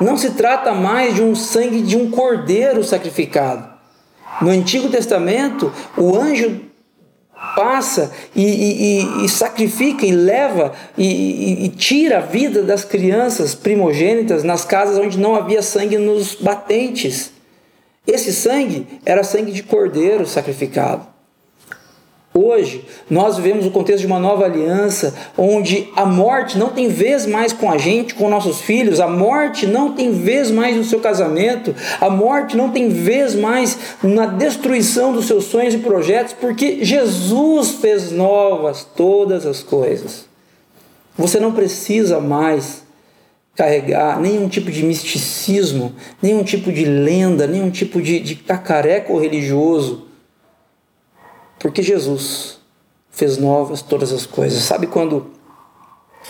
Não 0.00 0.16
se 0.16 0.30
trata 0.32 0.72
mais 0.74 1.14
de 1.14 1.22
um 1.22 1.34
sangue 1.34 1.80
de 1.80 1.96
um 1.96 2.10
cordeiro 2.10 2.84
sacrificado. 2.84 3.74
No 4.42 4.50
Antigo 4.50 4.90
Testamento, 4.90 5.72
o 5.96 6.14
anjo 6.14 6.60
passa 7.54 8.12
e, 8.34 8.44
e, 8.44 9.24
e, 9.24 9.28
sacrifica 9.28 10.04
e 10.04 10.10
leva 10.10 10.72
e, 10.96 11.64
e, 11.64 11.68
tira 11.70 12.18
a 12.18 12.20
vida 12.20 12.62
das 12.62 12.84
crianças 12.84 13.54
primogênitas 13.54 14.42
nas 14.42 14.64
casas 14.64 14.98
onde 14.98 15.18
não 15.18 15.34
havia 15.34 15.62
sangue 15.62 15.96
nos 15.96 16.34
batentes. 16.34 17.32
Esse 18.06 18.32
sangue 18.32 18.86
era 19.04 19.24
sangue 19.24 19.52
de 19.52 19.62
cordeiro 19.62 20.26
sacrificado. 20.26 21.15
Hoje, 22.38 22.84
nós 23.08 23.38
vivemos 23.38 23.64
o 23.64 23.70
contexto 23.70 24.00
de 24.00 24.06
uma 24.06 24.18
nova 24.18 24.44
aliança, 24.44 25.14
onde 25.38 25.88
a 25.96 26.04
morte 26.04 26.58
não 26.58 26.68
tem 26.68 26.86
vez 26.86 27.24
mais 27.24 27.50
com 27.50 27.70
a 27.70 27.78
gente, 27.78 28.14
com 28.14 28.28
nossos 28.28 28.60
filhos, 28.60 29.00
a 29.00 29.08
morte 29.08 29.66
não 29.66 29.94
tem 29.94 30.12
vez 30.12 30.50
mais 30.50 30.76
no 30.76 30.84
seu 30.84 31.00
casamento, 31.00 31.74
a 31.98 32.10
morte 32.10 32.54
não 32.54 32.70
tem 32.70 32.90
vez 32.90 33.34
mais 33.34 33.78
na 34.02 34.26
destruição 34.26 35.14
dos 35.14 35.26
seus 35.26 35.44
sonhos 35.44 35.72
e 35.72 35.78
projetos, 35.78 36.34
porque 36.34 36.84
Jesus 36.84 37.70
fez 37.80 38.12
novas 38.12 38.84
todas 38.84 39.46
as 39.46 39.62
coisas. 39.62 40.26
Você 41.16 41.40
não 41.40 41.52
precisa 41.52 42.20
mais 42.20 42.84
carregar 43.54 44.20
nenhum 44.20 44.46
tipo 44.46 44.70
de 44.70 44.82
misticismo, 44.82 45.94
nenhum 46.20 46.44
tipo 46.44 46.70
de 46.70 46.84
lenda, 46.84 47.46
nenhum 47.46 47.70
tipo 47.70 48.02
de, 48.02 48.20
de 48.20 48.34
cacareco 48.34 49.18
religioso 49.18 50.05
porque 51.58 51.82
Jesus 51.82 52.58
fez 53.10 53.38
novas 53.38 53.82
todas 53.82 54.12
as 54.12 54.26
coisas. 54.26 54.62
Sabe 54.62 54.86
quando 54.86 55.30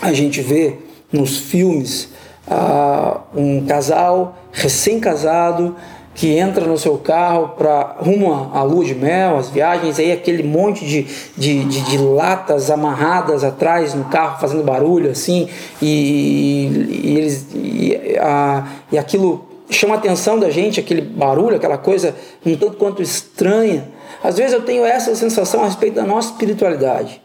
a 0.00 0.12
gente 0.12 0.40
vê 0.40 0.78
nos 1.12 1.38
filmes 1.38 2.10
uh, 2.46 3.20
um 3.34 3.66
casal 3.66 4.36
recém-casado 4.52 5.76
que 6.14 6.34
entra 6.34 6.66
no 6.66 6.78
seu 6.78 6.96
carro 6.96 7.48
para 7.58 7.96
rumo 7.98 8.50
à 8.54 8.62
lua 8.62 8.84
de 8.84 8.94
mel, 8.94 9.36
as 9.36 9.50
viagens, 9.50 9.98
aí 9.98 10.10
aquele 10.10 10.42
monte 10.42 10.86
de, 10.86 11.02
de, 11.36 11.64
de, 11.64 11.80
de, 11.82 11.98
latas 11.98 12.70
amarradas 12.70 13.44
atrás 13.44 13.92
no 13.92 14.06
carro 14.06 14.40
fazendo 14.40 14.62
barulho 14.64 15.10
assim, 15.10 15.46
e, 15.80 17.02
e 17.04 17.18
eles 17.18 17.46
e, 17.54 18.16
a, 18.18 18.66
e 18.90 18.96
aquilo 18.96 19.46
chama 19.68 19.94
a 19.94 19.98
atenção 19.98 20.38
da 20.38 20.48
gente, 20.48 20.80
aquele 20.80 21.02
barulho, 21.02 21.56
aquela 21.56 21.76
coisa 21.76 22.14
um 22.44 22.56
tanto 22.56 22.78
quanto 22.78 23.02
estranha. 23.02 23.95
Às 24.26 24.38
vezes 24.38 24.54
eu 24.54 24.62
tenho 24.62 24.84
essa 24.84 25.14
sensação 25.14 25.62
a 25.62 25.66
respeito 25.66 25.94
da 25.94 26.02
nossa 26.02 26.32
espiritualidade. 26.32 27.22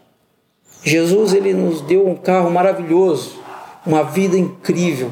Jesus 0.83 1.33
ele 1.33 1.51
nos 1.51 1.81
deu 1.81 2.07
um 2.07 2.13
carro 2.15 2.51
maravilhoso, 2.51 3.39
uma 3.83 4.03
vida 4.03 4.37
incrível. 4.37 5.09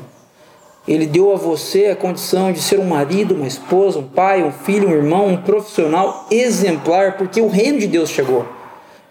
Ele 0.87 1.07
deu 1.07 1.33
a 1.33 1.35
você 1.35 1.87
a 1.87 1.95
condição 1.95 2.51
de 2.51 2.61
ser 2.61 2.77
um 2.77 2.85
marido, 2.85 3.33
uma 3.33 3.47
esposa, 3.47 3.97
um 3.97 4.07
pai, 4.07 4.43
um 4.43 4.51
filho, 4.51 4.87
um 4.87 4.91
irmão, 4.91 5.29
um 5.29 5.37
profissional 5.37 6.27
exemplar, 6.29 7.17
porque 7.17 7.41
o 7.41 7.47
reino 7.47 7.79
de 7.79 7.87
Deus 7.87 8.11
chegou. 8.11 8.45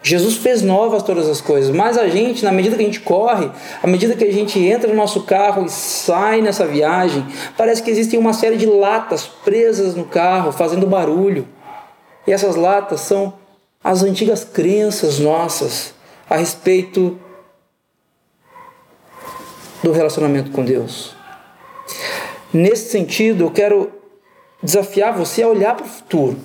Jesus 0.01 0.37
fez 0.37 0.63
novas 0.63 1.03
todas 1.03 1.29
as 1.29 1.41
coisas, 1.41 1.75
mas 1.75 1.99
a 1.99 2.07
gente, 2.07 2.45
na 2.45 2.53
medida 2.53 2.77
que 2.77 2.83
a 2.83 2.87
gente 2.87 3.01
corre, 3.01 3.51
à 3.83 3.89
medida 3.89 4.15
que 4.15 4.23
a 4.23 4.33
gente 4.33 4.57
entra 4.57 4.89
no 4.89 4.95
nosso 4.95 5.23
carro 5.23 5.65
e 5.65 5.69
sai 5.69 6.41
nessa 6.41 6.65
viagem, 6.65 7.27
parece 7.57 7.83
que 7.83 7.91
existem 7.91 8.21
uma 8.21 8.33
série 8.33 8.57
de 8.57 8.67
latas 8.67 9.27
presas 9.45 9.97
no 9.97 10.05
carro, 10.05 10.53
fazendo 10.53 10.87
barulho. 10.87 11.58
E 12.29 12.33
essas 12.33 12.55
latas 12.55 13.01
são 13.01 13.35
as 13.83 14.03
antigas 14.03 14.45
crenças 14.45 15.19
nossas 15.19 15.95
a 16.29 16.37
respeito 16.37 17.19
do 19.83 19.91
relacionamento 19.91 20.51
com 20.51 20.65
Deus. 20.65 21.17
Nesse 22.53 22.91
sentido, 22.91 23.45
eu 23.45 23.51
quero 23.51 23.91
desafiar 24.63 25.13
você 25.13 25.43
a 25.43 25.49
olhar 25.49 25.75
para 25.75 25.87
o 25.87 25.89
futuro 25.89 26.39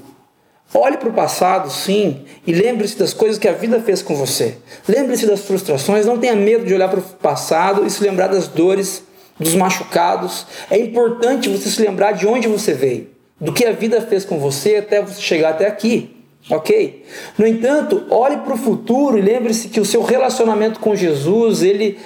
Olhe 0.75 0.97
para 0.97 1.09
o 1.09 1.13
passado, 1.13 1.69
sim, 1.69 2.25
e 2.47 2.51
lembre-se 2.51 2.97
das 2.97 3.13
coisas 3.13 3.37
que 3.37 3.47
a 3.47 3.51
vida 3.51 3.79
fez 3.79 4.01
com 4.01 4.15
você. 4.15 4.57
Lembre-se 4.87 5.27
das 5.27 5.41
frustrações, 5.41 6.05
não 6.05 6.17
tenha 6.17 6.35
medo 6.35 6.65
de 6.65 6.73
olhar 6.73 6.89
para 6.89 6.99
o 6.99 7.03
passado 7.03 7.85
e 7.85 7.89
se 7.91 8.01
lembrar 8.01 8.27
das 8.27 8.47
dores, 8.47 9.03
dos 9.39 9.53
machucados. 9.53 10.47
É 10.71 10.77
importante 10.79 11.47
você 11.47 11.69
se 11.69 11.79
lembrar 11.79 12.13
de 12.13 12.25
onde 12.25 12.47
você 12.47 12.73
veio, 12.73 13.07
do 13.39 13.51
que 13.51 13.65
a 13.65 13.71
vida 13.71 14.01
fez 14.01 14.25
com 14.25 14.39
você 14.39 14.77
até 14.77 15.01
você 15.01 15.21
chegar 15.21 15.49
até 15.49 15.67
aqui. 15.67 16.15
Ok? 16.49 17.05
No 17.37 17.47
entanto, 17.47 18.05
olhe 18.09 18.37
para 18.37 18.53
o 18.53 18.57
futuro 18.57 19.17
e 19.17 19.21
lembre-se 19.21 19.69
que 19.69 19.79
o 19.79 19.85
seu 19.85 20.03
relacionamento 20.03 20.79
com 20.79 20.95
Jesus 20.95 21.63
ele 21.63 21.97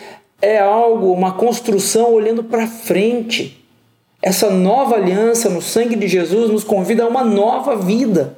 é 0.41 0.59
algo, 0.59 1.11
uma 1.11 1.33
construção 1.33 2.13
olhando 2.13 2.43
para 2.43 2.67
frente. 2.67 3.65
Essa 4.21 4.49
nova 4.49 4.95
aliança 4.95 5.49
no 5.49 5.61
sangue 5.61 5.95
de 5.95 6.07
Jesus 6.07 6.51
nos 6.51 6.63
convida 6.63 7.03
a 7.03 7.07
uma 7.07 7.23
nova 7.23 7.75
vida. 7.75 8.37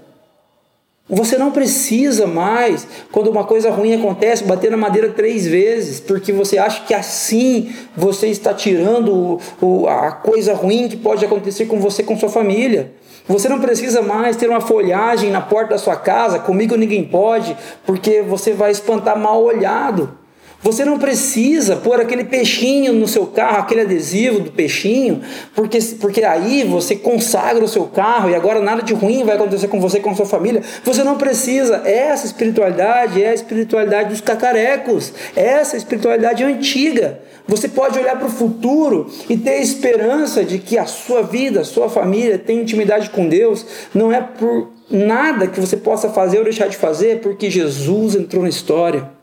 Você 1.09 1.39
não 1.39 1.49
precisa 1.49 2.27
mais, 2.27 2.87
quando 3.11 3.31
uma 3.31 3.43
coisa 3.43 3.71
ruim 3.71 3.95
acontece, 3.95 4.43
bater 4.43 4.69
na 4.69 4.77
madeira 4.77 5.09
três 5.09 5.47
vezes, 5.47 5.99
porque 5.99 6.31
você 6.31 6.59
acha 6.59 6.83
que 6.85 6.93
assim 6.93 7.73
você 7.97 8.27
está 8.27 8.53
tirando 8.53 9.39
o, 9.59 9.87
a 9.87 10.11
coisa 10.11 10.53
ruim 10.53 10.87
que 10.87 10.95
pode 10.95 11.25
acontecer 11.25 11.65
com 11.65 11.79
você, 11.79 12.03
com 12.03 12.15
sua 12.15 12.29
família. 12.29 12.91
Você 13.27 13.49
não 13.49 13.59
precisa 13.59 14.03
mais 14.03 14.35
ter 14.35 14.47
uma 14.47 14.61
folhagem 14.61 15.31
na 15.31 15.41
porta 15.41 15.71
da 15.71 15.77
sua 15.79 15.95
casa, 15.95 16.37
comigo 16.37 16.75
ninguém 16.75 17.03
pode, 17.03 17.57
porque 17.87 18.21
você 18.21 18.53
vai 18.53 18.69
espantar 18.69 19.17
mal 19.17 19.43
olhado. 19.43 20.18
Você 20.61 20.83
não 20.83 20.99
precisa 20.99 21.77
pôr 21.77 22.01
aquele 22.01 22.25
peixinho 22.25 22.91
no 22.91 23.07
seu 23.07 23.25
carro, 23.25 23.59
aquele 23.59 23.81
adesivo 23.81 24.41
do 24.41 24.51
peixinho, 24.51 25.21
porque, 25.55 25.79
porque 26.01 26.21
aí 26.21 26.65
você 26.65 26.97
consagra 26.97 27.63
o 27.63 27.67
seu 27.67 27.85
carro 27.85 28.29
e 28.29 28.35
agora 28.35 28.59
nada 28.59 28.81
de 28.81 28.93
ruim 28.93 29.23
vai 29.23 29.35
acontecer 29.35 29.69
com 29.69 29.79
você 29.79 29.99
e 29.99 30.01
com 30.01 30.09
a 30.09 30.15
sua 30.15 30.25
família. 30.25 30.61
Você 30.83 31.01
não 31.01 31.17
precisa. 31.17 31.77
Essa 31.85 32.25
espiritualidade 32.25 33.23
é 33.23 33.29
a 33.29 33.33
espiritualidade 33.33 34.09
dos 34.09 34.19
cacarecos, 34.19 35.13
essa 35.33 35.75
é 35.75 35.77
espiritualidade 35.77 36.43
antiga. 36.43 37.21
Você 37.47 37.69
pode 37.69 37.97
olhar 37.97 38.17
para 38.17 38.27
o 38.27 38.31
futuro 38.31 39.09
e 39.29 39.37
ter 39.37 39.61
esperança 39.61 40.43
de 40.43 40.59
que 40.59 40.77
a 40.77 40.85
sua 40.85 41.23
vida, 41.23 41.61
a 41.61 41.65
sua 41.65 41.89
família 41.89 42.37
tem 42.37 42.59
intimidade 42.59 43.09
com 43.11 43.29
Deus, 43.29 43.65
não 43.95 44.11
é 44.11 44.19
por 44.21 44.71
nada 44.91 45.47
que 45.47 45.59
você 45.59 45.77
possa 45.77 46.09
fazer 46.09 46.39
ou 46.39 46.43
deixar 46.43 46.67
de 46.67 46.75
fazer, 46.75 47.21
porque 47.21 47.49
Jesus 47.49 48.15
entrou 48.15 48.43
na 48.43 48.49
história 48.49 49.18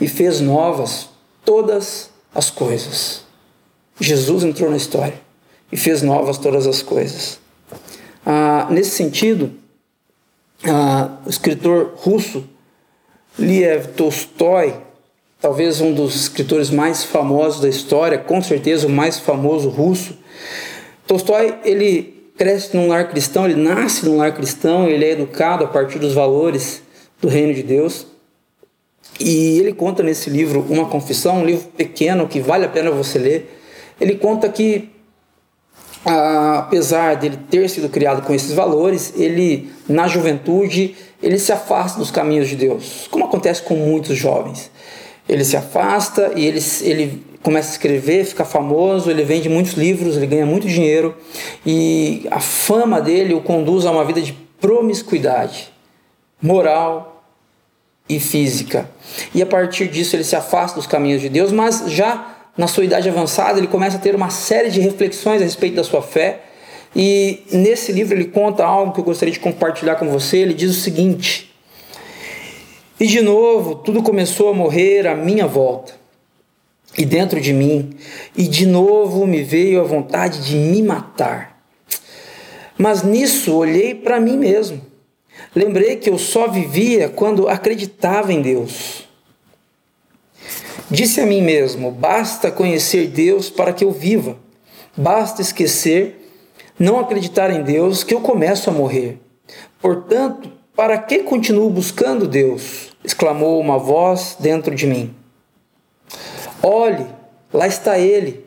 e 0.00 0.08
fez 0.08 0.40
novas 0.40 1.08
todas 1.44 2.10
as 2.34 2.50
coisas. 2.50 3.22
Jesus 4.00 4.44
entrou 4.44 4.70
na 4.70 4.76
história 4.76 5.20
e 5.70 5.76
fez 5.76 6.02
novas 6.02 6.38
todas 6.38 6.66
as 6.66 6.82
coisas. 6.82 7.38
Ah, 8.24 8.66
nesse 8.70 8.90
sentido, 8.90 9.52
ah, 10.64 11.18
o 11.24 11.30
escritor 11.30 11.94
russo 11.96 12.44
Liev 13.38 13.88
Tolstói, 13.88 14.74
talvez 15.40 15.80
um 15.80 15.92
dos 15.94 16.14
escritores 16.14 16.70
mais 16.70 17.04
famosos 17.04 17.60
da 17.60 17.68
história, 17.68 18.18
com 18.18 18.42
certeza 18.42 18.86
o 18.86 18.90
mais 18.90 19.18
famoso 19.18 19.68
russo, 19.68 20.18
Tolstói 21.06 21.58
ele 21.64 22.32
cresce 22.36 22.76
num 22.76 22.88
lar 22.88 23.08
cristão, 23.08 23.44
ele 23.44 23.60
nasce 23.60 24.04
num 24.06 24.16
lar 24.16 24.34
cristão, 24.34 24.88
ele 24.88 25.04
é 25.04 25.10
educado 25.10 25.64
a 25.64 25.66
partir 25.66 25.98
dos 25.98 26.14
valores 26.14 26.82
do 27.20 27.28
reino 27.28 27.52
de 27.52 27.62
Deus. 27.62 28.06
E 29.20 29.58
ele 29.58 29.74
conta 29.74 30.02
nesse 30.02 30.30
livro 30.30 30.64
uma 30.68 30.86
confissão, 30.86 31.42
um 31.42 31.44
livro 31.44 31.68
pequeno 31.76 32.26
que 32.26 32.40
vale 32.40 32.64
a 32.64 32.68
pena 32.68 32.90
você 32.90 33.18
ler. 33.18 33.60
Ele 34.00 34.14
conta 34.14 34.48
que, 34.48 34.88
apesar 36.04 37.16
dele 37.16 37.38
ter 37.50 37.68
sido 37.68 37.90
criado 37.90 38.22
com 38.22 38.32
esses 38.32 38.52
valores, 38.52 39.12
ele, 39.14 39.70
na 39.86 40.08
juventude, 40.08 40.96
ele 41.22 41.38
se 41.38 41.52
afasta 41.52 41.98
dos 41.98 42.10
caminhos 42.10 42.48
de 42.48 42.56
Deus, 42.56 43.06
como 43.10 43.26
acontece 43.26 43.62
com 43.62 43.74
muitos 43.74 44.16
jovens. 44.16 44.70
Ele 45.28 45.44
se 45.44 45.56
afasta 45.56 46.32
e 46.34 46.46
ele, 46.46 46.60
ele 46.80 47.22
começa 47.42 47.68
a 47.68 47.72
escrever, 47.72 48.24
fica 48.24 48.44
famoso, 48.44 49.10
ele 49.10 49.22
vende 49.22 49.48
muitos 49.50 49.74
livros, 49.74 50.16
ele 50.16 50.26
ganha 50.26 50.46
muito 50.46 50.66
dinheiro 50.66 51.14
e 51.64 52.26
a 52.30 52.40
fama 52.40 53.00
dele 53.00 53.34
o 53.34 53.40
conduz 53.40 53.84
a 53.84 53.92
uma 53.92 54.04
vida 54.04 54.20
de 54.20 54.32
promiscuidade 54.60 55.70
moral, 56.42 57.09
e 58.10 58.18
física. 58.18 58.90
E 59.32 59.40
a 59.40 59.46
partir 59.46 59.86
disso 59.86 60.16
ele 60.16 60.24
se 60.24 60.34
afasta 60.34 60.76
dos 60.76 60.86
caminhos 60.86 61.20
de 61.20 61.28
Deus, 61.28 61.52
mas 61.52 61.84
já 61.86 62.48
na 62.58 62.66
sua 62.66 62.84
idade 62.84 63.08
avançada 63.08 63.58
ele 63.58 63.68
começa 63.68 63.96
a 63.96 64.00
ter 64.00 64.14
uma 64.14 64.30
série 64.30 64.68
de 64.68 64.80
reflexões 64.80 65.40
a 65.40 65.44
respeito 65.44 65.76
da 65.76 65.84
sua 65.84 66.02
fé. 66.02 66.40
E 66.94 67.44
nesse 67.52 67.92
livro 67.92 68.16
ele 68.16 68.24
conta 68.24 68.64
algo 68.64 68.92
que 68.92 68.98
eu 68.98 69.04
gostaria 69.04 69.32
de 69.32 69.38
compartilhar 69.38 69.94
com 69.94 70.08
você. 70.08 70.38
Ele 70.38 70.52
diz 70.52 70.70
o 70.72 70.80
seguinte: 70.80 71.54
E 72.98 73.06
de 73.06 73.20
novo, 73.20 73.76
tudo 73.76 74.02
começou 74.02 74.48
a 74.48 74.54
morrer 74.54 75.06
à 75.06 75.14
minha 75.14 75.46
volta 75.46 75.94
e 76.98 77.04
dentro 77.04 77.40
de 77.40 77.52
mim, 77.52 77.90
e 78.36 78.48
de 78.48 78.66
novo 78.66 79.24
me 79.24 79.44
veio 79.44 79.80
a 79.80 79.84
vontade 79.84 80.44
de 80.44 80.56
me 80.56 80.82
matar. 80.82 81.62
Mas 82.76 83.04
nisso 83.04 83.54
olhei 83.54 83.94
para 83.94 84.18
mim 84.18 84.36
mesmo 84.36 84.89
Lembrei 85.54 85.96
que 85.96 86.08
eu 86.08 86.18
só 86.18 86.48
vivia 86.48 87.08
quando 87.08 87.48
acreditava 87.48 88.32
em 88.32 88.40
Deus. 88.40 89.08
Disse 90.90 91.20
a 91.20 91.26
mim 91.26 91.42
mesmo: 91.42 91.90
basta 91.90 92.50
conhecer 92.50 93.08
Deus 93.08 93.50
para 93.50 93.72
que 93.72 93.84
eu 93.84 93.90
viva. 93.90 94.36
Basta 94.96 95.40
esquecer, 95.40 96.32
não 96.78 96.98
acreditar 96.98 97.50
em 97.50 97.62
Deus, 97.62 98.04
que 98.04 98.14
eu 98.14 98.20
começo 98.20 98.70
a 98.70 98.72
morrer. 98.72 99.18
Portanto, 99.80 100.52
para 100.74 100.98
que 100.98 101.20
continuo 101.20 101.70
buscando 101.70 102.26
Deus? 102.26 102.90
exclamou 103.04 103.58
uma 103.58 103.78
voz 103.78 104.36
dentro 104.38 104.74
de 104.74 104.86
mim. 104.86 105.14
Olhe, 106.62 107.06
lá 107.52 107.66
está 107.66 107.98
Ele. 107.98 108.44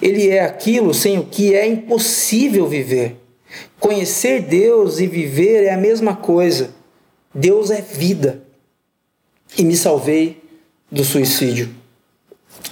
Ele 0.00 0.28
é 0.28 0.40
aquilo 0.40 0.92
sem 0.92 1.18
o 1.18 1.24
que 1.24 1.54
é 1.54 1.66
impossível 1.66 2.66
viver. 2.66 3.21
Conhecer 3.78 4.42
Deus 4.42 4.98
e 5.00 5.06
viver 5.06 5.64
é 5.64 5.72
a 5.72 5.78
mesma 5.78 6.16
coisa. 6.16 6.74
Deus 7.34 7.70
é 7.70 7.80
vida. 7.80 8.42
E 9.56 9.64
me 9.64 9.76
salvei 9.76 10.42
do 10.90 11.04
suicídio. 11.04 11.68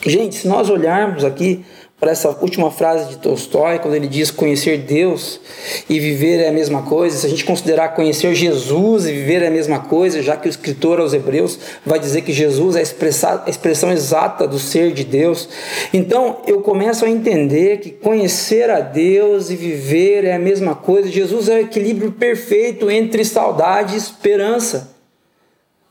Gente, 0.07 0.37
se 0.37 0.49
nós 0.49 0.71
olharmos 0.71 1.25
aqui 1.25 1.65
para 2.01 2.13
essa 2.13 2.31
última 2.41 2.71
frase 2.71 3.11
de 3.11 3.19
Tolstói, 3.19 3.79
quando 3.79 3.95
ele 3.95 4.09
diz 4.09 4.31
conhecer 4.31 4.79
Deus 4.79 5.39
e 5.87 6.01
viver 6.01 6.41
é 6.41 6.49
a 6.49 6.53
mesma 6.53 6.81
coisa, 6.83 7.19
se 7.19 7.27
a 7.27 7.29
gente 7.29 7.45
considerar 7.45 7.91
conhecer 7.91 8.35
Jesus 8.35 9.05
e 9.05 9.13
viver 9.13 9.43
é 9.43 9.49
a 9.49 9.51
mesma 9.51 9.81
coisa, 9.81 10.23
já 10.23 10.35
que 10.35 10.49
o 10.49 10.51
escritor 10.51 10.99
aos 10.99 11.13
Hebreus 11.13 11.59
vai 11.85 11.99
dizer 11.99 12.23
que 12.23 12.33
Jesus 12.33 12.75
é 12.75 12.81
a, 12.81 13.45
a 13.45 13.51
expressão 13.51 13.93
exata 13.93 14.49
do 14.49 14.59
ser 14.59 14.95
de 14.95 15.05
Deus, 15.05 15.47
então 15.93 16.39
eu 16.47 16.63
começo 16.63 17.05
a 17.05 17.11
entender 17.11 17.81
que 17.81 17.91
conhecer 17.91 18.71
a 18.71 18.81
Deus 18.81 19.51
e 19.51 19.57
viver 19.57 20.25
é 20.25 20.33
a 20.33 20.39
mesma 20.39 20.75
coisa. 20.75 21.11
Jesus 21.11 21.51
é 21.51 21.57
o 21.57 21.61
equilíbrio 21.61 22.13
perfeito 22.13 22.91
entre 22.91 23.27
saudade 23.27 23.95
e 23.95 23.99
esperança. 23.99 24.97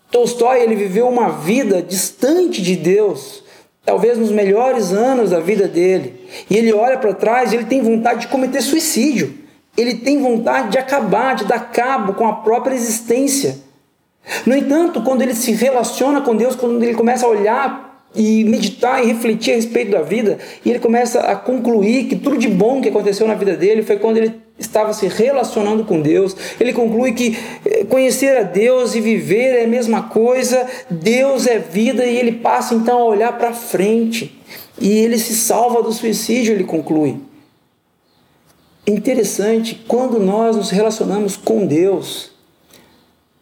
Tolstói 0.10 0.64
ele 0.64 0.76
viveu 0.76 1.08
uma 1.08 1.30
vida 1.30 1.84
distante 1.84 2.64
de 2.64 2.76
Deus 2.76 3.44
talvez 3.90 4.20
nos 4.20 4.30
melhores 4.30 4.94
anos 4.94 5.32
da 5.32 5.40
vida 5.40 5.68
dele, 5.68 6.14
e 6.48 6.56
ele 6.56 6.72
olha 6.72 6.96
para 7.00 7.12
trás 7.12 7.52
e 7.52 7.56
ele 7.56 7.66
tem 7.66 7.82
vontade 7.82 8.22
de 8.22 8.28
cometer 8.28 8.62
suicídio. 8.62 9.34
Ele 9.76 9.96
tem 9.96 10.22
vontade 10.22 10.70
de 10.70 10.78
acabar, 10.78 11.34
de 11.36 11.46
dar 11.46 11.72
cabo 11.72 12.14
com 12.14 12.28
a 12.28 12.34
própria 12.34 12.76
existência. 12.76 13.58
No 14.46 14.56
entanto, 14.56 15.02
quando 15.02 15.24
ele 15.24 15.34
se 15.34 15.54
relaciona 15.54 16.22
com 16.22 16.36
Deus, 16.36 16.56
quando 16.56 16.84
ele 16.84 16.94
começa 16.94 17.26
a 17.26 17.30
olhar 17.30 17.89
e 18.16 18.44
meditar 18.44 19.04
e 19.04 19.08
refletir 19.08 19.54
a 19.54 19.56
respeito 19.56 19.92
da 19.92 20.02
vida, 20.02 20.38
e 20.66 20.70
ele 20.70 20.80
começa 20.80 21.20
a 21.22 21.36
concluir 21.36 22.06
que 22.06 22.16
tudo 22.16 22.38
de 22.38 22.48
bom 22.48 22.82
que 22.82 22.90
aconteceu 22.90 23.28
na 23.28 23.36
vida 23.36 23.56
dele 23.56 23.84
foi 23.84 23.98
quando 23.98 24.18
ele 24.18 24.34
estava 24.58 24.94
se 24.94 25.08
relacionando 25.08 25.86
com 25.86 26.02
Deus. 26.02 26.36
Ele 26.60 26.74
conclui 26.74 27.14
que 27.14 27.38
eh, 27.66 27.86
conhecer 27.86 28.38
a 28.38 28.44
Deus 28.44 28.94
e 28.94 29.02
viver 29.02 29.60
é 29.60 29.64
a 29.64 29.68
mesma 29.68 30.04
coisa, 30.04 30.68
Deus 30.90 31.48
é 31.48 31.60
vida 31.60 32.06
e 32.06 32.18
ele 32.18 32.34
passa 32.34 32.76
então 32.76 33.00
a 33.00 33.06
olhar 33.06 33.38
para 33.38 33.54
frente. 33.54 34.38
E 34.80 34.90
ele 34.90 35.18
se 35.18 35.34
salva 35.34 35.82
do 35.82 35.92
suicídio, 35.92 36.54
ele 36.54 36.64
conclui. 36.64 37.18
Interessante, 38.86 39.84
quando 39.88 40.20
nós 40.20 40.56
nos 40.56 40.72
relacionamos 40.72 41.38
com 41.38 41.66
Deus, 41.66 42.32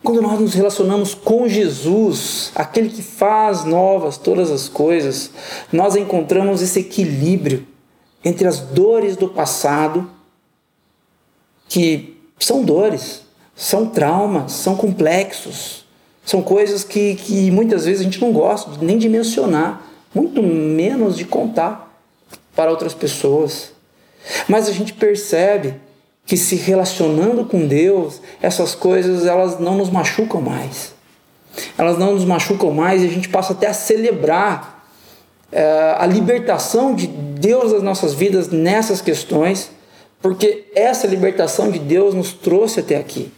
quando 0.04 0.22
nós 0.22 0.40
nos 0.40 0.54
relacionamos 0.54 1.14
com 1.14 1.48
Jesus, 1.48 2.52
aquele 2.56 2.90
que 2.90 3.02
faz 3.02 3.66
novas 3.66 4.18
todas 4.18 4.52
as 4.52 4.70
coisas, 4.70 5.32
nós 5.72 5.96
encontramos 5.96 6.62
esse 6.62 6.80
equilíbrio 6.80 7.68
entre 8.24 8.48
as 8.48 8.60
dores 8.60 9.16
do 9.18 9.28
passado 9.28 10.10
que 11.68 12.18
são 12.40 12.64
dores, 12.64 13.24
são 13.56 13.88
traumas, 13.88 14.54
são 14.54 14.76
complexos, 14.76 15.86
são 16.24 16.42
coisas 16.42 16.84
que, 16.84 17.16
que 17.16 17.50
muitas 17.52 17.86
vezes 17.86 18.02
a 18.02 18.04
gente 18.04 18.22
não 18.22 18.32
gosta 18.32 18.72
nem 18.82 18.98
de 18.98 19.10
mencionar, 19.10 19.86
muito 20.14 20.44
menos 20.44 21.18
de 21.18 21.26
contar 21.26 22.02
para 22.56 22.70
outras 22.70 22.94
pessoas. 22.94 23.72
Mas 24.48 24.68
a 24.68 24.72
gente 24.72 24.94
percebe 24.94 25.76
que 26.28 26.36
se 26.36 26.58
relacionando 26.58 27.46
com 27.46 27.66
Deus, 27.66 28.22
essas 28.42 28.76
coisas 28.76 29.26
elas 29.26 29.60
não 29.62 29.78
nos 29.78 29.90
machucam 29.90 30.42
mais. 30.42 30.94
Elas 31.78 31.98
não 31.98 32.14
nos 32.14 32.26
machucam 32.26 32.70
mais 32.70 33.02
e 33.02 33.06
a 33.06 33.10
gente 33.10 33.30
passa 33.30 33.54
até 33.54 33.68
a 33.68 33.74
celebrar 33.74 34.86
é, 35.50 35.96
a 35.98 36.06
libertação 36.06 36.94
de 36.94 37.08
Deus 37.08 37.72
das 37.72 37.82
nossas 37.82 38.14
vidas 38.14 38.50
nessas 38.50 39.00
questões, 39.00 39.72
porque 40.22 40.66
essa 40.76 41.08
libertação 41.08 41.72
de 41.72 41.80
Deus 41.80 42.14
nos 42.14 42.34
trouxe 42.34 42.82
até 42.82 42.98
aqui. 42.98 43.32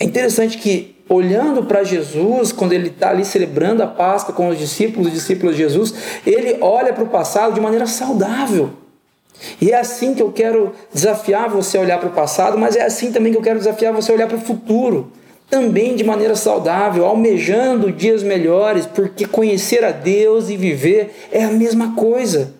É 0.00 0.04
interessante 0.06 0.56
que, 0.56 0.96
olhando 1.06 1.64
para 1.64 1.84
Jesus, 1.84 2.50
quando 2.50 2.72
ele 2.72 2.88
está 2.88 3.10
ali 3.10 3.26
celebrando 3.26 3.82
a 3.82 3.86
Páscoa 3.86 4.34
com 4.34 4.48
os 4.48 4.58
discípulos, 4.58 5.08
os 5.08 5.12
discípulos 5.12 5.54
de 5.54 5.62
Jesus, 5.62 5.92
ele 6.26 6.56
olha 6.62 6.94
para 6.94 7.04
o 7.04 7.08
passado 7.08 7.52
de 7.52 7.60
maneira 7.60 7.86
saudável. 7.86 8.85
E 9.60 9.70
é 9.70 9.78
assim 9.78 10.14
que 10.14 10.22
eu 10.22 10.32
quero 10.32 10.72
desafiar 10.92 11.48
você 11.48 11.78
a 11.78 11.80
olhar 11.80 11.98
para 11.98 12.08
o 12.08 12.12
passado, 12.12 12.58
mas 12.58 12.76
é 12.76 12.82
assim 12.82 13.12
também 13.12 13.32
que 13.32 13.38
eu 13.38 13.42
quero 13.42 13.58
desafiar 13.58 13.92
você 13.92 14.10
a 14.12 14.14
olhar 14.14 14.26
para 14.26 14.36
o 14.36 14.40
futuro. 14.40 15.12
Também 15.48 15.94
de 15.94 16.02
maneira 16.02 16.34
saudável, 16.34 17.04
almejando 17.04 17.92
dias 17.92 18.22
melhores, 18.22 18.84
porque 18.84 19.26
conhecer 19.26 19.84
a 19.84 19.92
Deus 19.92 20.50
e 20.50 20.56
viver 20.56 21.14
é 21.30 21.44
a 21.44 21.50
mesma 21.50 21.94
coisa. 21.94 22.54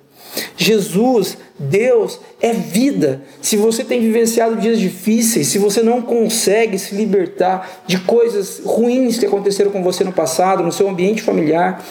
Jesus, 0.57 1.39
Deus, 1.59 2.21
é 2.41 2.53
vida. 2.53 3.23
Se 3.41 3.57
você 3.57 3.83
tem 3.83 4.01
vivenciado 4.01 4.57
dias 4.57 4.79
difíceis, 4.79 5.49
se 5.49 5.59
você 5.59 5.83
não 5.83 6.03
consegue 6.03 6.79
se 6.79 6.95
libertar 6.95 7.83
de 7.87 7.99
coisas 8.01 8.61
ruins 8.65 9.19
que 9.19 9.27
aconteceram 9.27 9.71
com 9.71 9.83
você 9.83 10.05
no 10.05 10.12
passado, 10.12 10.62
no 10.62 10.73
seu 10.73 10.89
ambiente 10.89 11.23
familiar, 11.23 11.83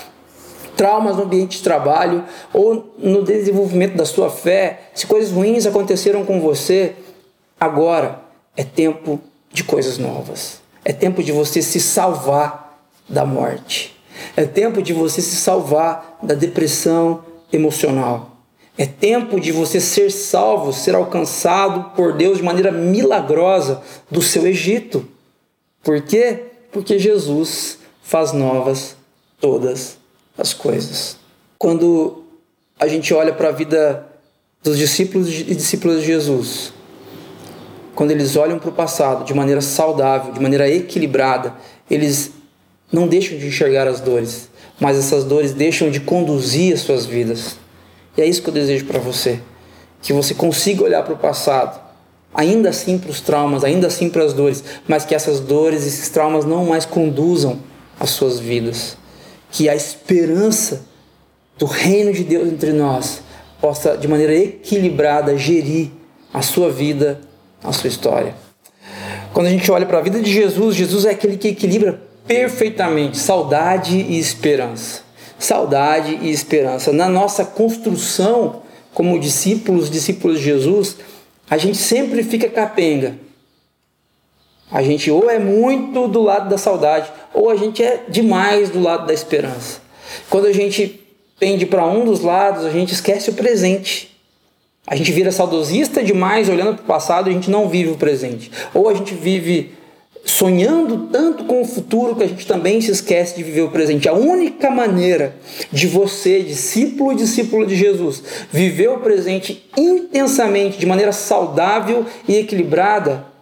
traumas 0.76 1.18
no 1.18 1.24
ambiente 1.24 1.58
de 1.58 1.64
trabalho 1.64 2.24
ou 2.54 2.94
no 2.98 3.24
desenvolvimento 3.24 3.96
da 3.96 4.06
sua 4.06 4.30
fé, 4.30 4.90
se 4.94 5.08
coisas 5.08 5.32
ruins 5.32 5.66
aconteceram 5.66 6.26
com 6.26 6.40
você, 6.40 6.96
agora 7.60 8.20
é 8.56 8.64
tempo 8.64 9.20
de 9.52 9.64
coisas 9.64 9.98
novas. 9.98 10.62
É 10.84 10.94
tempo 10.94 11.24
de 11.24 11.32
você 11.32 11.62
se 11.62 11.80
salvar 11.80 12.80
da 13.08 13.26
morte. 13.26 13.96
É 14.36 14.46
tempo 14.46 14.82
de 14.82 14.94
você 14.94 15.22
se 15.22 15.36
salvar 15.36 16.20
da 16.22 16.36
depressão 16.36 17.24
emocional. 17.52 18.32
É 18.78 18.86
tempo 18.86 19.40
de 19.40 19.52
você 19.52 19.80
ser 19.80 20.12
salvo, 20.12 20.74
ser 20.74 20.96
alcançado 20.96 21.96
por 21.96 22.14
Deus 22.14 22.38
de 22.38 22.44
maneira 22.44 22.72
milagrosa 22.72 23.82
do 24.12 24.22
seu 24.22 24.46
Egito. 24.46 25.08
Por 25.82 26.02
quê? 26.02 26.44
Porque 26.72 27.00
Jesus 27.00 27.80
faz 28.04 28.34
novas 28.34 28.98
todas 29.40 29.98
as 30.38 30.54
coisas. 30.54 31.18
Quando 31.58 32.24
a 32.80 32.88
gente 32.88 33.14
olha 33.14 33.34
para 33.34 33.50
a 33.50 33.52
vida 33.52 34.06
dos 34.64 34.78
discípulos 34.78 35.30
e 35.30 35.56
discípulas 35.56 36.02
de 36.02 36.08
Jesus, 36.08 36.74
quando 37.94 38.12
eles 38.12 38.36
olham 38.36 38.60
para 38.60 38.70
o 38.70 38.74
passado 38.74 39.24
de 39.24 39.34
maneira 39.34 39.62
saudável, 39.62 40.34
de 40.34 40.40
maneira 40.40 40.70
equilibrada, 40.70 41.56
eles 41.90 42.32
não 42.92 43.08
deixam 43.08 43.38
de 43.38 43.48
enxergar 43.48 43.88
as 43.88 44.02
dores, 44.02 44.50
mas 44.80 44.98
essas 44.98 45.24
dores 45.24 45.54
deixam 45.54 45.90
de 45.90 46.02
conduzir 46.02 46.74
as 46.74 46.82
suas 46.82 47.06
vidas. 47.06 47.58
E 48.18 48.22
é 48.22 48.26
isso 48.26 48.42
que 48.42 48.50
eu 48.50 48.54
desejo 48.54 48.86
para 48.86 49.00
você, 49.00 49.40
que 50.02 50.12
você 50.12 50.34
consiga 50.34 50.84
olhar 50.84 51.04
para 51.04 51.14
o 51.14 51.18
passado, 51.18 51.80
ainda 52.34 52.70
assim 52.70 52.98
para 52.98 53.10
os 53.10 53.22
traumas, 53.22 53.64
ainda 53.64 53.88
assim 53.88 54.10
para 54.10 54.24
as 54.24 54.34
dores, 54.34 54.64
mas 54.88 55.06
que 55.06 55.16
essas 55.16 55.40
dores, 55.40 55.86
esses 55.86 56.10
traumas 56.10 56.44
não 56.44 56.66
mais 56.66 56.86
conduzam 56.86 57.60
as 57.98 58.10
suas 58.10 58.40
vidas 58.40 58.98
que 59.56 59.70
a 59.70 59.76
esperança 59.76 60.86
do 61.58 61.66
reino 61.66 62.12
de 62.12 62.26
Deus 62.26 62.46
entre 62.50 62.74
nós 62.74 63.22
possa, 63.62 63.96
de 63.96 64.06
maneira 64.06 64.36
equilibrada, 64.36 65.38
gerir 65.38 65.92
a 66.34 66.42
sua 66.42 66.70
vida, 66.70 67.22
a 67.64 67.72
sua 67.72 67.88
história. 67.88 68.36
Quando 69.34 69.48
a 69.48 69.50
gente 69.50 69.72
olha 69.72 69.86
para 69.86 70.00
a 70.00 70.02
vida 70.02 70.22
de 70.22 70.30
Jesus, 70.30 70.76
Jesus 70.76 71.06
é 71.06 71.12
aquele 71.12 71.38
que 71.38 71.48
equilibra 71.48 72.02
perfeitamente 72.28 73.18
saudade 73.18 73.96
e 73.96 74.20
esperança. 74.20 75.04
Saudade 75.40 76.20
e 76.22 76.30
esperança. 76.30 76.92
Na 76.92 77.08
nossa 77.08 77.46
construção 77.46 78.62
como 78.94 79.18
discípulos, 79.18 79.90
discípulos 79.90 80.40
de 80.40 80.44
Jesus, 80.44 80.98
a 81.50 81.58
gente 81.58 81.78
sempre 81.78 82.24
fica 82.24 82.50
capenga. 82.50 83.16
A 84.72 84.82
gente 84.82 85.12
ou 85.12 85.30
é 85.30 85.38
muito 85.38 86.08
do 86.08 86.22
lado 86.22 86.50
da 86.50 86.58
saudade, 86.58 87.12
ou 87.34 87.50
a 87.50 87.56
gente 87.56 87.84
é 87.84 88.04
demais 88.10 88.70
do 88.70 88.82
lado 88.82 89.06
da 89.06 89.14
esperança. 89.14 89.80
Quando 90.30 90.48
a 90.48 90.54
gente 90.54 91.02
pende 91.40 91.66
para 91.66 91.86
um 91.86 92.06
dos 92.06 92.22
lados, 92.22 92.66
a 92.66 92.72
gente 92.72 92.94
esquece 92.94 93.30
o 93.30 93.34
presente. 93.34 94.16
A 94.88 94.96
gente 94.96 95.12
vira 95.12 95.32
saudosista 95.32 96.04
demais, 96.04 96.50
olhando 96.50 96.76
para 96.76 96.84
o 96.84 96.88
passado, 96.88 97.28
e 97.28 97.32
a 97.32 97.34
gente 97.34 97.50
não 97.50 97.68
vive 97.68 97.92
o 97.92 97.98
presente. 97.98 98.52
Ou 98.74 98.90
a 98.90 98.94
gente 98.94 99.14
vive 99.14 99.74
sonhando 100.26 101.10
tanto 101.12 101.46
com 101.46 101.62
o 101.62 101.66
futuro 101.66 102.16
que 102.16 102.24
a 102.24 102.28
gente 102.28 102.48
também 102.48 102.82
se 102.82 102.92
esquece 102.92 103.36
de 103.36 103.44
viver 103.44 103.62
o 103.62 103.70
presente. 103.70 104.10
A 104.10 104.14
única 104.14 104.72
maneira 104.72 105.36
de 105.72 105.88
você, 105.88 106.42
discípulo 106.42 107.14
e 107.14 107.16
discípulo 107.16 107.66
de 107.66 107.76
Jesus, 107.76 108.24
viver 108.52 108.90
o 108.90 109.00
presente 109.00 109.70
intensamente, 109.78 110.80
de 110.80 110.86
maneira 110.86 111.12
saudável 111.12 112.06
e 112.28 112.38
equilibrada, 112.38 113.35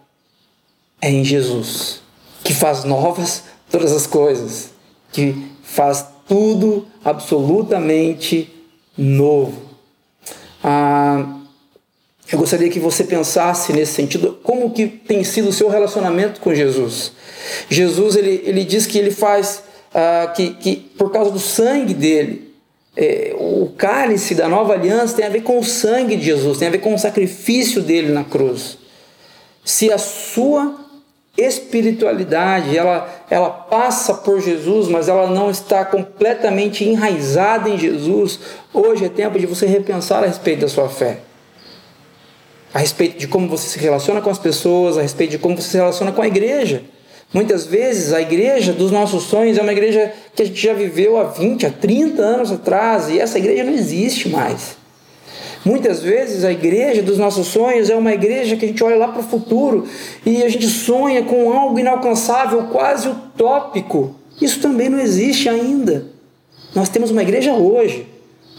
é 1.04 1.10
em 1.10 1.22
Jesus, 1.22 2.00
que 2.42 2.54
faz 2.54 2.82
novas 2.82 3.42
todas 3.70 3.92
as 3.92 4.06
coisas, 4.06 4.70
que 5.12 5.36
faz 5.62 6.06
tudo 6.26 6.86
absolutamente 7.04 8.50
novo. 8.96 9.60
Ah, 10.62 11.40
eu 12.32 12.38
gostaria 12.38 12.70
que 12.70 12.80
você 12.80 13.04
pensasse 13.04 13.70
nesse 13.74 13.92
sentido, 13.92 14.38
como 14.42 14.70
que 14.70 14.86
tem 14.86 15.22
sido 15.22 15.50
o 15.50 15.52
seu 15.52 15.68
relacionamento 15.68 16.40
com 16.40 16.54
Jesus. 16.54 17.12
Jesus, 17.68 18.16
ele, 18.16 18.42
ele 18.46 18.64
diz 18.64 18.86
que 18.86 18.96
ele 18.96 19.10
faz, 19.10 19.62
ah, 19.94 20.32
que, 20.34 20.54
que 20.54 20.74
por 20.96 21.12
causa 21.12 21.30
do 21.30 21.38
sangue 21.38 21.92
dele, 21.92 22.54
é, 22.96 23.36
o 23.38 23.74
cálice 23.76 24.34
da 24.34 24.48
nova 24.48 24.72
aliança 24.72 25.16
tem 25.16 25.26
a 25.26 25.28
ver 25.28 25.42
com 25.42 25.58
o 25.58 25.64
sangue 25.64 26.16
de 26.16 26.24
Jesus, 26.24 26.56
tem 26.56 26.68
a 26.68 26.70
ver 26.70 26.78
com 26.78 26.94
o 26.94 26.98
sacrifício 26.98 27.82
dele 27.82 28.10
na 28.10 28.24
cruz. 28.24 28.78
Se 29.62 29.92
a 29.92 29.98
sua 29.98 30.83
espiritualidade, 31.36 32.76
ela, 32.76 33.08
ela 33.28 33.50
passa 33.50 34.14
por 34.14 34.40
Jesus, 34.40 34.88
mas 34.88 35.08
ela 35.08 35.28
não 35.28 35.50
está 35.50 35.84
completamente 35.84 36.84
enraizada 36.84 37.68
em 37.68 37.76
Jesus. 37.76 38.38
Hoje 38.72 39.04
é 39.04 39.08
tempo 39.08 39.38
de 39.38 39.46
você 39.46 39.66
repensar 39.66 40.22
a 40.22 40.26
respeito 40.26 40.60
da 40.60 40.68
sua 40.68 40.88
fé. 40.88 41.18
A 42.72 42.78
respeito 42.78 43.18
de 43.18 43.26
como 43.26 43.48
você 43.48 43.68
se 43.68 43.78
relaciona 43.78 44.20
com 44.20 44.30
as 44.30 44.38
pessoas, 44.38 44.96
a 44.96 45.02
respeito 45.02 45.32
de 45.32 45.38
como 45.38 45.56
você 45.56 45.68
se 45.68 45.76
relaciona 45.76 46.12
com 46.12 46.22
a 46.22 46.26
igreja. 46.26 46.82
Muitas 47.32 47.66
vezes 47.66 48.12
a 48.12 48.20
igreja 48.20 48.72
dos 48.72 48.92
nossos 48.92 49.24
sonhos 49.24 49.58
é 49.58 49.62
uma 49.62 49.72
igreja 49.72 50.12
que 50.36 50.42
a 50.42 50.46
gente 50.46 50.60
já 50.60 50.72
viveu 50.72 51.18
há 51.18 51.24
20, 51.24 51.66
há 51.66 51.70
30 51.70 52.22
anos 52.22 52.52
atrás 52.52 53.08
e 53.08 53.18
essa 53.18 53.38
igreja 53.38 53.64
não 53.64 53.72
existe 53.72 54.28
mais. 54.28 54.76
Muitas 55.64 56.02
vezes 56.02 56.44
a 56.44 56.52
igreja 56.52 57.02
dos 57.02 57.16
nossos 57.16 57.46
sonhos 57.46 57.88
é 57.88 57.96
uma 57.96 58.12
igreja 58.12 58.56
que 58.56 58.66
a 58.66 58.68
gente 58.68 58.84
olha 58.84 58.96
lá 58.96 59.08
para 59.08 59.20
o 59.20 59.24
futuro 59.24 59.86
e 60.24 60.42
a 60.42 60.48
gente 60.48 60.66
sonha 60.66 61.22
com 61.22 61.50
algo 61.52 61.78
inalcançável, 61.78 62.64
quase 62.64 63.08
utópico. 63.08 64.14
Isso 64.40 64.60
também 64.60 64.90
não 64.90 64.98
existe 64.98 65.48
ainda. 65.48 66.06
Nós 66.74 66.90
temos 66.90 67.10
uma 67.10 67.22
igreja 67.22 67.52
hoje. 67.54 68.06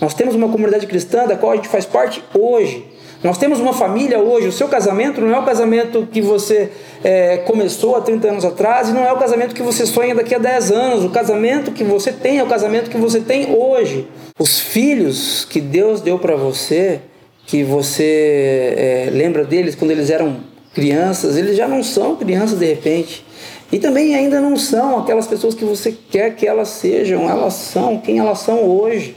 Nós 0.02 0.14
temos 0.14 0.34
uma 0.34 0.50
comunidade 0.50 0.88
cristã 0.88 1.28
da 1.28 1.36
qual 1.36 1.52
a 1.52 1.56
gente 1.56 1.68
faz 1.68 1.86
parte 1.86 2.24
hoje. 2.34 2.84
Nós 3.26 3.40
temos 3.40 3.60
uma 3.60 3.74
família 3.74 4.20
hoje. 4.20 4.50
O 4.50 4.52
seu 4.52 4.68
casamento 4.68 5.20
não 5.20 5.34
é 5.34 5.40
o 5.40 5.44
casamento 5.44 6.08
que 6.12 6.22
você 6.22 6.70
é, 7.04 7.38
começou 7.38 7.96
há 7.96 8.02
30 8.02 8.28
anos 8.30 8.46
atrás 8.46 8.90
e 8.90 8.92
não 8.92 9.04
é 9.04 9.12
o 9.12 9.18
casamento 9.18 9.56
que 9.56 9.64
você 9.64 9.84
sonha 9.84 10.14
daqui 10.14 10.36
a 10.36 10.38
10 10.38 10.72
anos. 10.72 11.04
O 11.04 11.10
casamento 11.10 11.72
que 11.72 11.84
você 11.84 12.12
tem 12.12 12.38
é 12.38 12.44
o 12.44 12.46
casamento 12.46 12.88
que 12.88 12.98
você 13.00 13.20
tem 13.20 13.52
hoje. 13.52 14.08
Os 14.38 14.60
filhos 14.60 15.44
que 15.44 15.60
Deus 15.60 16.02
deu 16.02 16.20
para 16.20 16.36
você, 16.36 17.02
que 17.48 17.64
você 17.64 18.76
é, 18.78 19.10
lembra 19.12 19.44
deles 19.44 19.74
quando 19.74 19.90
eles 19.90 20.12
eram 20.12 20.42
crianças, 20.76 21.36
eles 21.36 21.58
já 21.58 21.68
não 21.68 21.82
são 21.82 22.16
crianças 22.18 22.60
de 22.60 22.66
repente. 22.68 23.26
E 23.72 23.80
também 23.80 24.14
ainda 24.14 24.40
não 24.40 24.56
são 24.56 25.00
aquelas 25.00 25.26
pessoas 25.26 25.56
que 25.56 25.66
você 25.66 25.98
quer 26.12 26.36
que 26.36 26.46
elas 26.46 26.68
sejam, 26.68 27.28
elas 27.28 27.56
são 27.56 27.98
quem 27.98 28.20
elas 28.20 28.38
são 28.38 28.70
hoje. 28.70 29.16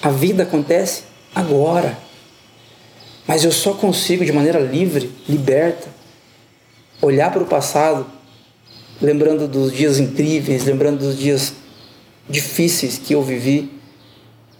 A 0.00 0.10
vida 0.10 0.44
acontece 0.44 1.07
agora. 1.38 1.96
Mas 3.26 3.44
eu 3.44 3.52
só 3.52 3.72
consigo, 3.74 4.24
de 4.24 4.32
maneira 4.32 4.58
livre, 4.58 5.10
liberta, 5.28 5.86
olhar 7.00 7.30
para 7.30 7.42
o 7.42 7.46
passado, 7.46 8.06
lembrando 9.00 9.46
dos 9.46 9.72
dias 9.72 10.00
incríveis, 10.00 10.64
lembrando 10.64 10.98
dos 10.98 11.16
dias 11.16 11.52
difíceis 12.28 12.98
que 12.98 13.14
eu 13.14 13.22
vivi, 13.22 13.70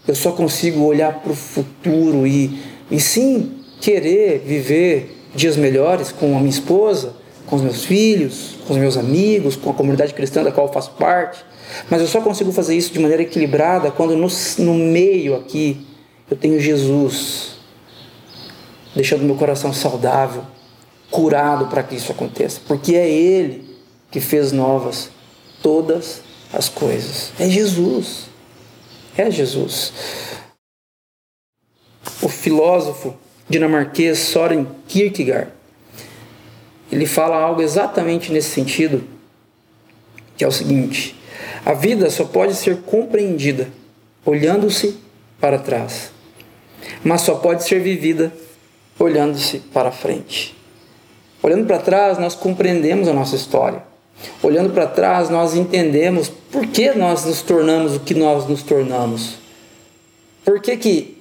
eu 0.07 0.15
só 0.15 0.31
consigo 0.31 0.83
olhar 0.85 1.19
para 1.19 1.31
o 1.31 1.35
futuro 1.35 2.25
e, 2.25 2.57
e 2.89 2.99
sim 2.99 3.57
querer 3.81 4.39
viver 4.39 5.17
dias 5.35 5.57
melhores 5.57 6.11
com 6.11 6.35
a 6.35 6.39
minha 6.39 6.49
esposa, 6.49 7.13
com 7.45 7.57
os 7.57 7.61
meus 7.61 7.83
filhos, 7.83 8.55
com 8.65 8.73
os 8.73 8.79
meus 8.79 8.95
amigos, 8.95 9.55
com 9.55 9.69
a 9.69 9.73
comunidade 9.73 10.13
cristã 10.13 10.43
da 10.43 10.51
qual 10.51 10.67
eu 10.67 10.73
faço 10.73 10.91
parte. 10.91 11.43
Mas 11.89 12.01
eu 12.01 12.07
só 12.07 12.21
consigo 12.21 12.51
fazer 12.51 12.75
isso 12.75 12.93
de 12.93 12.99
maneira 12.99 13.23
equilibrada 13.23 13.91
quando 13.91 14.15
no, 14.15 14.27
no 14.59 14.73
meio 14.73 15.35
aqui 15.35 15.88
eu 16.29 16.37
tenho 16.37 16.59
Jesus 16.59 17.57
deixando 18.95 19.23
meu 19.23 19.35
coração 19.35 19.71
saudável, 19.71 20.43
curado 21.09 21.67
para 21.67 21.83
que 21.83 21.95
isso 21.95 22.11
aconteça, 22.11 22.59
porque 22.67 22.95
é 22.95 23.09
Ele 23.09 23.77
que 24.11 24.19
fez 24.19 24.51
novas 24.51 25.09
todas 25.61 26.21
as 26.51 26.67
coisas. 26.67 27.31
É 27.39 27.47
Jesus. 27.47 28.25
É 29.17 29.29
Jesus. 29.29 29.93
O 32.21 32.29
filósofo 32.29 33.15
dinamarquês 33.47 34.19
Soren 34.19 34.65
Kierkegaard, 34.87 35.51
ele 36.91 37.05
fala 37.05 37.37
algo 37.37 37.61
exatamente 37.61 38.31
nesse 38.31 38.49
sentido, 38.49 39.03
que 40.37 40.43
é 40.43 40.47
o 40.47 40.51
seguinte: 40.51 41.15
a 41.65 41.73
vida 41.73 42.09
só 42.09 42.25
pode 42.25 42.55
ser 42.55 42.81
compreendida 42.81 43.69
olhando-se 44.25 44.97
para 45.39 45.57
trás, 45.57 46.11
mas 47.03 47.21
só 47.21 47.35
pode 47.35 47.63
ser 47.63 47.79
vivida 47.79 48.33
olhando-se 48.99 49.59
para 49.59 49.91
frente. 49.91 50.55
Olhando 51.41 51.65
para 51.65 51.79
trás, 51.79 52.17
nós 52.17 52.35
compreendemos 52.35 53.07
a 53.07 53.13
nossa 53.13 53.35
história. 53.35 53.81
Olhando 54.43 54.73
para 54.73 54.85
trás, 54.85 55.29
nós 55.29 55.55
entendemos 55.55 56.29
por 56.51 56.67
que 56.67 56.91
nós 56.91 57.23
nos 57.25 57.41
tornamos 57.41 57.95
o 57.95 57.99
que 58.01 58.13
nós 58.13 58.45
nos 58.47 58.61
tornamos. 58.61 59.35
Por 60.43 60.61
que, 60.61 60.75
que 60.75 61.17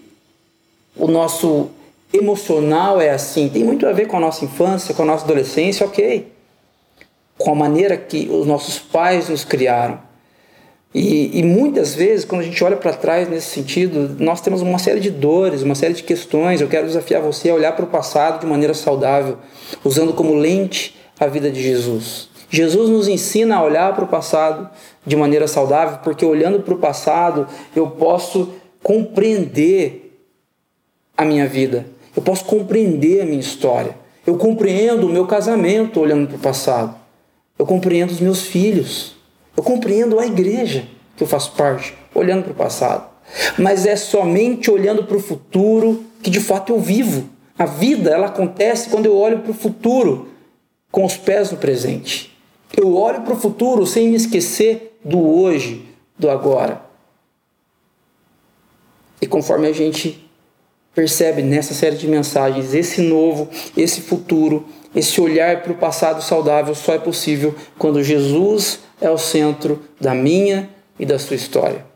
o 0.97 1.07
nosso 1.07 1.71
emocional 2.13 3.01
é 3.01 3.11
assim? 3.11 3.49
Tem 3.49 3.63
muito 3.63 3.87
a 3.87 3.93
ver 3.93 4.07
com 4.07 4.17
a 4.17 4.21
nossa 4.21 4.45
infância, 4.45 4.95
com 4.95 5.03
a 5.03 5.07
nossa 5.07 5.25
adolescência, 5.25 5.87
ok. 5.87 6.33
Com 7.37 7.53
a 7.53 7.55
maneira 7.55 7.97
que 7.97 8.29
os 8.29 8.47
nossos 8.47 8.79
pais 8.81 9.29
nos 9.29 9.45
criaram. 9.45 10.01
E, 10.95 11.39
e, 11.39 11.43
muitas 11.43 11.95
vezes, 11.95 12.25
quando 12.25 12.41
a 12.41 12.45
gente 12.45 12.63
olha 12.65 12.77
para 12.77 12.95
trás 12.95 13.29
nesse 13.29 13.49
sentido, 13.51 14.17
nós 14.19 14.41
temos 14.41 14.63
uma 14.63 14.79
série 14.79 15.01
de 15.01 15.11
dores, 15.11 15.63
uma 15.63 15.75
série 15.75 15.93
de 15.93 16.03
questões. 16.03 16.61
Eu 16.61 16.69
quero 16.69 16.87
desafiar 16.87 17.21
você 17.21 17.51
a 17.51 17.55
olhar 17.55 17.77
para 17.77 17.85
o 17.85 17.89
passado 17.89 18.41
de 18.41 18.47
maneira 18.47 18.73
saudável, 18.73 19.37
usando 19.85 20.15
como 20.15 20.35
lente 20.35 20.97
a 21.21 21.27
vida 21.27 21.51
de 21.51 21.63
Jesus. 21.63 22.29
Jesus 22.51 22.89
nos 22.89 23.09
ensina 23.09 23.57
a 23.57 23.63
olhar 23.63 23.95
para 23.95 24.05
o 24.05 24.09
passado 24.09 24.71
de 25.07 25.17
maneira 25.17 25.47
saudável, 25.47 25.99
porque 26.03 26.25
olhando 26.25 26.61
para 26.61 26.75
o 26.75 26.79
passado 26.79 27.47
eu 27.77 27.89
posso 27.89 28.55
compreender 28.83 30.23
a 31.17 31.25
minha 31.25 31.47
vida, 31.47 31.87
eu 32.17 32.23
posso 32.23 32.45
compreender 32.45 33.21
a 33.21 33.27
minha 33.27 33.41
história. 33.41 33.97
Eu 34.27 34.37
compreendo 34.37 35.07
o 35.07 35.11
meu 35.11 35.27
casamento 35.27 36.01
olhando 36.01 36.29
para 36.29 36.37
o 36.37 36.41
passado, 36.41 36.95
eu 37.59 37.67
compreendo 37.67 38.11
os 38.11 38.21
meus 38.21 38.43
filhos. 38.43 39.18
Eu 39.59 39.63
compreendo 39.65 40.21
a 40.21 40.25
igreja 40.25 40.87
que 41.17 41.25
eu 41.25 41.27
faço 41.27 41.51
parte, 41.57 41.93
olhando 42.15 42.45
para 42.45 42.53
o 42.53 42.55
passado. 42.55 43.09
Mas 43.59 43.87
é 43.87 43.97
somente 43.97 44.71
olhando 44.71 45.03
para 45.03 45.17
o 45.17 45.21
futuro 45.21 46.05
que 46.23 46.31
de 46.31 46.39
fato 46.39 46.73
eu 46.73 46.79
vivo. 46.79 47.29
A 47.59 47.67
vida 47.67 48.11
ela 48.11 48.29
acontece 48.29 48.89
quando 48.89 49.07
eu 49.07 49.17
olho 49.17 49.41
para 49.41 49.51
o 49.51 49.55
futuro 49.55 50.29
com 50.93 51.05
os 51.05 51.17
pés 51.17 51.51
no 51.51 51.59
presente. 51.59 52.39
Eu 52.73 52.95
olho 52.95 53.23
para 53.23 53.35
o 53.35 53.37
futuro 53.37 53.85
sem 53.85 54.11
me 54.11 54.15
esquecer 54.15 54.97
do 55.05 55.19
hoje, 55.21 55.85
do 56.17 56.31
agora. 56.31 56.81
E 59.21 59.27
conforme 59.27 59.67
a 59.67 59.73
gente 59.73 60.25
percebe 60.95 61.43
nessa 61.43 61.75
série 61.75 61.97
de 61.97 62.07
mensagens, 62.07 62.75
esse 62.75 63.01
novo, 63.01 63.49
esse 63.77 64.03
futuro, 64.03 64.69
esse 64.95 65.21
olhar 65.21 65.63
para 65.63 65.73
o 65.73 65.77
passado 65.77 66.23
saudável 66.23 66.77
só 66.77 66.95
é 66.95 66.99
possível 67.01 67.57
quando 67.77 68.05
Jesus 68.05 68.87
é 69.01 69.11
o 69.11 69.19
centro 69.19 69.83
da 70.01 70.15
minha 70.15 70.69
e 70.99 71.07
da 71.07 71.19
sua 71.19 71.37
história. 71.37 71.87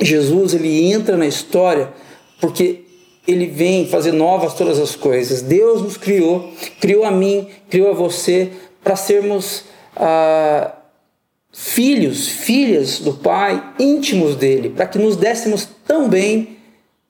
Jesus 0.00 0.54
ele 0.54 0.92
entra 0.92 1.16
na 1.16 1.26
história 1.26 1.92
porque 2.40 2.84
ele 3.26 3.46
vem 3.46 3.86
fazer 3.86 4.12
novas 4.12 4.54
todas 4.54 4.78
as 4.78 4.96
coisas. 4.96 5.42
Deus 5.42 5.82
nos 5.82 5.96
criou, 5.96 6.50
criou 6.80 7.04
a 7.04 7.10
mim, 7.10 7.48
criou 7.68 7.90
a 7.90 7.94
você 7.94 8.50
para 8.82 8.96
sermos 8.96 9.64
ah, 9.94 10.72
filhos, 11.52 12.28
filhas 12.28 13.00
do 13.00 13.12
Pai, 13.14 13.74
íntimos 13.78 14.36
dele, 14.36 14.70
para 14.70 14.86
que 14.86 14.98
nos 14.98 15.16
dessemos 15.16 15.68
tão 15.86 16.08
bem 16.08 16.56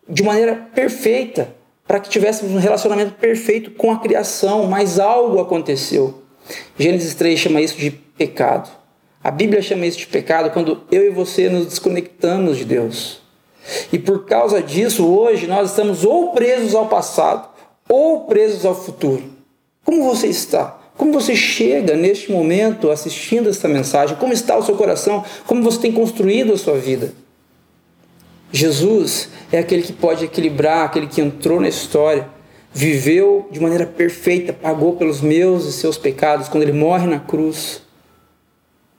de 0.08 0.22
maneira 0.22 0.56
perfeita, 0.74 1.54
para 1.86 2.00
que 2.00 2.08
tivéssemos 2.08 2.54
um 2.54 2.58
relacionamento 2.58 3.14
perfeito 3.14 3.70
com 3.72 3.92
a 3.92 3.98
criação, 3.98 4.66
mas 4.66 4.98
algo 4.98 5.40
aconteceu. 5.40 6.22
Gênesis 6.78 7.14
3 7.14 7.38
chama 7.38 7.60
isso 7.60 7.76
de 7.76 7.90
pecado. 7.90 8.77
A 9.28 9.30
Bíblia 9.30 9.60
chama 9.60 9.84
isso 9.84 9.98
de 9.98 10.06
pecado 10.06 10.48
quando 10.48 10.84
eu 10.90 11.04
e 11.04 11.10
você 11.10 11.50
nos 11.50 11.66
desconectamos 11.66 12.56
de 12.56 12.64
Deus. 12.64 13.20
E 13.92 13.98
por 13.98 14.24
causa 14.24 14.62
disso, 14.62 15.06
hoje 15.06 15.46
nós 15.46 15.68
estamos 15.68 16.02
ou 16.02 16.32
presos 16.32 16.74
ao 16.74 16.86
passado 16.86 17.46
ou 17.86 18.20
presos 18.20 18.64
ao 18.64 18.74
futuro. 18.74 19.22
Como 19.84 20.02
você 20.02 20.28
está? 20.28 20.78
Como 20.96 21.12
você 21.12 21.36
chega 21.36 21.94
neste 21.94 22.32
momento 22.32 22.90
assistindo 22.90 23.50
esta 23.50 23.68
mensagem? 23.68 24.16
Como 24.16 24.32
está 24.32 24.56
o 24.56 24.62
seu 24.62 24.76
coração? 24.76 25.22
Como 25.46 25.62
você 25.62 25.78
tem 25.78 25.92
construído 25.92 26.54
a 26.54 26.56
sua 26.56 26.78
vida? 26.78 27.12
Jesus 28.50 29.28
é 29.52 29.58
aquele 29.58 29.82
que 29.82 29.92
pode 29.92 30.24
equilibrar, 30.24 30.86
aquele 30.86 31.06
que 31.06 31.20
entrou 31.20 31.60
na 31.60 31.68
história, 31.68 32.26
viveu 32.72 33.46
de 33.50 33.60
maneira 33.60 33.84
perfeita, 33.84 34.54
pagou 34.54 34.96
pelos 34.96 35.20
meus 35.20 35.66
e 35.66 35.72
seus 35.74 35.98
pecados 35.98 36.48
quando 36.48 36.62
ele 36.62 36.72
morre 36.72 37.06
na 37.06 37.20
cruz 37.20 37.86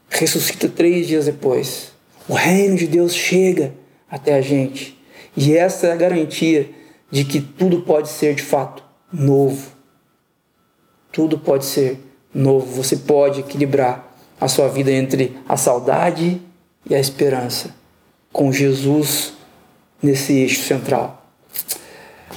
ressuscita 0.10 0.68
três 0.68 1.08
dias 1.08 1.26
depois. 1.26 1.92
O 2.28 2.34
reino 2.34 2.76
de 2.76 2.88
Deus 2.88 3.14
chega 3.14 3.74
até 4.10 4.36
a 4.36 4.42
gente. 4.42 4.98
E 5.36 5.56
essa 5.56 5.88
é 5.88 5.92
a 5.92 5.96
garantia 5.96 6.70
de 7.12 7.24
que 7.24 7.40
tudo 7.40 7.82
pode 7.82 8.10
ser 8.10 8.36
de 8.36 8.44
fato 8.44 8.84
novo. 9.12 9.72
Tudo 11.12 11.40
pode 11.40 11.66
ser 11.66 12.00
novo. 12.34 12.84
Você 12.84 12.98
pode 12.98 13.40
equilibrar 13.40 14.16
a 14.40 14.48
sua 14.48 14.68
vida 14.68 14.92
entre 14.92 15.36
a 15.48 15.58
saudade 15.58 16.42
e 16.90 16.96
a 16.96 17.00
esperança, 17.00 17.76
com 18.32 18.52
Jesus 18.52 19.34
nesse 20.02 20.34
eixo 20.34 20.64
central. 20.64 21.30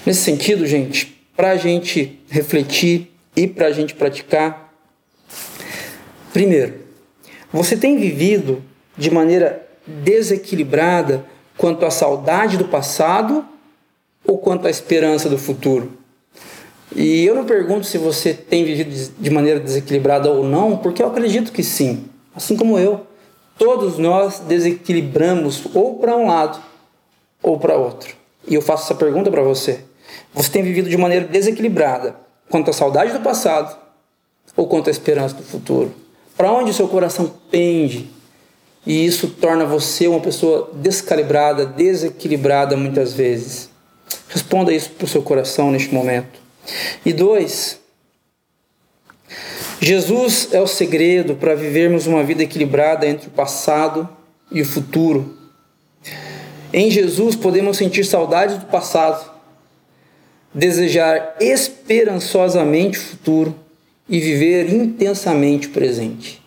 Nesse 0.05 0.23
sentido, 0.23 0.67
gente, 0.67 1.23
para 1.37 1.53
a 1.53 1.57
gente 1.57 2.21
refletir 2.29 3.13
e 3.37 3.47
para 3.47 3.69
a 3.69 3.73
gente 3.73 3.95
praticar, 3.95 4.75
primeiro, 6.33 6.82
você 7.53 7.77
tem 7.77 7.99
vivido 7.99 8.63
de 8.97 9.11
maneira 9.11 9.67
desequilibrada 9.87 11.25
quanto 11.57 11.85
à 11.85 11.91
saudade 11.91 12.57
do 12.57 12.65
passado 12.65 13.45
ou 14.25 14.39
quanto 14.39 14.67
à 14.67 14.71
esperança 14.71 15.29
do 15.29 15.37
futuro? 15.37 15.93
E 16.95 17.25
eu 17.25 17.35
não 17.35 17.45
pergunto 17.45 17.87
se 17.87 17.99
você 17.99 18.35
tem 18.35 18.65
vivido 18.65 19.13
de 19.19 19.31
maneira 19.31 19.61
desequilibrada 19.61 20.31
ou 20.31 20.45
não, 20.45 20.77
porque 20.77 21.03
eu 21.03 21.07
acredito 21.07 21.53
que 21.53 21.63
sim, 21.63 22.05
assim 22.35 22.57
como 22.57 22.79
eu. 22.79 23.07
Todos 23.59 23.99
nós 23.99 24.41
desequilibramos 24.41 25.65
ou 25.75 25.99
para 25.99 26.17
um 26.17 26.27
lado 26.27 26.61
ou 27.43 27.59
para 27.59 27.77
outro. 27.77 28.15
E 28.47 28.55
eu 28.55 28.63
faço 28.63 28.85
essa 28.85 28.95
pergunta 28.95 29.31
para 29.31 29.43
você. 29.43 29.85
Você 30.35 30.51
tem 30.51 30.63
vivido 30.63 30.89
de 30.89 30.97
maneira 30.97 31.27
desequilibrada 31.27 32.17
quanto 32.49 32.71
à 32.71 32.73
saudade 32.73 33.13
do 33.13 33.21
passado 33.21 33.77
ou 34.57 34.67
quanto 34.67 34.89
à 34.89 34.91
esperança 34.91 35.35
do 35.35 35.43
futuro? 35.43 36.02
Para 36.37 36.53
onde 36.53 36.71
o 36.71 36.75
seu 36.75 36.89
coração 36.89 37.33
pende? 37.51 38.11
E 38.87 39.07
isso 39.07 39.29
torna 39.29 39.65
você 39.65 40.09
uma 40.09 40.21
pessoa 40.21 40.71
descalibrada, 40.75 41.65
desequilibrada 41.65 42.77
muitas 42.77 43.13
vezes. 43.13 43.71
Responda 44.29 44.73
isso 44.73 44.91
para 44.91 45.05
o 45.05 45.09
seu 45.09 45.23
coração 45.23 45.71
neste 45.71 45.95
momento. 45.95 46.41
E 47.05 47.13
dois, 47.13 47.81
Jesus 49.81 50.49
é 50.53 50.61
o 50.61 50.67
segredo 50.67 51.35
para 51.35 51.55
vivermos 51.55 52.07
uma 52.07 52.25
vida 52.25 52.43
equilibrada 52.43 53.07
entre 53.07 53.29
o 53.29 53.33
passado 53.33 54.09
e 54.51 54.63
o 54.63 54.67
futuro. 54.67 55.37
Em 56.73 56.91
Jesus 56.91 57.37
podemos 57.37 57.77
sentir 57.77 58.05
saudade 58.05 58.59
do 58.59 58.67
passado, 58.67 59.31
desejar 60.55 61.37
esperançosamente 61.41 62.99
o 62.99 63.03
futuro 63.03 63.62
e 64.13 64.21
viver 64.21 64.71
intensamente 64.71 65.69
o 65.69 65.71
presente. 65.71 66.43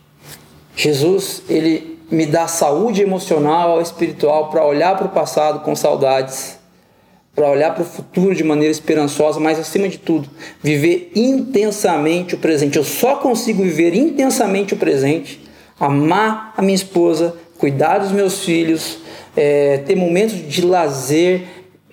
Jesus, 0.75 1.41
ele 1.49 1.97
me 2.11 2.27
dá 2.27 2.47
saúde 2.47 3.01
emocional, 3.01 3.81
espiritual 3.81 4.51
para 4.51 4.63
olhar 4.63 4.95
para 4.95 5.07
o 5.07 5.09
passado 5.09 5.61
com 5.61 5.75
saudades, 5.75 6.59
para 7.33 7.49
olhar 7.49 7.73
para 7.73 7.81
o 7.81 7.85
futuro 7.85 8.35
de 8.35 8.43
maneira 8.43 8.71
esperançosa, 8.71 9.39
mas 9.39 9.57
acima 9.57 9.89
de 9.89 9.97
tudo, 9.97 10.29
viver 10.61 11.11
intensamente 11.15 12.35
o 12.35 12.37
presente. 12.37 12.77
Eu 12.77 12.83
só 12.83 13.15
consigo 13.15 13.63
viver 13.63 13.95
intensamente 13.95 14.75
o 14.75 14.77
presente, 14.77 15.41
amar 15.79 16.53
a 16.55 16.61
minha 16.61 16.75
esposa, 16.75 17.35
cuidar 17.57 17.97
dos 17.97 18.11
meus 18.11 18.45
filhos, 18.45 18.99
é, 19.35 19.79
ter 19.79 19.95
momentos 19.95 20.47
de 20.47 20.61
lazer, 20.61 21.41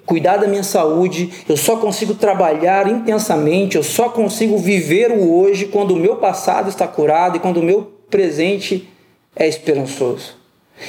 cuidar 0.05 0.37
da 0.37 0.47
minha 0.47 0.63
saúde, 0.63 1.33
eu 1.49 1.57
só 1.57 1.77
consigo 1.77 2.15
trabalhar 2.15 2.89
intensamente, 2.89 3.77
eu 3.77 3.83
só 3.83 4.09
consigo 4.09 4.59
viver 4.59 5.11
o 5.11 5.35
hoje 5.35 5.67
quando 5.67 5.93
o 5.93 5.97
meu 5.97 6.17
passado 6.17 6.69
está 6.69 6.87
curado 6.87 7.37
e 7.37 7.41
quando 7.41 7.59
o 7.59 7.63
meu 7.63 7.93
presente 8.11 8.89
é 9.35 9.47
esperançoso. 9.49 10.37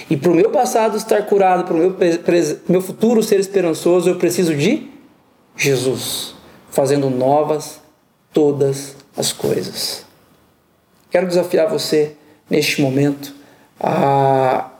E 0.09 0.17
para 0.17 0.31
o 0.31 0.35
meu 0.35 0.49
passado 0.49 0.97
estar 0.97 1.21
curado, 1.25 1.65
para 1.65 1.73
o 1.73 1.77
meu, 1.77 1.95
meu 2.67 2.81
futuro 2.81 3.21
ser 3.21 3.39
esperançoso, 3.39 4.09
eu 4.09 4.15
preciso 4.15 4.55
de 4.55 4.89
Jesus. 5.55 6.33
fazendo 6.69 7.07
novas 7.07 7.79
todas 8.33 8.95
as 9.15 9.31
coisas. 9.31 10.03
Quero 11.11 11.27
desafiar 11.27 11.69
você 11.69 12.15
neste 12.49 12.81
momento 12.81 13.31
a 13.79 14.71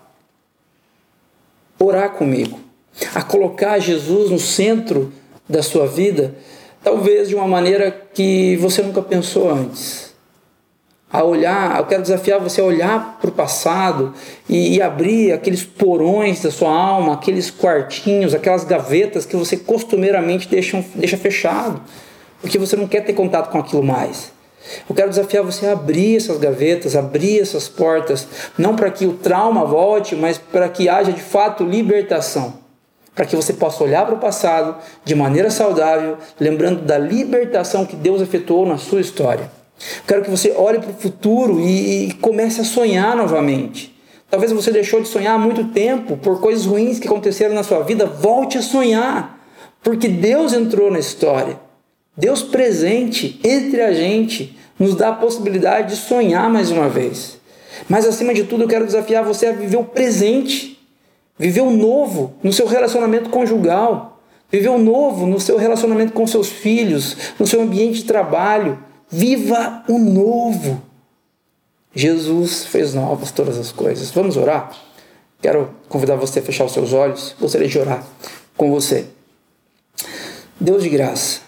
orar 1.77 2.13
comigo, 2.13 2.59
a 3.13 3.21
colocar 3.21 3.79
Jesus 3.79 4.29
no 4.29 4.39
centro 4.39 5.11
da 5.47 5.61
sua 5.61 5.87
vida, 5.87 6.35
talvez 6.83 7.29
de 7.29 7.35
uma 7.35 7.47
maneira 7.47 7.91
que 8.13 8.57
você 8.57 8.81
nunca 8.81 9.01
pensou 9.01 9.49
antes. 9.49 10.13
A 11.11 11.23
olhar, 11.23 11.77
eu 11.77 11.85
quero 11.85 12.01
desafiar 12.01 12.39
você 12.39 12.59
a 12.59 12.63
olhar 12.63 13.19
para 13.21 13.29
o 13.29 13.33
passado 13.33 14.15
e, 14.49 14.77
e, 14.77 14.81
abrir 14.81 15.31
aqueles 15.31 15.63
porões 15.63 16.41
da 16.41 16.49
sua 16.49 16.75
alma, 16.75 17.13
aqueles 17.13 17.51
quartinhos, 17.51 18.33
aquelas 18.33 18.63
gavetas 18.63 19.23
que 19.23 19.35
você 19.35 19.55
costumeiramente 19.55 20.49
deixa, 20.49 20.83
deixa 20.95 21.15
fechado, 21.15 21.79
porque 22.41 22.57
você 22.57 22.75
não 22.75 22.87
quer 22.87 23.01
ter 23.01 23.13
contato 23.13 23.51
com 23.51 23.59
aquilo 23.59 23.83
mais. 23.83 24.31
Eu 24.89 24.95
quero 24.95 25.09
desafiar 25.09 25.43
você 25.43 25.67
a 25.67 25.73
abrir 25.73 26.17
essas 26.17 26.39
gavetas, 26.39 26.95
abrir 26.95 27.39
essas 27.41 27.69
portas, 27.69 28.27
não 28.57 28.75
para 28.75 28.89
que 28.89 29.05
o 29.05 29.13
trauma 29.13 29.65
volte, 29.65 30.15
mas 30.15 30.39
para 30.39 30.67
que 30.67 30.89
haja 30.89 31.11
de 31.11 31.21
fato 31.21 31.63
libertação. 31.63 32.62
Para 33.15 33.25
que 33.25 33.35
você 33.35 33.53
possa 33.53 33.83
olhar 33.83 34.05
para 34.05 34.15
o 34.15 34.19
passado 34.19 34.75
de 35.05 35.13
maneira 35.13 35.51
saudável, 35.51 36.17
lembrando 36.39 36.81
da 36.81 36.97
libertação 36.97 37.85
que 37.85 37.95
Deus 37.95 38.21
efetuou 38.21 38.65
na 38.65 38.77
sua 38.77 39.01
história. 39.01 39.51
Quero 40.07 40.23
que 40.23 40.29
você 40.29 40.51
olhe 40.51 40.79
para 40.79 40.91
o 40.91 40.93
futuro 40.93 41.59
e 41.59 42.13
comece 42.21 42.61
a 42.61 42.63
sonhar 42.63 43.15
novamente. 43.15 43.93
Talvez 44.29 44.51
você 44.51 44.71
deixou 44.71 44.99
de 44.99 45.07
sonhar 45.07 45.35
há 45.35 45.37
muito 45.37 45.65
tempo 45.65 46.17
por 46.17 46.41
coisas 46.41 46.65
ruins 46.65 46.97
que 46.97 47.07
aconteceram 47.07 47.53
na 47.53 47.61
sua 47.61 47.83
vida. 47.83 48.05
Volte 48.05 48.57
a 48.57 48.61
sonhar, 48.61 49.39
porque 49.83 50.07
Deus 50.07 50.53
entrou 50.53 50.89
na 50.89 50.97
história. 50.97 51.59
Deus 52.17 52.41
presente 52.41 53.39
entre 53.43 53.81
a 53.81 53.93
gente 53.93 54.57
nos 54.79 54.95
dá 54.95 55.09
a 55.09 55.13
possibilidade 55.13 55.89
de 55.89 56.01
sonhar 56.01 56.49
mais 56.49 56.71
uma 56.71 56.89
vez. 56.89 57.37
Mas 57.87 58.07
acima 58.07 58.33
de 58.33 58.43
tudo, 58.43 58.63
eu 58.63 58.67
quero 58.67 58.85
desafiar 58.85 59.23
você 59.23 59.47
a 59.47 59.51
viver 59.51 59.77
o 59.77 59.83
presente, 59.83 60.72
viver 61.37 61.61
o 61.61 61.71
novo 61.71 62.33
no 62.43 62.53
seu 62.53 62.67
relacionamento 62.67 63.29
conjugal, 63.29 64.21
viver 64.51 64.69
o 64.69 64.77
novo 64.77 65.25
no 65.25 65.39
seu 65.39 65.57
relacionamento 65.57 66.13
com 66.13 66.25
seus 66.27 66.49
filhos, 66.49 67.17
no 67.39 67.47
seu 67.47 67.61
ambiente 67.61 67.99
de 67.99 68.05
trabalho. 68.05 68.79
Viva 69.09 69.83
o 69.87 69.97
novo. 69.97 70.81
Jesus 71.93 72.65
fez 72.65 72.93
novas 72.93 73.31
todas 73.31 73.57
as 73.57 73.71
coisas. 73.71 74.09
Vamos 74.09 74.37
orar? 74.37 74.71
Quero 75.41 75.69
convidar 75.89 76.15
você 76.15 76.39
a 76.39 76.41
fechar 76.41 76.65
os 76.65 76.71
seus 76.71 76.93
olhos. 76.93 77.35
Gostaria 77.39 77.67
de 77.67 77.77
orar 77.77 78.03
com 78.57 78.71
você. 78.71 79.05
Deus 80.59 80.83
de 80.83 80.89
graça, 80.89 81.41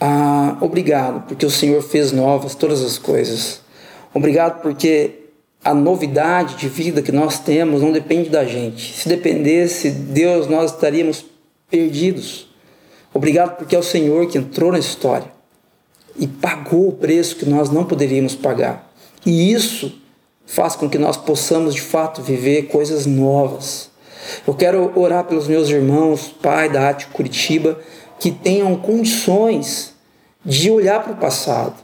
ah, 0.00 0.56
obrigado, 0.60 1.26
porque 1.26 1.44
o 1.44 1.50
Senhor 1.50 1.82
fez 1.82 2.10
novas 2.10 2.54
todas 2.54 2.82
as 2.82 2.96
coisas. 2.96 3.60
Obrigado, 4.14 4.62
porque 4.62 5.19
a 5.62 5.74
novidade 5.74 6.56
de 6.56 6.68
vida 6.68 7.02
que 7.02 7.12
nós 7.12 7.38
temos 7.38 7.82
não 7.82 7.92
depende 7.92 8.30
da 8.30 8.44
gente. 8.44 8.94
Se 8.94 9.08
dependesse 9.08 9.90
de 9.90 9.98
Deus, 9.98 10.46
nós 10.46 10.72
estaríamos 10.72 11.24
perdidos. 11.70 12.48
Obrigado, 13.12 13.56
porque 13.56 13.76
é 13.76 13.78
o 13.78 13.82
Senhor 13.82 14.26
que 14.26 14.38
entrou 14.38 14.72
na 14.72 14.78
história 14.78 15.30
e 16.18 16.26
pagou 16.26 16.88
o 16.88 16.92
preço 16.92 17.36
que 17.36 17.44
nós 17.44 17.70
não 17.70 17.84
poderíamos 17.84 18.34
pagar. 18.34 18.90
E 19.24 19.52
isso 19.52 20.00
faz 20.46 20.74
com 20.74 20.88
que 20.88 20.98
nós 20.98 21.16
possamos 21.16 21.74
de 21.74 21.82
fato 21.82 22.22
viver 22.22 22.68
coisas 22.68 23.04
novas. 23.04 23.90
Eu 24.46 24.54
quero 24.54 24.92
orar 24.98 25.24
pelos 25.24 25.46
meus 25.46 25.68
irmãos, 25.68 26.34
pai 26.42 26.68
da 26.70 26.82
Arte 26.82 27.06
Curitiba, 27.08 27.78
que 28.18 28.30
tenham 28.30 28.76
condições 28.76 29.94
de 30.44 30.70
olhar 30.70 31.02
para 31.02 31.12
o 31.12 31.16
passado 31.16 31.74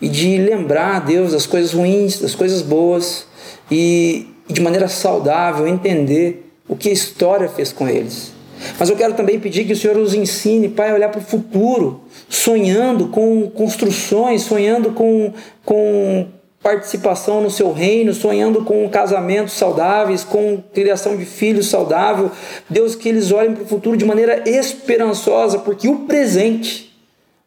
e 0.00 0.08
de 0.08 0.38
lembrar 0.38 0.96
a 0.96 1.00
Deus 1.00 1.32
das 1.32 1.46
coisas 1.46 1.72
ruins, 1.72 2.18
das 2.18 2.34
coisas 2.34 2.62
boas 2.62 3.26
e, 3.70 4.26
de 4.48 4.60
maneira 4.60 4.88
saudável 4.88 5.66
entender 5.66 6.50
o 6.68 6.76
que 6.76 6.88
a 6.88 6.92
história 6.92 7.48
fez 7.48 7.72
com 7.72 7.88
eles. 7.88 8.32
Mas 8.78 8.88
eu 8.88 8.96
quero 8.96 9.14
também 9.14 9.38
pedir 9.38 9.64
que 9.64 9.72
o 9.72 9.76
Senhor 9.76 9.96
os 9.96 10.14
ensine, 10.14 10.68
Pai, 10.68 10.90
a 10.90 10.94
olhar 10.94 11.08
para 11.08 11.20
o 11.20 11.24
futuro, 11.24 12.02
sonhando 12.28 13.08
com 13.08 13.48
construções, 13.50 14.42
sonhando 14.42 14.92
com, 14.92 15.32
com 15.64 16.26
participação 16.62 17.40
no 17.40 17.50
seu 17.50 17.72
reino, 17.72 18.12
sonhando 18.12 18.62
com 18.64 18.86
casamentos 18.90 19.54
saudáveis, 19.54 20.24
com 20.24 20.62
criação 20.74 21.16
de 21.16 21.24
filhos 21.24 21.68
saudável. 21.68 22.30
Deus, 22.68 22.94
que 22.94 23.08
eles 23.08 23.32
olhem 23.32 23.54
para 23.54 23.64
o 23.64 23.66
futuro 23.66 23.96
de 23.96 24.04
maneira 24.04 24.42
esperançosa, 24.48 25.58
porque 25.58 25.88
o 25.88 26.00
presente, 26.00 26.94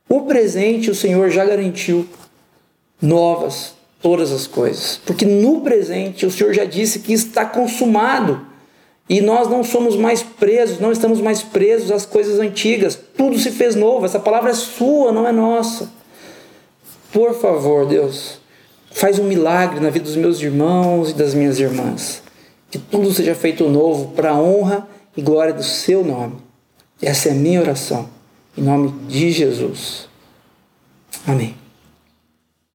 o 0.09 0.21
presente 0.21 0.89
o 0.89 0.95
Senhor 0.95 1.29
já 1.29 1.45
garantiu 1.45 2.07
novas 3.03 3.75
todas 4.01 4.31
as 4.31 4.47
coisas. 4.47 4.99
Porque 5.05 5.25
no 5.25 5.61
presente 5.61 6.25
o 6.25 6.31
Senhor 6.31 6.53
já 6.53 6.65
disse 6.65 6.99
que 6.99 7.13
está 7.13 7.45
consumado. 7.45 8.47
E 9.07 9.21
nós 9.21 9.49
não 9.49 9.63
somos 9.63 9.95
mais 9.95 10.23
presos, 10.23 10.79
não 10.79 10.91
estamos 10.91 11.19
mais 11.21 11.43
presos 11.43 11.91
às 11.91 12.05
coisas 12.05 12.39
antigas. 12.39 12.97
Tudo 13.15 13.37
se 13.37 13.51
fez 13.51 13.75
novo. 13.75 14.05
Essa 14.05 14.19
palavra 14.19 14.51
é 14.51 14.55
sua, 14.55 15.11
não 15.11 15.27
é 15.27 15.31
nossa. 15.31 15.91
Por 17.11 17.35
favor, 17.35 17.85
Deus, 17.85 18.39
Faz 18.93 19.17
um 19.17 19.23
milagre 19.23 19.79
na 19.79 19.89
vida 19.89 20.05
dos 20.05 20.15
meus 20.15 20.39
irmãos 20.39 21.09
e 21.09 21.13
das 21.13 21.33
minhas 21.33 21.59
irmãs. 21.59 22.21
Que 22.69 22.77
tudo 22.77 23.11
seja 23.11 23.33
feito 23.33 23.67
novo 23.67 24.11
para 24.11 24.31
a 24.31 24.39
honra 24.39 24.87
e 25.17 25.21
glória 25.21 25.53
do 25.53 25.63
seu 25.63 26.05
nome. 26.05 26.35
Essa 27.01 27.29
é 27.29 27.31
a 27.31 27.35
minha 27.35 27.59
oração. 27.59 28.07
Em 28.55 28.61
nome 28.61 28.93
de 29.07 29.31
Jesus. 29.31 30.07
Amém. 31.27 31.62